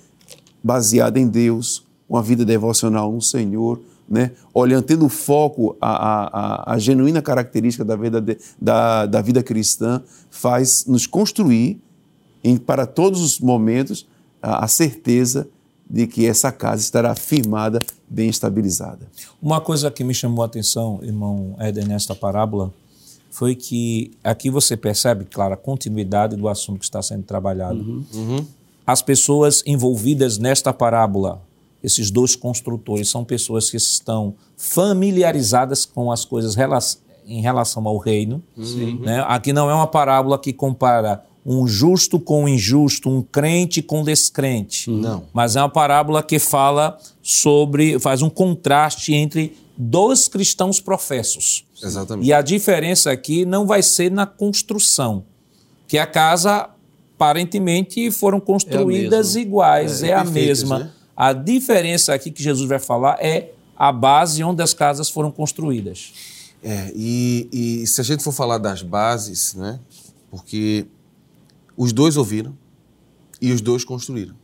baseada 0.62 1.18
em 1.18 1.26
Deus, 1.26 1.84
uma 2.08 2.22
vida 2.22 2.44
devocional 2.44 3.10
no 3.10 3.22
Senhor, 3.22 3.80
né? 4.08 4.32
olhando, 4.52 4.84
tendo 4.84 5.08
foco 5.08 5.76
a, 5.80 6.70
a, 6.70 6.74
a 6.74 6.78
genuína 6.78 7.22
característica 7.22 7.84
da 7.84 7.96
vida, 7.96 8.20
de, 8.20 8.36
da, 8.60 9.06
da 9.06 9.22
vida 9.22 9.42
cristã, 9.42 10.02
faz 10.30 10.84
nos 10.86 11.06
construir 11.06 11.80
em, 12.44 12.56
para 12.56 12.86
todos 12.86 13.20
os 13.20 13.40
momentos 13.40 14.06
a, 14.42 14.64
a 14.64 14.68
certeza 14.68 15.48
de 15.88 16.06
que 16.06 16.26
essa 16.26 16.50
casa 16.50 16.82
estará 16.82 17.14
firmada, 17.14 17.78
bem 18.12 18.28
estabilizada. 18.28 19.08
Uma 19.40 19.60
coisa 19.60 19.90
que 19.90 20.04
me 20.04 20.12
chamou 20.12 20.42
a 20.42 20.46
atenção, 20.46 21.00
irmão 21.02 21.56
Éder, 21.58 21.88
nesta 21.88 22.14
parábola, 22.14 22.72
foi 23.30 23.54
que 23.54 24.12
aqui 24.22 24.50
você 24.50 24.76
percebe, 24.76 25.24
claro, 25.24 25.54
a 25.54 25.56
continuidade 25.56 26.36
do 26.36 26.46
assunto 26.46 26.80
que 26.80 26.84
está 26.84 27.00
sendo 27.00 27.22
trabalhado. 27.22 27.78
Uhum, 27.78 28.04
uhum. 28.12 28.46
As 28.86 29.00
pessoas 29.00 29.62
envolvidas 29.66 30.36
nesta 30.36 30.72
parábola, 30.72 31.40
esses 31.82 32.10
dois 32.10 32.36
construtores, 32.36 33.08
são 33.08 33.24
pessoas 33.24 33.70
que 33.70 33.78
estão 33.78 34.34
familiarizadas 34.56 35.86
com 35.86 36.12
as 36.12 36.26
coisas 36.26 36.54
em 37.26 37.40
relação 37.40 37.88
ao 37.88 37.96
reino. 37.96 38.42
Né? 39.00 39.24
Aqui 39.26 39.52
não 39.52 39.70
é 39.70 39.74
uma 39.74 39.86
parábola 39.86 40.38
que 40.38 40.52
compara 40.52 41.24
um 41.44 41.66
justo 41.66 42.20
com 42.20 42.44
um 42.44 42.48
injusto, 42.48 43.10
um 43.10 43.22
crente 43.22 43.82
com 43.82 44.04
descrente. 44.04 44.90
Não. 44.90 45.24
Mas 45.32 45.56
é 45.56 45.60
uma 45.60 45.68
parábola 45.68 46.22
que 46.22 46.38
fala 46.38 46.98
sobre, 47.22 47.98
faz 47.98 48.22
um 48.22 48.30
contraste 48.30 49.12
entre 49.12 49.56
dois 49.76 50.28
cristãos 50.28 50.80
professos. 50.80 51.64
Exatamente. 51.82 52.28
E 52.28 52.32
a 52.32 52.40
diferença 52.42 53.10
aqui 53.10 53.44
não 53.44 53.66
vai 53.66 53.82
ser 53.82 54.10
na 54.10 54.24
construção, 54.24 55.24
que 55.88 55.98
a 55.98 56.06
casa 56.06 56.70
aparentemente 57.16 58.10
foram 58.10 58.40
construídas 58.40 59.34
mesma. 59.34 59.40
iguais, 59.40 60.02
é, 60.02 60.12
a 60.12 60.24
perfeitas, 60.24 60.62
mesma. 60.62 60.78
né? 60.78 60.90
A 61.16 61.32
diferença 61.32 62.14
aqui 62.14 62.30
que 62.30 62.42
Jesus 62.42 62.68
vai 62.68 62.78
falar 62.78 63.16
é 63.20 63.52
a 63.76 63.92
base 63.92 64.42
onde 64.42 64.62
as 64.62 64.72
casas 64.72 65.08
foram 65.08 65.30
construídas. 65.30 66.12
É, 66.62 66.92
e, 66.94 67.48
e 67.52 67.86
se 67.86 68.00
a 68.00 68.04
gente 68.04 68.22
for 68.22 68.32
falar 68.32 68.58
das 68.58 68.82
bases, 68.82 69.54
né? 69.54 69.78
Porque 70.30 70.86
os 71.82 71.92
dois 71.92 72.16
ouviram 72.16 72.56
e 73.40 73.50
os 73.50 73.60
dois 73.60 73.84
construíram. 73.84 74.36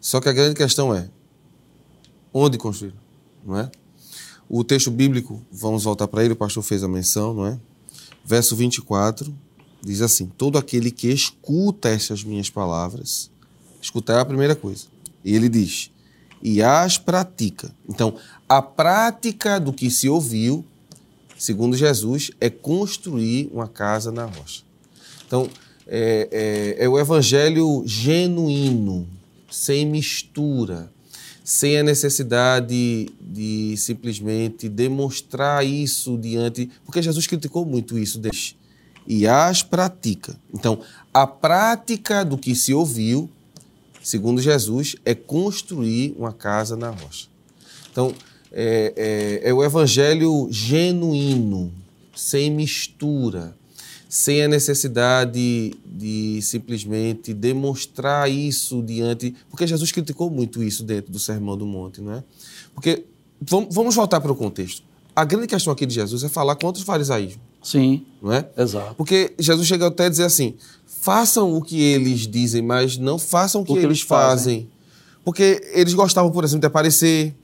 Só 0.00 0.20
que 0.20 0.28
a 0.28 0.32
grande 0.32 0.56
questão 0.56 0.92
é 0.92 1.08
onde 2.34 2.58
construíram, 2.58 2.98
não 3.44 3.56
é? 3.56 3.70
O 4.48 4.64
texto 4.64 4.90
bíblico, 4.90 5.40
vamos 5.52 5.84
voltar 5.84 6.08
para 6.08 6.24
ele, 6.24 6.32
o 6.32 6.36
pastor 6.36 6.62
fez 6.64 6.82
a 6.82 6.88
menção, 6.88 7.32
não 7.34 7.46
é? 7.46 7.60
Verso 8.24 8.56
24 8.56 9.32
diz 9.80 10.00
assim: 10.02 10.26
Todo 10.26 10.58
aquele 10.58 10.90
que 10.90 11.08
escuta 11.08 11.88
estas 11.88 12.24
minhas 12.24 12.50
palavras, 12.50 13.30
escutar 13.80 14.14
é 14.14 14.20
a 14.20 14.24
primeira 14.24 14.56
coisa. 14.56 14.86
E 15.24 15.36
ele 15.36 15.48
diz: 15.48 15.92
e 16.42 16.60
as 16.60 16.98
pratica. 16.98 17.72
Então, 17.88 18.16
a 18.48 18.60
prática 18.60 19.60
do 19.60 19.72
que 19.72 19.88
se 19.88 20.08
ouviu, 20.08 20.64
segundo 21.38 21.76
Jesus, 21.76 22.32
é 22.40 22.50
construir 22.50 23.48
uma 23.52 23.68
casa 23.68 24.10
na 24.10 24.24
rocha. 24.24 24.62
Então, 25.26 25.48
é, 25.88 26.76
é- 26.78 26.84
é 26.84 26.88
o 26.88 26.98
evangelho 26.98 27.82
genuíno, 27.86 29.08
sem 29.50 29.86
mistura, 29.86 30.90
sem 31.42 31.78
a 31.78 31.82
necessidade 31.82 33.08
de 33.20 33.74
simplesmente 33.78 34.68
demonstrar 34.68 35.64
isso 35.64 36.18
diante. 36.18 36.70
Porque 36.84 37.00
Jesus 37.00 37.26
criticou 37.26 37.64
muito 37.64 37.98
isso 37.98 38.18
deles. 38.18 38.54
E 39.06 39.26
as 39.26 39.62
pratica. 39.62 40.38
Então, 40.52 40.80
a 41.14 41.26
prática 41.26 42.22
do 42.22 42.36
que 42.36 42.54
se 42.54 42.74
ouviu, 42.74 43.30
segundo 44.02 44.42
Jesus, 44.42 44.96
é 45.06 45.14
construir 45.14 46.14
uma 46.18 46.32
casa 46.32 46.76
na 46.76 46.90
rocha. 46.90 47.26
Então, 47.90 48.14
é, 48.52 49.40
é- 49.42 49.48
é 49.48 49.54
o 49.54 49.64
evangelho 49.64 50.48
genuíno, 50.50 51.72
sem 52.14 52.50
mistura, 52.50 53.56
sem 54.08 54.42
a 54.42 54.48
necessidade 54.48 55.74
de 55.84 56.40
simplesmente 56.40 57.34
demonstrar 57.34 58.30
isso 58.30 58.82
diante. 58.82 59.34
Porque 59.50 59.66
Jesus 59.66 59.92
criticou 59.92 60.30
muito 60.30 60.62
isso 60.62 60.82
dentro 60.82 61.12
do 61.12 61.18
Sermão 61.18 61.56
do 61.56 61.66
Monte, 61.66 62.00
não 62.00 62.14
é? 62.14 62.24
Porque, 62.74 63.04
vamos, 63.40 63.94
voltar 63.94 64.20
para 64.20 64.32
o 64.32 64.34
contexto. 64.34 64.82
A 65.14 65.24
grande 65.24 65.46
questão 65.46 65.72
aqui 65.72 65.84
de 65.84 65.94
Jesus 65.94 66.24
é 66.24 66.28
falar 66.28 66.56
contra 66.56 66.80
o 66.80 66.84
farisaísmo, 66.86 67.42
Sim, 67.62 68.06
não 68.22 68.32
é? 68.32 68.48
exato. 68.56 68.94
Porque 68.94 69.34
Jesus 69.38 69.66
chega 69.66 69.88
até 69.88 70.06
a 70.06 70.08
dizer 70.08 70.22
assim: 70.22 70.54
façam 70.86 71.54
o 71.54 71.60
que 71.60 71.80
eles 71.80 72.20
dizem, 72.20 72.62
mas 72.62 72.96
não 72.96 73.18
façam 73.18 73.62
o 73.62 73.64
que, 73.64 73.72
que 73.72 73.78
eles 73.78 73.88
eles 73.88 74.00
fazem. 74.00 74.60
fazem. 74.60 74.70
Porque 75.24 75.60
eles 75.74 75.92
gostavam, 75.92 76.30
por 76.30 76.44
exemplo, 76.44 76.60
de 76.60 76.66
aparecer, 76.68 77.34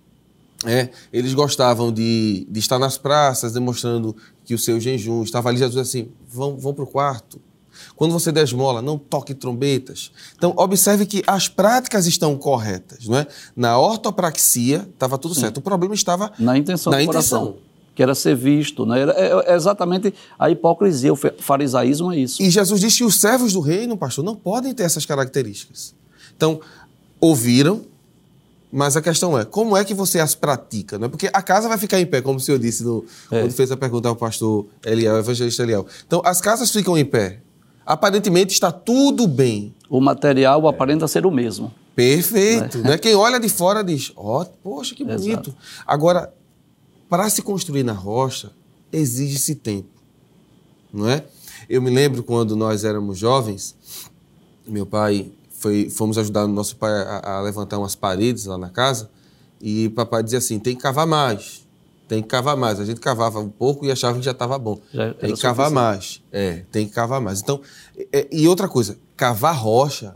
é, 0.64 0.88
eles 1.12 1.34
gostavam 1.34 1.92
de, 1.92 2.46
de 2.48 2.60
estar 2.60 2.78
nas 2.78 2.96
praças 2.96 3.52
demonstrando 3.52 4.16
que 4.44 4.54
o 4.54 4.58
seu 4.58 4.78
jejum 4.80 5.22
estava 5.22 5.48
ali. 5.48 5.58
Jesus 5.58 5.88
assim: 5.88 6.08
vão, 6.28 6.56
vão 6.56 6.72
para 6.74 6.84
o 6.84 6.86
quarto. 6.86 7.40
Quando 7.96 8.12
você 8.12 8.30
der 8.30 8.44
esmola, 8.44 8.80
não 8.80 8.96
toque 8.96 9.34
trombetas. 9.34 10.12
Então, 10.36 10.54
observe 10.56 11.04
que 11.06 11.24
as 11.26 11.48
práticas 11.48 12.06
estão 12.06 12.36
corretas, 12.36 13.06
não 13.08 13.18
é? 13.18 13.26
Na 13.56 13.76
ortopraxia, 13.78 14.88
estava 14.94 15.18
tudo 15.18 15.34
certo. 15.34 15.56
O 15.58 15.60
problema 15.60 15.92
estava 15.94 16.32
Na 16.38 16.56
intenção 16.56 16.90
na 16.92 16.98
do 16.98 17.02
intenção. 17.02 17.40
coração. 17.46 17.62
Que 17.94 18.02
era 18.02 18.14
ser 18.14 18.36
visto. 18.36 18.86
Né? 18.86 19.00
Era- 19.00 19.12
É, 19.12 19.52
é 19.52 19.56
exatamente 19.56 20.14
a 20.38 20.50
hipocrisia, 20.50 21.12
o 21.12 21.16
farisaísmo 21.16 22.12
é 22.12 22.18
isso. 22.18 22.40
E 22.42 22.48
Jesus 22.48 22.80
disse 22.80 22.98
que 22.98 23.04
os 23.04 23.16
servos 23.20 23.52
do 23.52 23.60
reino, 23.60 23.96
pastor, 23.96 24.24
não 24.24 24.36
podem 24.36 24.72
ter 24.72 24.84
essas 24.84 25.04
características. 25.04 25.94
Então, 26.36 26.60
ouviram, 27.20 27.82
mas 28.76 28.96
a 28.96 29.00
questão 29.00 29.38
é, 29.38 29.44
como 29.44 29.76
é 29.76 29.84
que 29.84 29.94
você 29.94 30.18
as 30.18 30.34
pratica? 30.34 30.98
Não 30.98 31.06
é? 31.06 31.08
Porque 31.08 31.30
a 31.32 31.40
casa 31.40 31.68
vai 31.68 31.78
ficar 31.78 32.00
em 32.00 32.06
pé, 32.06 32.20
como 32.20 32.38
o 32.38 32.40
senhor 32.40 32.58
disse 32.58 32.82
no, 32.82 33.04
É. 33.30 33.40
quando 33.40 33.52
fez 33.52 33.70
a 33.70 33.76
pergunta 33.76 34.08
ao 34.08 34.16
pastor 34.16 34.66
Eliel, 34.84 35.14
o 35.14 35.18
evangelista 35.18 35.62
Eliel. 35.62 35.86
Então, 36.04 36.20
as 36.24 36.40
casas 36.40 36.72
ficam 36.72 36.98
em 36.98 37.04
pé. 37.04 37.40
Aparentemente 37.86 38.52
está 38.52 38.72
tudo 38.72 39.28
bem. 39.28 39.72
O 39.88 40.00
material 40.00 40.66
aparenta 40.66 41.06
ser 41.06 41.24
o 41.24 41.30
mesmo. 41.30 41.72
Perfeito. 41.94 42.78
Né? 42.78 42.98
Quem 42.98 43.14
olha 43.14 43.38
de 43.38 43.48
fora 43.48 43.84
diz, 43.84 44.12
ó, 44.16 44.44
poxa, 44.44 44.92
que 44.92 45.04
bonito. 45.04 45.22
Exato. 45.50 45.54
Agora, 45.86 46.34
para 47.08 47.30
se 47.30 47.42
construir 47.42 47.84
na 47.84 47.92
rocha, 47.92 48.50
exige-se 48.92 49.54
tempo. 49.54 49.88
Não 50.92 51.08
é? 51.08 51.22
Eu 51.68 51.80
me 51.80 51.90
lembro 51.90 52.24
quando 52.24 52.56
nós 52.56 52.82
éramos 52.82 53.18
jovens, 53.18 53.76
meu 54.66 54.84
pai 54.84 55.30
foi, 55.64 55.88
fomos 55.88 56.18
ajudar 56.18 56.44
o 56.44 56.48
nosso 56.48 56.76
pai 56.76 56.92
a, 56.92 57.36
a 57.36 57.40
levantar 57.40 57.78
umas 57.78 57.94
paredes 57.94 58.44
lá 58.44 58.58
na 58.58 58.68
casa, 58.68 59.08
e 59.62 59.88
papai 59.88 60.22
dizia 60.22 60.38
assim: 60.38 60.58
tem 60.58 60.76
que 60.76 60.82
cavar 60.82 61.06
mais. 61.06 61.64
Tem 62.06 62.20
que 62.20 62.28
cavar 62.28 62.54
mais. 62.54 62.78
A 62.78 62.84
gente 62.84 63.00
cavava 63.00 63.40
um 63.40 63.48
pouco 63.48 63.86
e 63.86 63.90
achava 63.90 64.18
que 64.18 64.24
já 64.24 64.32
estava 64.32 64.58
bom. 64.58 64.78
Já 64.92 65.14
tem 65.14 65.34
que 65.34 65.40
cavar 65.40 65.70
mais. 65.70 66.20
É, 66.30 66.62
tem 66.70 66.86
que 66.86 66.92
cavar 66.92 67.18
mais. 67.18 67.40
Então, 67.40 67.62
é- 68.12 68.28
e 68.30 68.46
outra 68.46 68.68
coisa, 68.68 68.98
cavar 69.16 69.56
rocha 69.56 70.14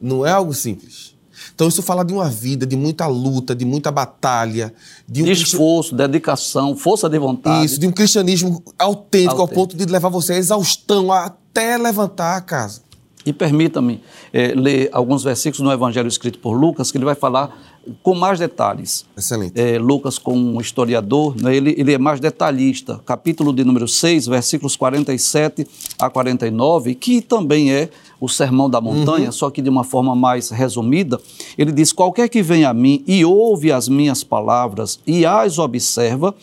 não 0.00 0.26
é 0.26 0.32
algo 0.32 0.52
simples. 0.52 1.14
Então, 1.54 1.68
isso 1.68 1.82
fala 1.82 2.04
de 2.04 2.12
uma 2.12 2.28
vida, 2.28 2.66
de 2.66 2.76
muita 2.76 3.06
luta, 3.06 3.54
de 3.54 3.64
muita 3.64 3.92
batalha, 3.92 4.74
de 5.08 5.22
um 5.22 5.26
De 5.26 5.32
esforço, 5.32 5.94
dedicação, 5.94 6.76
força 6.76 7.08
de 7.08 7.16
vontade. 7.18 7.64
isso, 7.64 7.78
de 7.78 7.86
um 7.86 7.92
cristianismo 7.92 8.60
autêntico, 8.76 9.34
ao 9.36 9.40
Autêntico. 9.42 9.54
ponto 9.54 9.76
de 9.76 9.84
levar 9.90 10.08
você 10.08 10.32
à 10.32 10.36
exaustão 10.36 11.12
até 11.12 11.78
levantar 11.78 12.36
a 12.36 12.40
casa. 12.40 12.82
E 13.24 13.32
permita-me 13.32 14.00
eh, 14.32 14.54
ler 14.54 14.88
alguns 14.92 15.22
versículos 15.22 15.60
no 15.60 15.70
Evangelho 15.70 16.08
escrito 16.08 16.38
por 16.38 16.52
Lucas, 16.52 16.90
que 16.90 16.96
ele 16.96 17.04
vai 17.04 17.14
falar 17.14 17.54
com 18.02 18.14
mais 18.14 18.38
detalhes. 18.38 19.04
Excelente. 19.16 19.58
É, 19.58 19.78
Lucas, 19.78 20.18
como 20.18 20.56
um 20.56 20.60
historiador, 20.60 21.34
né, 21.40 21.54
ele, 21.54 21.74
ele 21.76 21.92
é 21.92 21.98
mais 21.98 22.20
detalhista. 22.20 23.00
Capítulo 23.04 23.52
de 23.52 23.64
número 23.64 23.88
6, 23.88 24.26
versículos 24.26 24.76
47 24.76 25.66
a 25.98 26.10
49, 26.10 26.94
que 26.94 27.20
também 27.20 27.72
é 27.72 27.88
o 28.20 28.28
Sermão 28.28 28.68
da 28.68 28.80
Montanha, 28.80 29.32
só 29.32 29.50
que 29.50 29.62
de 29.62 29.70
uma 29.70 29.84
forma 29.84 30.14
mais 30.14 30.50
resumida. 30.50 31.18
Ele 31.56 31.72
diz: 31.72 31.92
Qualquer 31.92 32.28
que 32.28 32.42
vem 32.42 32.64
a 32.64 32.74
mim 32.74 33.02
e 33.06 33.24
ouve 33.24 33.72
as 33.72 33.88
minhas 33.88 34.22
palavras 34.22 35.00
e 35.06 35.24
as 35.24 35.58
observa, 35.58 36.34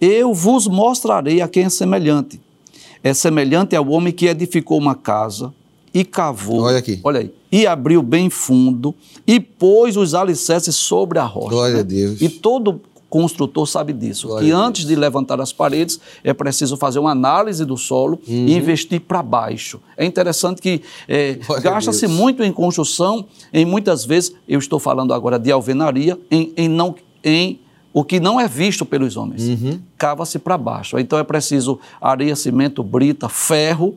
eu 0.00 0.34
vos 0.34 0.66
mostrarei 0.66 1.40
a 1.40 1.48
quem 1.48 1.64
é 1.64 1.70
semelhante. 1.70 2.40
É 3.02 3.14
semelhante 3.14 3.74
ao 3.76 3.88
homem 3.88 4.12
que 4.12 4.26
edificou 4.26 4.76
uma 4.76 4.94
casa 4.94 5.54
e 5.92 6.04
cavou. 6.04 6.62
Olha 6.62 6.78
aqui. 6.78 7.00
Olha 7.02 7.20
aí. 7.20 7.32
E 7.50 7.66
abriu 7.66 8.02
bem 8.02 8.30
fundo 8.30 8.94
e 9.26 9.40
pôs 9.40 9.96
os 9.96 10.14
alicerces 10.14 10.76
sobre 10.76 11.18
a 11.18 11.24
rocha. 11.24 11.48
Glória 11.48 11.74
né? 11.74 11.80
a 11.80 11.84
Deus. 11.84 12.20
E 12.20 12.28
todo 12.28 12.80
construtor 13.10 13.66
sabe 13.66 13.92
disso, 13.92 14.28
Glória 14.28 14.46
que 14.46 14.52
antes 14.52 14.86
de 14.86 14.94
levantar 14.94 15.40
as 15.40 15.52
paredes 15.52 15.98
é 16.22 16.32
preciso 16.32 16.76
fazer 16.76 17.00
uma 17.00 17.10
análise 17.10 17.64
do 17.64 17.76
solo 17.76 18.20
e 18.24 18.54
investir 18.56 19.00
para 19.00 19.20
baixo. 19.20 19.80
É 19.96 20.06
interessante 20.06 20.62
que 20.62 20.80
é, 21.08 21.40
Uhum. 21.48 21.60
Gasta-se 21.60 22.06
muito 22.06 22.44
em 22.44 22.52
construção, 22.52 23.26
em 23.52 23.64
muitas 23.64 24.04
vezes, 24.04 24.32
eu 24.48 24.60
estou 24.60 24.78
falando 24.78 25.12
agora 25.12 25.38
de 25.38 25.50
alvenaria, 25.50 26.18
em, 26.30 26.52
em 26.56 26.68
não, 26.68 26.94
em 27.24 27.58
o 27.92 28.04
que 28.04 28.20
não 28.20 28.40
é 28.40 28.46
visto 28.46 28.86
pelos 28.86 29.16
homens. 29.16 29.42
Uhum. 29.42 29.80
Cava-se 29.98 30.38
para 30.38 30.56
baixo. 30.56 30.98
Então 30.98 31.18
é 31.18 31.24
preciso 31.24 31.80
areia, 32.00 32.36
cimento, 32.36 32.84
brita, 32.84 33.28
ferro, 33.28 33.96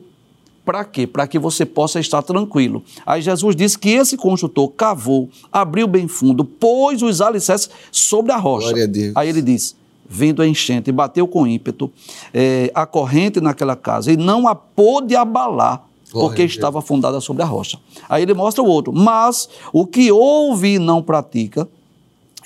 para 0.64 0.84
quê? 0.84 1.06
Para 1.06 1.26
que 1.26 1.38
você 1.38 1.66
possa 1.66 2.00
estar 2.00 2.22
tranquilo. 2.22 2.82
Aí 3.04 3.20
Jesus 3.20 3.54
disse 3.54 3.78
que 3.78 3.90
esse 3.90 4.16
construtor 4.16 4.68
cavou, 4.70 5.28
abriu 5.52 5.86
bem 5.86 6.08
fundo, 6.08 6.44
pôs 6.44 7.02
os 7.02 7.20
alicerces 7.20 7.68
sobre 7.92 8.32
a 8.32 8.36
rocha. 8.36 8.68
Glória 8.68 8.84
a 8.84 8.86
Deus. 8.86 9.12
Aí 9.14 9.28
ele 9.28 9.42
diz: 9.42 9.76
vindo 10.08 10.42
a 10.42 10.46
enchente, 10.46 10.90
bateu 10.90 11.26
com 11.26 11.46
ímpeto 11.46 11.90
eh, 12.32 12.70
a 12.74 12.86
corrente 12.86 13.40
naquela 13.40 13.76
casa 13.76 14.12
e 14.12 14.16
não 14.16 14.48
a 14.48 14.54
pôde 14.54 15.14
abalar. 15.14 15.86
Glória 16.10 16.28
Porque 16.28 16.42
estava 16.44 16.80
fundada 16.80 17.20
sobre 17.20 17.42
a 17.42 17.46
rocha. 17.46 17.78
Aí 18.08 18.22
ele 18.22 18.34
mostra 18.34 18.62
o 18.62 18.66
outro. 18.66 18.92
Mas 18.92 19.48
o 19.72 19.84
que 19.84 20.12
ouve 20.12 20.74
e 20.74 20.78
não 20.78 21.02
pratica 21.02 21.68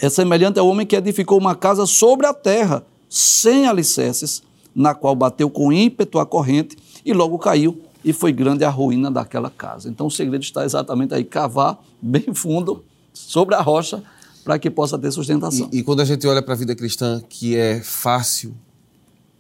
é 0.01 0.09
semelhante 0.09 0.59
ao 0.59 0.67
homem 0.67 0.87
que 0.87 0.97
edificou 0.97 1.39
uma 1.39 1.55
casa 1.55 1.85
sobre 1.85 2.27
a 2.27 2.33
terra, 2.33 2.83
sem 3.11 3.67
alicerces, 3.67 4.43
na 4.75 4.95
qual 4.95 5.15
bateu 5.15 5.51
com 5.51 5.73
ímpeto 5.73 6.19
a 6.19 6.25
corrente 6.25 6.77
e 7.05 7.13
logo 7.13 7.39
caiu, 7.39 7.79
e 8.05 8.13
foi 8.13 8.33
grande 8.33 8.65
a 8.65 8.71
ruína 8.71 9.11
daquela 9.11 9.51
casa. 9.51 9.89
Então 9.89 10.07
o 10.07 10.11
segredo 10.11 10.43
está 10.43 10.65
exatamente 10.65 11.15
aí: 11.15 11.25
cavar 11.25 11.83
bem 12.01 12.33
fundo 12.35 12.85
sobre 13.13 13.55
a 13.55 13.61
rocha 13.61 14.03
para 14.45 14.59
que 14.59 14.71
possa 14.71 14.99
ter 14.99 15.11
sustentação. 15.11 15.69
E, 15.73 15.79
e 15.79 15.83
quando 15.83 16.01
a 16.01 16.05
gente 16.05 16.27
olha 16.27 16.43
para 16.43 16.55
a 16.55 16.57
vida 16.57 16.75
cristã, 16.75 17.21
que 17.29 17.57
é 17.57 17.81
fácil, 17.81 18.55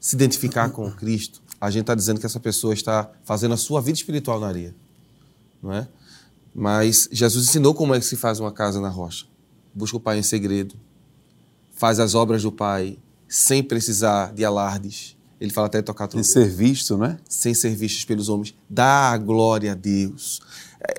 se 0.01 0.15
identificar 0.15 0.71
com 0.71 0.91
Cristo, 0.93 1.41
a 1.61 1.71
gente 1.71 1.83
está 1.83 1.95
dizendo 1.95 2.21
que 2.21 2.27
essa 2.27 2.39
pessoa 2.39 2.73
está 2.73 3.11
fazendo 3.25 3.55
a 3.55 3.57
sua 3.57 3.81
vida 3.81 3.97
espiritual 3.97 4.39
na 4.39 4.47
areia, 4.47 4.75
não 5.63 5.73
é? 5.73 5.89
Mas 6.55 7.09
Jesus 7.11 7.49
ensinou 7.49 7.75
como 7.75 7.95
é 7.95 8.01
que 8.01 8.07
se 8.07 8.17
faz 8.17 8.41
uma 8.41 8.53
casa 8.53 8.81
na 8.81 8.89
rocha. 8.89 9.27
Busca 9.75 9.97
o 9.97 10.01
Pai 10.01 10.19
em 10.19 10.23
segredo, 10.23 10.75
faz 11.73 12.01
as 12.01 12.15
obras 12.15 12.43
do 12.43 12.51
Pai 12.51 12.99
sem 13.29 13.63
precisar 13.63 14.33
de 14.33 14.45
alardes. 14.45 15.17
Ele 15.41 15.51
fala 15.51 15.67
até 15.69 15.81
tocar 15.81 16.11
Sem 16.11 16.23
ser 16.23 16.49
visto, 16.49 16.97
né? 16.97 17.19
Sem 17.29 17.55
ser 17.55 17.75
vistos 17.75 18.05
pelos 18.05 18.29
homens. 18.29 18.55
Dá 18.69 19.11
a 19.11 19.19
glória 19.19 19.73
a 19.73 19.75
Deus. 19.75 20.41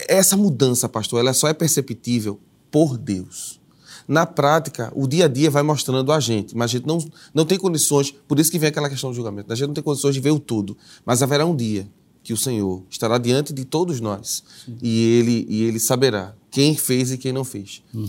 Essa 0.08 0.38
mudança, 0.38 0.88
pastor, 0.88 1.20
ela 1.20 1.34
só 1.34 1.48
é 1.48 1.54
perceptível 1.54 2.40
por 2.72 2.98
Deus. 2.98 3.60
Na 4.08 4.26
prática, 4.26 4.92
o 4.96 5.08
dia 5.08 5.26
a 5.26 5.28
dia 5.28 5.52
vai 5.52 5.62
mostrando 5.62 6.12
a 6.12 6.20
gente, 6.20 6.58
mas 6.58 6.72
a 6.72 6.78
gente 6.78 6.88
não, 6.88 6.98
não 7.34 7.46
tem 7.46 7.60
condições, 7.60 8.12
por 8.28 8.40
isso 8.40 8.50
que 8.50 8.58
vem 8.58 8.70
aquela 8.70 8.90
questão 8.90 9.12
do 9.12 9.16
julgamento, 9.16 9.54
a 9.54 9.56
gente 9.56 9.68
não 9.68 9.74
tem 9.76 9.84
condições 9.84 10.16
de 10.16 10.20
ver 10.20 10.32
o 10.32 10.40
tudo, 10.40 10.76
mas 11.06 11.22
haverá 11.22 11.46
um 11.46 11.56
dia 11.56 11.88
que 12.24 12.34
o 12.34 12.38
Senhor 12.38 12.84
estará 12.90 13.20
diante 13.20 13.54
de 13.54 13.66
todos 13.66 14.00
nós 14.00 14.44
e 14.82 15.20
ele, 15.20 15.46
e 15.48 15.64
ele 15.64 15.80
saberá 15.80 16.34
quem 16.50 16.76
fez 16.76 17.12
e 17.12 17.20
quem 17.20 17.32
não 17.32 17.44
fez. 17.44 17.84
Uhum. 17.94 18.08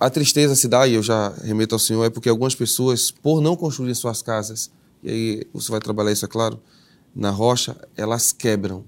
A 0.00 0.10
tristeza 0.10 0.56
se 0.56 0.66
dá, 0.66 0.86
e 0.86 0.94
eu 0.94 1.02
já 1.02 1.32
remeto 1.42 1.74
ao 1.74 1.78
Senhor, 1.78 2.04
é 2.04 2.10
porque 2.10 2.28
algumas 2.28 2.54
pessoas, 2.54 3.10
por 3.10 3.40
não 3.40 3.56
construírem 3.56 3.94
suas 3.94 4.22
casas, 4.22 4.70
e 5.02 5.10
aí 5.10 5.46
você 5.52 5.70
vai 5.70 5.80
trabalhar 5.80 6.12
isso, 6.12 6.24
é 6.24 6.28
claro, 6.28 6.60
na 7.14 7.30
rocha, 7.30 7.76
elas 7.96 8.32
quebram. 8.32 8.84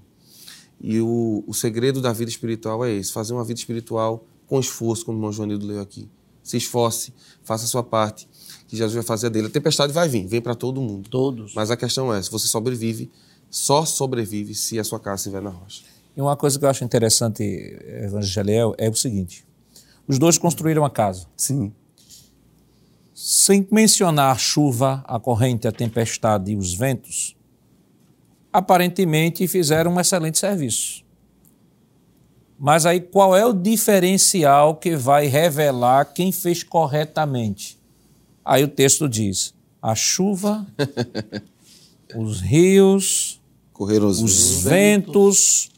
E 0.79 0.99
o, 0.99 1.43
o 1.45 1.53
segredo 1.53 2.01
da 2.01 2.11
vida 2.11 2.29
espiritual 2.29 2.83
é 2.83 2.91
esse: 2.91 3.11
fazer 3.11 3.33
uma 3.33 3.43
vida 3.43 3.59
espiritual 3.59 4.25
com 4.47 4.59
esforço, 4.59 5.05
como 5.05 5.17
o 5.17 5.19
irmão 5.19 5.31
Joanildo 5.31 5.65
leu 5.65 5.81
aqui 5.81 6.09
se 6.43 6.57
esforce, 6.57 7.13
faça 7.43 7.65
a 7.65 7.67
sua 7.67 7.83
parte, 7.83 8.27
que 8.67 8.75
Jesus 8.75 8.93
vai 8.93 9.03
fazer 9.03 9.27
a 9.27 9.29
dele. 9.29 9.47
A 9.47 9.49
tempestade 9.49 9.93
vai 9.93 10.07
vir, 10.07 10.25
vem 10.27 10.41
para 10.41 10.55
todo 10.55 10.81
mundo. 10.81 11.09
Todos. 11.09 11.53
Mas 11.53 11.71
a 11.71 11.77
questão 11.77 12.13
é, 12.13 12.21
se 12.21 12.31
você 12.31 12.47
sobrevive, 12.47 13.11
só 13.49 13.85
sobrevive 13.85 14.55
se 14.55 14.79
a 14.79 14.83
sua 14.83 14.99
casa 14.99 15.21
estiver 15.21 15.41
na 15.41 15.49
rocha. 15.49 15.83
E 16.15 16.21
uma 16.21 16.35
coisa 16.35 16.57
que 16.57 16.65
eu 16.65 16.69
acho 16.69 16.83
interessante, 16.83 17.43
Evangeliel, 18.03 18.73
é 18.77 18.89
o 18.89 18.95
seguinte: 18.95 19.45
os 20.07 20.17
dois 20.17 20.37
construíram 20.37 20.83
a 20.83 20.89
casa. 20.89 21.25
Sim. 21.35 21.73
Sem 23.23 23.67
mencionar 23.69 24.31
a 24.31 24.37
chuva, 24.37 25.03
a 25.05 25.19
corrente, 25.19 25.67
a 25.67 25.71
tempestade 25.71 26.53
e 26.53 26.55
os 26.55 26.73
ventos, 26.73 27.35
aparentemente 28.51 29.47
fizeram 29.47 29.93
um 29.93 29.99
excelente 29.99 30.39
serviço. 30.39 31.05
Mas 32.57 32.83
aí 32.83 32.99
qual 32.99 33.35
é 33.35 33.45
o 33.45 33.53
diferencial 33.53 34.75
que 34.75 34.95
vai 34.95 35.27
revelar 35.27 36.05
quem 36.05 36.31
fez 36.31 36.63
corretamente? 36.63 37.79
Aí 38.43 38.63
o 38.63 38.67
texto 38.67 39.07
diz: 39.07 39.53
a 39.79 39.93
chuva, 39.93 40.65
os 42.17 42.41
rios, 42.41 43.39
Correram 43.71 44.07
os, 44.07 44.19
os 44.19 44.63
ventos. 44.63 45.69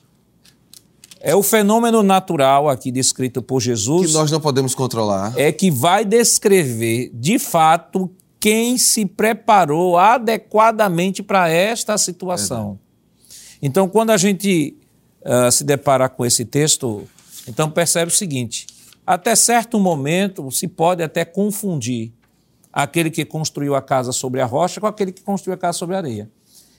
É 1.26 1.34
o 1.34 1.42
fenômeno 1.42 2.04
natural 2.04 2.68
aqui 2.68 2.92
descrito 2.92 3.42
por 3.42 3.62
Jesus. 3.62 4.08
Que 4.08 4.14
nós 4.14 4.30
não 4.30 4.42
podemos 4.42 4.76
controlar. 4.76 5.34
É 5.38 5.54
que 5.54 5.72
vai 5.72 6.04
descrever, 6.04 7.12
de 7.14 7.40
fato, 7.40 8.12
quem 8.42 8.78
se 8.78 9.06
preparou 9.06 9.98
adequadamente 9.98 11.24
para 11.24 11.48
esta 11.48 11.98
situação. 11.98 12.78
É 12.78 13.66
então, 13.66 13.88
quando 13.88 14.10
a 14.10 14.18
gente 14.18 14.78
uh, 15.22 15.50
se 15.50 15.64
deparar 15.64 16.10
com 16.10 16.26
esse 16.26 16.44
texto, 16.44 17.08
então 17.48 17.72
percebe 17.72 18.12
o 18.12 18.14
seguinte: 18.14 18.68
até 19.08 19.34
certo 19.34 19.80
momento 19.80 20.52
se 20.52 20.68
pode 20.68 21.02
até 21.02 21.24
confundir 21.24 22.12
aquele 22.74 23.10
que 23.10 23.24
construiu 23.24 23.76
a 23.76 23.82
casa 23.82 24.12
sobre 24.12 24.42
a 24.42 24.46
rocha 24.46 24.82
com 24.82 24.88
aquele 24.88 25.14
que 25.14 25.22
construiu 25.22 25.54
a 25.54 25.58
casa 25.58 25.78
sobre 25.78 25.96
a 25.96 26.00
areia. 26.00 26.30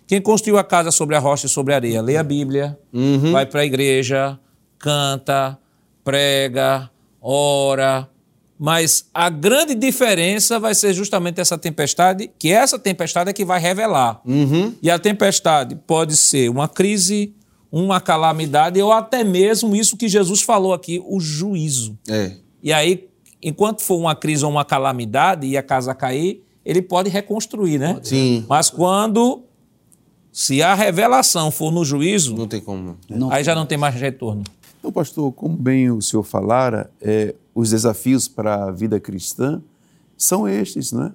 Quem 0.07 0.21
construiu 0.21 0.59
a 0.59 0.65
casa 0.65 0.91
sobre 0.91 1.17
a 1.17 1.19
rocha 1.19 1.47
e 1.47 1.49
sobre 1.49 1.73
a 1.73 1.77
areia 1.77 2.03
lê 2.03 2.17
a 2.17 2.23
Bíblia, 2.23 2.79
uhum. 2.93 3.33
vai 3.33 3.47
para 3.47 3.61
a 3.61 3.65
igreja, 3.65 4.39
canta, 4.79 5.59
prega, 6.05 6.91
ora. 7.21 8.09
Mas 8.59 9.09
a 9.13 9.29
grande 9.31 9.75
diferença 9.75 10.61
vai 10.61 10.75
ser 10.75 10.93
justamente 10.93 11.41
essa 11.41 11.59
tempestade, 11.59 12.31
que 12.39 12.53
essa 12.53 12.79
tempestade 12.79 13.31
é 13.31 13.33
que 13.33 13.45
vai 13.45 13.59
revelar. 13.59 14.21
Uhum. 14.25 14.75
E 14.83 14.91
a 14.91 14.99
tempestade 14.99 15.75
pode 15.75 16.17
ser 16.17 16.51
uma 16.51 16.69
crise, 16.69 17.35
uma 17.73 18.01
calamidade 18.01 18.81
ou 18.81 18.93
até 18.93 19.25
mesmo 19.25 19.75
isso 19.75 19.97
que 19.97 20.09
Jesus 20.09 20.43
falou 20.43 20.73
aqui, 20.73 21.03
o 21.05 21.19
juízo. 21.19 21.99
É. 22.09 22.33
E 22.63 22.73
aí, 22.73 23.09
enquanto 23.43 23.83
for 23.83 23.97
uma 23.97 24.15
crise 24.15 24.45
ou 24.45 24.51
uma 24.51 24.65
calamidade 24.65 25.47
e 25.47 25.57
a 25.57 25.63
casa 25.63 25.95
cair, 25.95 26.43
ele 26.65 26.81
pode 26.81 27.11
reconstruir, 27.11 27.79
né? 27.79 27.99
Sim. 28.03 28.45
Mas 28.49 28.71
quando 28.71 29.44
se 30.35 30.61
a 30.61 30.75
revelação 30.75 31.49
for 31.49 31.71
no 31.71 31.85
juízo, 31.85 32.35
não 32.35 32.49
tem 32.49 32.61
como. 32.61 32.97
Não 33.09 33.31
aí 33.31 33.45
já 33.45 33.55
não 33.55 33.65
tem 33.65 33.79
mais 33.79 33.95
retorno. 33.95 34.43
Então, 34.81 34.91
pastor, 34.91 35.33
como 35.33 35.57
bem 35.57 35.93
o 35.93 36.03
senhor 36.03 36.25
falara, 36.25 36.91
é, 37.01 37.37
os 37.55 37.71
desafios 37.71 38.27
para 38.27 38.65
a 38.65 38.73
vida 38.73 38.99
cristã 38.99 39.63
são 40.19 40.49
estes, 40.49 40.91
né? 40.91 41.13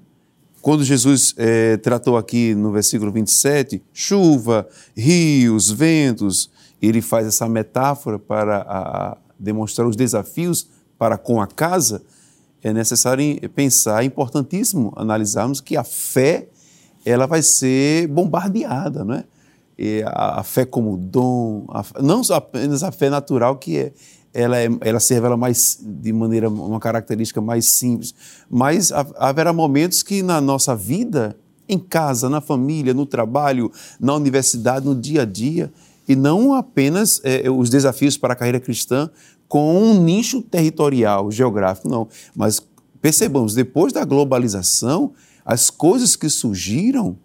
Quando 0.61 0.86
Jesus 0.86 1.36
é, 1.38 1.76
tratou 1.76 2.15
aqui 2.15 2.55
no 2.55 2.72
versículo 2.72 3.11
27, 3.11 3.82
chuva, 3.91 4.65
rios, 4.95 5.70
ventos, 5.70 6.49
ele 6.82 7.01
faz 7.01 7.28
essa 7.28 7.47
metáfora 7.49 8.17
para 8.17 8.59
a, 8.59 9.09
a 9.11 9.17
demonstrar 9.38 9.86
os 9.86 9.97
desafios 9.97 10.65
para 10.97 11.17
com 11.17 11.41
a 11.41 11.47
casa, 11.47 12.01
é 12.63 12.72
necessário 12.72 13.38
pensar, 13.49 14.01
é 14.01 14.05
importantíssimo 14.05 14.93
analisarmos 14.95 15.59
que 15.59 15.76
a 15.76 15.84
fé 15.84 16.47
ela 17.10 17.26
vai 17.26 17.41
ser 17.41 18.07
bombardeada, 18.07 19.03
não 19.03 19.16
é? 19.16 19.24
E 19.78 20.03
a, 20.05 20.41
a 20.41 20.43
fé 20.43 20.66
como 20.66 20.97
dom, 20.97 21.66
a, 21.70 21.84
não 22.01 22.22
apenas 22.32 22.84
a 22.84 22.91
fé 22.91 23.10
natural 23.10 23.55
que 23.55 23.78
é, 23.78 23.93
ela, 24.34 24.57
é, 24.57 24.68
ela 24.82 24.99
se 24.99 25.14
revela 25.14 25.38
mais 25.38 25.80
de 25.82 26.12
maneira, 26.12 26.49
uma 26.49 26.80
característica 26.80 27.39
mais 27.41 27.66
simples. 27.66 28.14
Mas 28.49 28.91
haverá 28.91 29.53
momentos 29.53 30.03
que 30.03 30.22
na 30.22 30.41
nossa 30.41 30.76
vida, 30.76 31.36
em 31.68 31.80
casa, 31.80 32.30
na 32.30 32.41
família, 32.41 32.93
no 32.93 33.05
trabalho, 33.05 33.72
na 33.99 34.14
universidade, 34.16 34.86
no 34.86 34.93
dia 34.93 35.22
a 35.22 35.26
dia, 35.26 35.72
e 36.07 36.16
não 36.16 36.53
apenas 36.53 37.22
é, 37.24 37.49
os 37.49 37.70
desafios 37.70 38.18
para 38.18 38.34
a 38.34 38.36
carreira 38.36 38.60
cristã 38.60 39.10
com 39.47 39.82
um 39.82 40.03
nicho 40.03 40.41
territorial, 40.41 41.32
geográfico, 41.32 41.88
não. 41.89 42.07
Mas 42.36 42.62
percebamos, 43.01 43.53
depois 43.53 43.93
da 43.93 44.05
globalização, 44.05 45.14
as 45.49 45.71
coisas 45.71 46.15
que 46.15 46.29
surgiram 46.29 47.17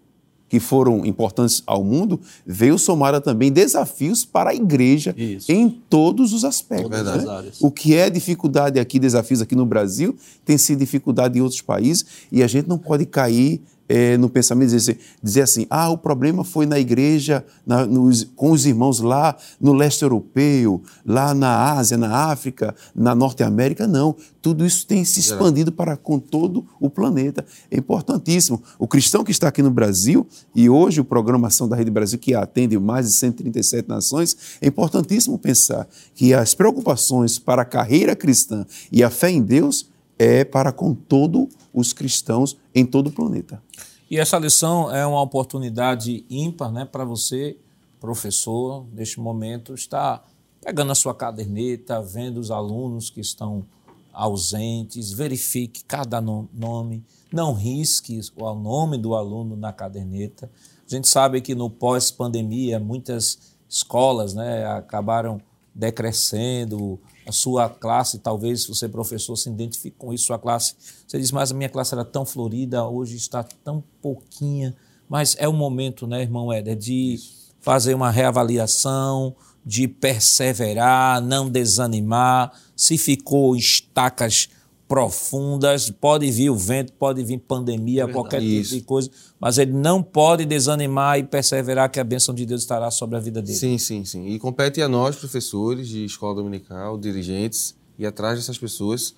que 0.49 0.59
foram 0.59 1.05
importantes 1.05 1.61
ao 1.67 1.83
mundo, 1.83 2.19
veio 2.45 2.79
somada 2.79 3.21
também 3.21 3.51
desafios 3.51 4.25
para 4.25 4.49
a 4.49 4.55
igreja 4.55 5.13
Isso. 5.15 5.51
em 5.51 5.69
todos 5.69 6.33
os 6.33 6.43
aspectos. 6.43 6.89
Né? 6.89 7.51
O 7.59 7.69
que 7.69 7.95
é 7.95 8.09
dificuldade 8.09 8.79
aqui, 8.79 8.97
desafios 8.97 9.41
aqui 9.41 9.55
no 9.55 9.65
Brasil, 9.65 10.15
tem 10.43 10.57
sido 10.57 10.79
dificuldade 10.79 11.37
em 11.37 11.41
outros 11.41 11.61
países 11.61 12.05
e 12.31 12.41
a 12.41 12.47
gente 12.47 12.67
não 12.67 12.79
pode 12.79 13.05
cair 13.05 13.61
é, 13.87 14.17
no 14.17 14.29
pensamento 14.29 14.69
dizer, 14.69 14.97
dizer 15.21 15.41
assim, 15.41 15.67
ah, 15.69 15.89
o 15.89 15.97
problema 15.97 16.43
foi 16.43 16.65
na 16.65 16.79
igreja, 16.79 17.45
na, 17.65 17.85
nos, 17.85 18.23
com 18.35 18.51
os 18.51 18.65
irmãos 18.65 18.99
lá 18.99 19.35
no 19.59 19.73
leste 19.73 20.01
europeu, 20.03 20.81
lá 21.05 21.33
na 21.33 21.73
Ásia, 21.73 21.97
na 21.97 22.31
África, 22.31 22.75
na 22.95 23.13
Norte 23.13 23.43
América. 23.43 23.87
Não, 23.87 24.15
tudo 24.41 24.65
isso 24.65 24.87
tem 24.87 25.03
se 25.05 25.19
expandido 25.19 25.71
para 25.71 25.95
com 25.95 26.19
todo 26.19 26.65
o 26.79 26.89
planeta. 26.89 27.45
É 27.69 27.77
importantíssimo. 27.77 28.61
O 28.79 28.87
cristão 28.87 29.23
que 29.23 29.31
está 29.31 29.47
aqui 29.47 29.61
no 29.61 29.71
Brasil, 29.71 30.25
e 30.55 30.69
hoje 30.69 31.01
o 31.01 31.05
Programação 31.05 31.67
da 31.67 31.75
Rede 31.75 31.91
Brasil, 31.91 32.17
que 32.17 32.33
atende 32.33 32.77
mais 32.79 33.07
de 33.07 33.13
137 33.13 33.87
nações, 33.87 34.35
é 34.61 34.67
importantíssimo 34.67 35.37
pensar 35.37 35.87
que 36.13 36.33
as 36.33 36.53
preocupações 36.53 37.37
para 37.37 37.61
a 37.61 37.65
carreira 37.65 38.15
cristã 38.15 38.65
e 38.91 39.03
a 39.03 39.09
fé 39.09 39.29
em 39.29 39.41
Deus 39.41 39.87
é 40.17 40.43
para 40.43 40.71
com 40.71 40.93
todos 40.93 41.47
os 41.73 41.93
cristãos 41.93 42.57
em 42.73 42.85
todo 42.85 43.07
o 43.07 43.11
planeta. 43.11 43.61
E 44.09 44.17
essa 44.17 44.37
lição 44.37 44.93
é 44.93 45.05
uma 45.05 45.21
oportunidade 45.21 46.25
ímpar 46.29 46.71
né, 46.71 46.85
para 46.85 47.03
você, 47.03 47.57
professor, 47.99 48.85
neste 48.93 49.19
momento, 49.19 49.73
estar 49.73 50.25
pegando 50.61 50.91
a 50.91 50.95
sua 50.95 51.13
caderneta, 51.13 52.01
vendo 52.01 52.39
os 52.39 52.51
alunos 52.51 53.09
que 53.09 53.19
estão 53.19 53.65
ausentes, 54.13 55.11
verifique 55.11 55.83
cada 55.83 56.21
nome, 56.21 57.03
não 57.31 57.53
risque 57.53 58.19
o 58.35 58.53
nome 58.53 58.97
do 58.97 59.13
aluno 59.13 59.55
na 59.55 59.73
caderneta. 59.73 60.49
A 60.87 60.89
gente 60.95 61.07
sabe 61.07 61.41
que 61.41 61.53
no 61.53 61.69
pós-pandemia 61.69 62.79
muitas 62.79 63.55
escolas 63.67 64.33
né, 64.33 64.65
acabaram 64.65 65.41
decrescendo, 65.75 66.97
a 67.27 67.31
sua 67.33 67.69
classe, 67.69 68.19
talvez 68.19 68.63
se 68.63 68.69
você 68.69 68.87
professor 68.87 69.35
se 69.35 69.49
identifique 69.49 69.97
com 69.97 70.13
isso, 70.13 70.25
sua 70.25 70.39
classe, 70.39 70.73
você 71.05 71.19
diz, 71.19 71.31
mas 71.31 71.51
a 71.51 71.53
minha 71.53 71.69
classe 71.69 71.93
era 71.93 72.05
tão 72.05 72.25
florida, 72.25 72.87
hoje 72.87 73.17
está 73.17 73.43
tão 73.43 73.83
pouquinha, 74.01 74.73
mas 75.09 75.35
é 75.37 75.47
o 75.47 75.53
momento, 75.53 76.07
né, 76.07 76.21
irmão 76.21 76.53
Éder, 76.53 76.77
de 76.77 77.19
fazer 77.59 77.93
uma 77.93 78.09
reavaliação, 78.09 79.35
de 79.65 79.87
perseverar, 79.87 81.19
não 81.21 81.49
desanimar, 81.49 82.53
se 82.75 82.97
ficou 82.97 83.55
estacas 83.55 84.47
profundas, 84.87 85.89
pode 85.89 86.29
vir 86.29 86.49
o 86.49 86.55
vento, 86.55 86.93
pode 86.93 87.23
vir 87.23 87.39
pandemia, 87.39 88.03
É 88.03 88.07
qualquer 88.07 88.39
tipo 88.39 88.51
Isso. 88.51 88.75
de 88.75 88.81
coisa, 88.81 89.09
mas 89.39 89.57
ele 89.57 89.73
não 89.73 90.01
pode 90.01 90.45
desanimar 90.45 91.17
e 91.17 91.23
perseverar 91.23 91.89
que 91.89 91.99
a 91.99 92.03
bênção 92.03 92.35
de 92.35 92.45
Deus 92.45 92.61
estará 92.61 92.91
sobre 92.91 93.17
a 93.17 93.19
vida 93.19 93.41
dele. 93.41 93.57
Sim, 93.57 93.77
sim, 93.77 94.05
sim. 94.05 94.27
E 94.27 94.37
compete 94.37 94.81
a 94.81 94.87
nós, 94.87 95.15
professores 95.15 95.87
de 95.87 96.05
escola 96.05 96.35
dominical, 96.35 96.97
dirigentes, 96.97 97.75
ir 97.97 98.05
atrás 98.05 98.37
dessas 98.37 98.57
pessoas 98.57 99.15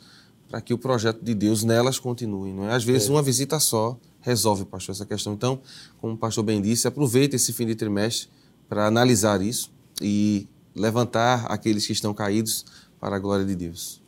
para 0.49 0.61
que 0.61 0.73
o 0.73 0.77
projeto 0.77 1.21
de 1.21 1.35
Deus 1.35 1.63
nelas 1.63 1.99
continue. 1.99 2.53
Não 2.53 2.69
é? 2.69 2.73
Às 2.73 2.83
vezes, 2.83 3.09
uma 3.09 3.21
visita 3.21 3.59
só 3.59 3.97
resolve, 4.21 4.65
pastor, 4.65 4.93
essa 4.93 5.05
questão. 5.05 5.33
Então, 5.33 5.59
como 5.99 6.13
o 6.13 6.17
pastor 6.17 6.43
bem 6.43 6.61
disse, 6.61 6.87
aproveite 6.87 7.35
esse 7.35 7.51
fim 7.51 7.65
de 7.65 7.75
trimestre 7.75 8.29
para 8.69 8.85
analisar 8.87 9.41
isso 9.41 9.71
e 10.01 10.47
levantar 10.75 11.45
aqueles 11.51 11.85
que 11.85 11.93
estão 11.93 12.13
caídos 12.13 12.65
para 12.99 13.15
a 13.15 13.19
glória 13.19 13.45
de 13.45 13.55
Deus. 13.55 14.01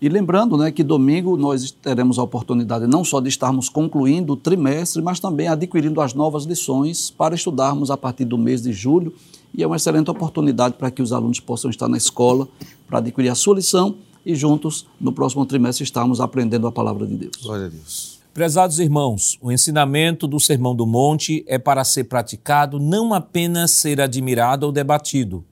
E 0.00 0.08
lembrando 0.08 0.56
né, 0.56 0.72
que 0.72 0.82
domingo 0.82 1.36
nós 1.36 1.70
teremos 1.70 2.18
a 2.18 2.22
oportunidade 2.22 2.86
não 2.86 3.04
só 3.04 3.20
de 3.20 3.28
estarmos 3.28 3.68
concluindo 3.68 4.32
o 4.32 4.36
trimestre, 4.36 5.02
mas 5.02 5.20
também 5.20 5.46
adquirindo 5.46 6.00
as 6.00 6.14
novas 6.14 6.44
lições 6.44 7.10
para 7.10 7.34
estudarmos 7.34 7.90
a 7.90 7.98
partir 7.98 8.24
do 8.24 8.38
mês 8.38 8.62
de 8.62 8.72
julho. 8.72 9.12
E 9.54 9.62
é 9.62 9.66
uma 9.66 9.76
excelente 9.76 10.10
oportunidade 10.10 10.76
para 10.76 10.90
que 10.90 11.02
os 11.02 11.12
alunos 11.12 11.38
possam 11.38 11.70
estar 11.70 11.86
na 11.86 11.98
escola 11.98 12.48
para 12.86 12.98
adquirir 12.98 13.28
a 13.28 13.34
sua 13.34 13.56
lição 13.56 13.96
e 14.24 14.34
juntos, 14.34 14.86
no 14.98 15.12
próximo 15.12 15.44
trimestre, 15.44 15.84
estarmos 15.84 16.18
aprendendo 16.18 16.66
a 16.66 16.72
palavra 16.72 17.06
de 17.06 17.16
Deus. 17.16 17.36
Glória 17.42 17.66
a 17.66 17.68
Deus. 17.68 18.20
Prezados 18.32 18.78
irmãos, 18.78 19.36
o 19.42 19.52
ensinamento 19.52 20.26
do 20.26 20.40
Sermão 20.40 20.74
do 20.74 20.86
Monte 20.86 21.44
é 21.46 21.58
para 21.58 21.84
ser 21.84 22.04
praticado, 22.04 22.78
não 22.78 23.12
apenas 23.12 23.72
ser 23.72 24.00
admirado 24.00 24.64
ou 24.64 24.72
debatido. 24.72 25.44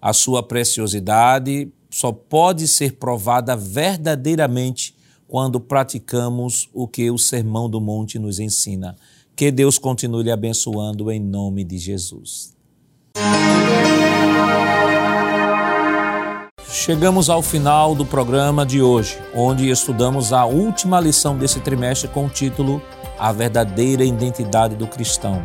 A 0.00 0.12
sua 0.12 0.42
preciosidade 0.42 1.72
só 1.96 2.12
pode 2.12 2.68
ser 2.68 2.96
provada 2.96 3.56
verdadeiramente 3.56 4.94
quando 5.26 5.58
praticamos 5.58 6.68
o 6.74 6.86
que 6.86 7.10
o 7.10 7.16
Sermão 7.16 7.70
do 7.70 7.80
Monte 7.80 8.18
nos 8.18 8.38
ensina. 8.38 8.94
Que 9.34 9.50
Deus 9.50 9.78
continue 9.78 10.22
lhe 10.22 10.30
abençoando 10.30 11.10
em 11.10 11.18
nome 11.18 11.64
de 11.64 11.78
Jesus. 11.78 12.54
Chegamos 16.68 17.30
ao 17.30 17.40
final 17.40 17.94
do 17.94 18.04
programa 18.04 18.66
de 18.66 18.82
hoje, 18.82 19.18
onde 19.34 19.70
estudamos 19.70 20.34
a 20.34 20.44
última 20.44 21.00
lição 21.00 21.38
desse 21.38 21.60
trimestre 21.60 22.08
com 22.08 22.26
o 22.26 22.28
título 22.28 22.82
A 23.18 23.32
Verdadeira 23.32 24.04
Identidade 24.04 24.76
do 24.76 24.86
Cristão. 24.86 25.42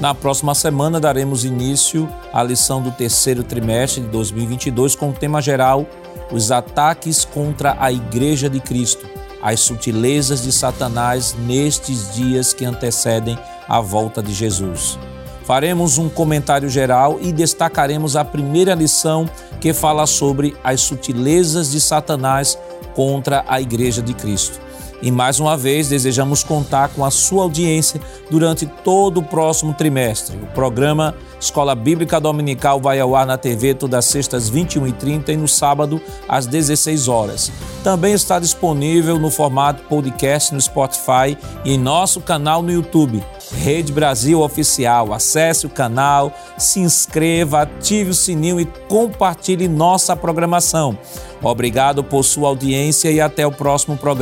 Na 0.00 0.14
próxima 0.14 0.54
semana 0.54 1.00
daremos 1.00 1.44
início 1.44 2.08
à 2.32 2.40
lição 2.40 2.80
do 2.80 2.92
terceiro 2.92 3.42
trimestre 3.42 4.00
de 4.00 4.08
2022 4.08 4.94
com 4.94 5.10
o 5.10 5.12
tema 5.12 5.42
geral 5.42 5.84
Os 6.30 6.52
ataques 6.52 7.24
contra 7.24 7.76
a 7.80 7.90
Igreja 7.90 8.48
de 8.48 8.60
Cristo, 8.60 9.04
as 9.42 9.58
sutilezas 9.58 10.42
de 10.42 10.52
Satanás 10.52 11.34
nestes 11.46 12.14
dias 12.14 12.52
que 12.52 12.64
antecedem 12.64 13.36
a 13.68 13.80
volta 13.80 14.22
de 14.22 14.32
Jesus. 14.32 14.96
Faremos 15.44 15.98
um 15.98 16.08
comentário 16.08 16.68
geral 16.68 17.18
e 17.20 17.32
destacaremos 17.32 18.14
a 18.14 18.24
primeira 18.24 18.74
lição 18.74 19.28
que 19.60 19.72
fala 19.72 20.06
sobre 20.06 20.54
as 20.62 20.80
sutilezas 20.82 21.72
de 21.72 21.80
Satanás 21.80 22.56
contra 22.94 23.44
a 23.48 23.60
Igreja 23.60 24.00
de 24.00 24.14
Cristo. 24.14 24.67
E 25.00 25.10
mais 25.10 25.38
uma 25.38 25.56
vez 25.56 25.88
desejamos 25.88 26.42
contar 26.42 26.88
com 26.88 27.04
a 27.04 27.10
sua 27.10 27.44
audiência 27.44 28.00
durante 28.30 28.66
todo 28.66 29.18
o 29.18 29.22
próximo 29.22 29.72
trimestre. 29.72 30.36
O 30.36 30.46
programa 30.48 31.14
Escola 31.40 31.74
Bíblica 31.74 32.20
Dominical 32.20 32.80
vai 32.80 32.98
ao 32.98 33.14
ar 33.14 33.24
na 33.24 33.38
TV 33.38 33.74
todas 33.74 33.98
as 33.98 34.04
sextas 34.06 34.50
21h30 34.50 35.28
e 35.28 35.36
no 35.36 35.46
sábado 35.46 36.00
às 36.28 36.46
16 36.46 37.06
horas. 37.06 37.52
Também 37.84 38.12
está 38.12 38.40
disponível 38.40 39.18
no 39.18 39.30
formato 39.30 39.84
podcast 39.84 40.52
no 40.52 40.60
Spotify 40.60 41.38
e 41.64 41.74
em 41.74 41.78
nosso 41.78 42.20
canal 42.20 42.60
no 42.60 42.72
YouTube. 42.72 43.22
Rede 43.52 43.92
Brasil 43.92 44.40
Oficial. 44.40 45.12
Acesse 45.12 45.64
o 45.64 45.70
canal, 45.70 46.32
se 46.58 46.80
inscreva, 46.80 47.62
ative 47.62 48.10
o 48.10 48.14
sininho 48.14 48.60
e 48.60 48.66
compartilhe 48.88 49.68
nossa 49.68 50.16
programação. 50.16 50.98
Obrigado 51.42 52.02
por 52.02 52.24
sua 52.24 52.48
audiência 52.48 53.10
e 53.10 53.20
até 53.20 53.46
o 53.46 53.52
próximo 53.52 53.96
programa. 53.96 54.18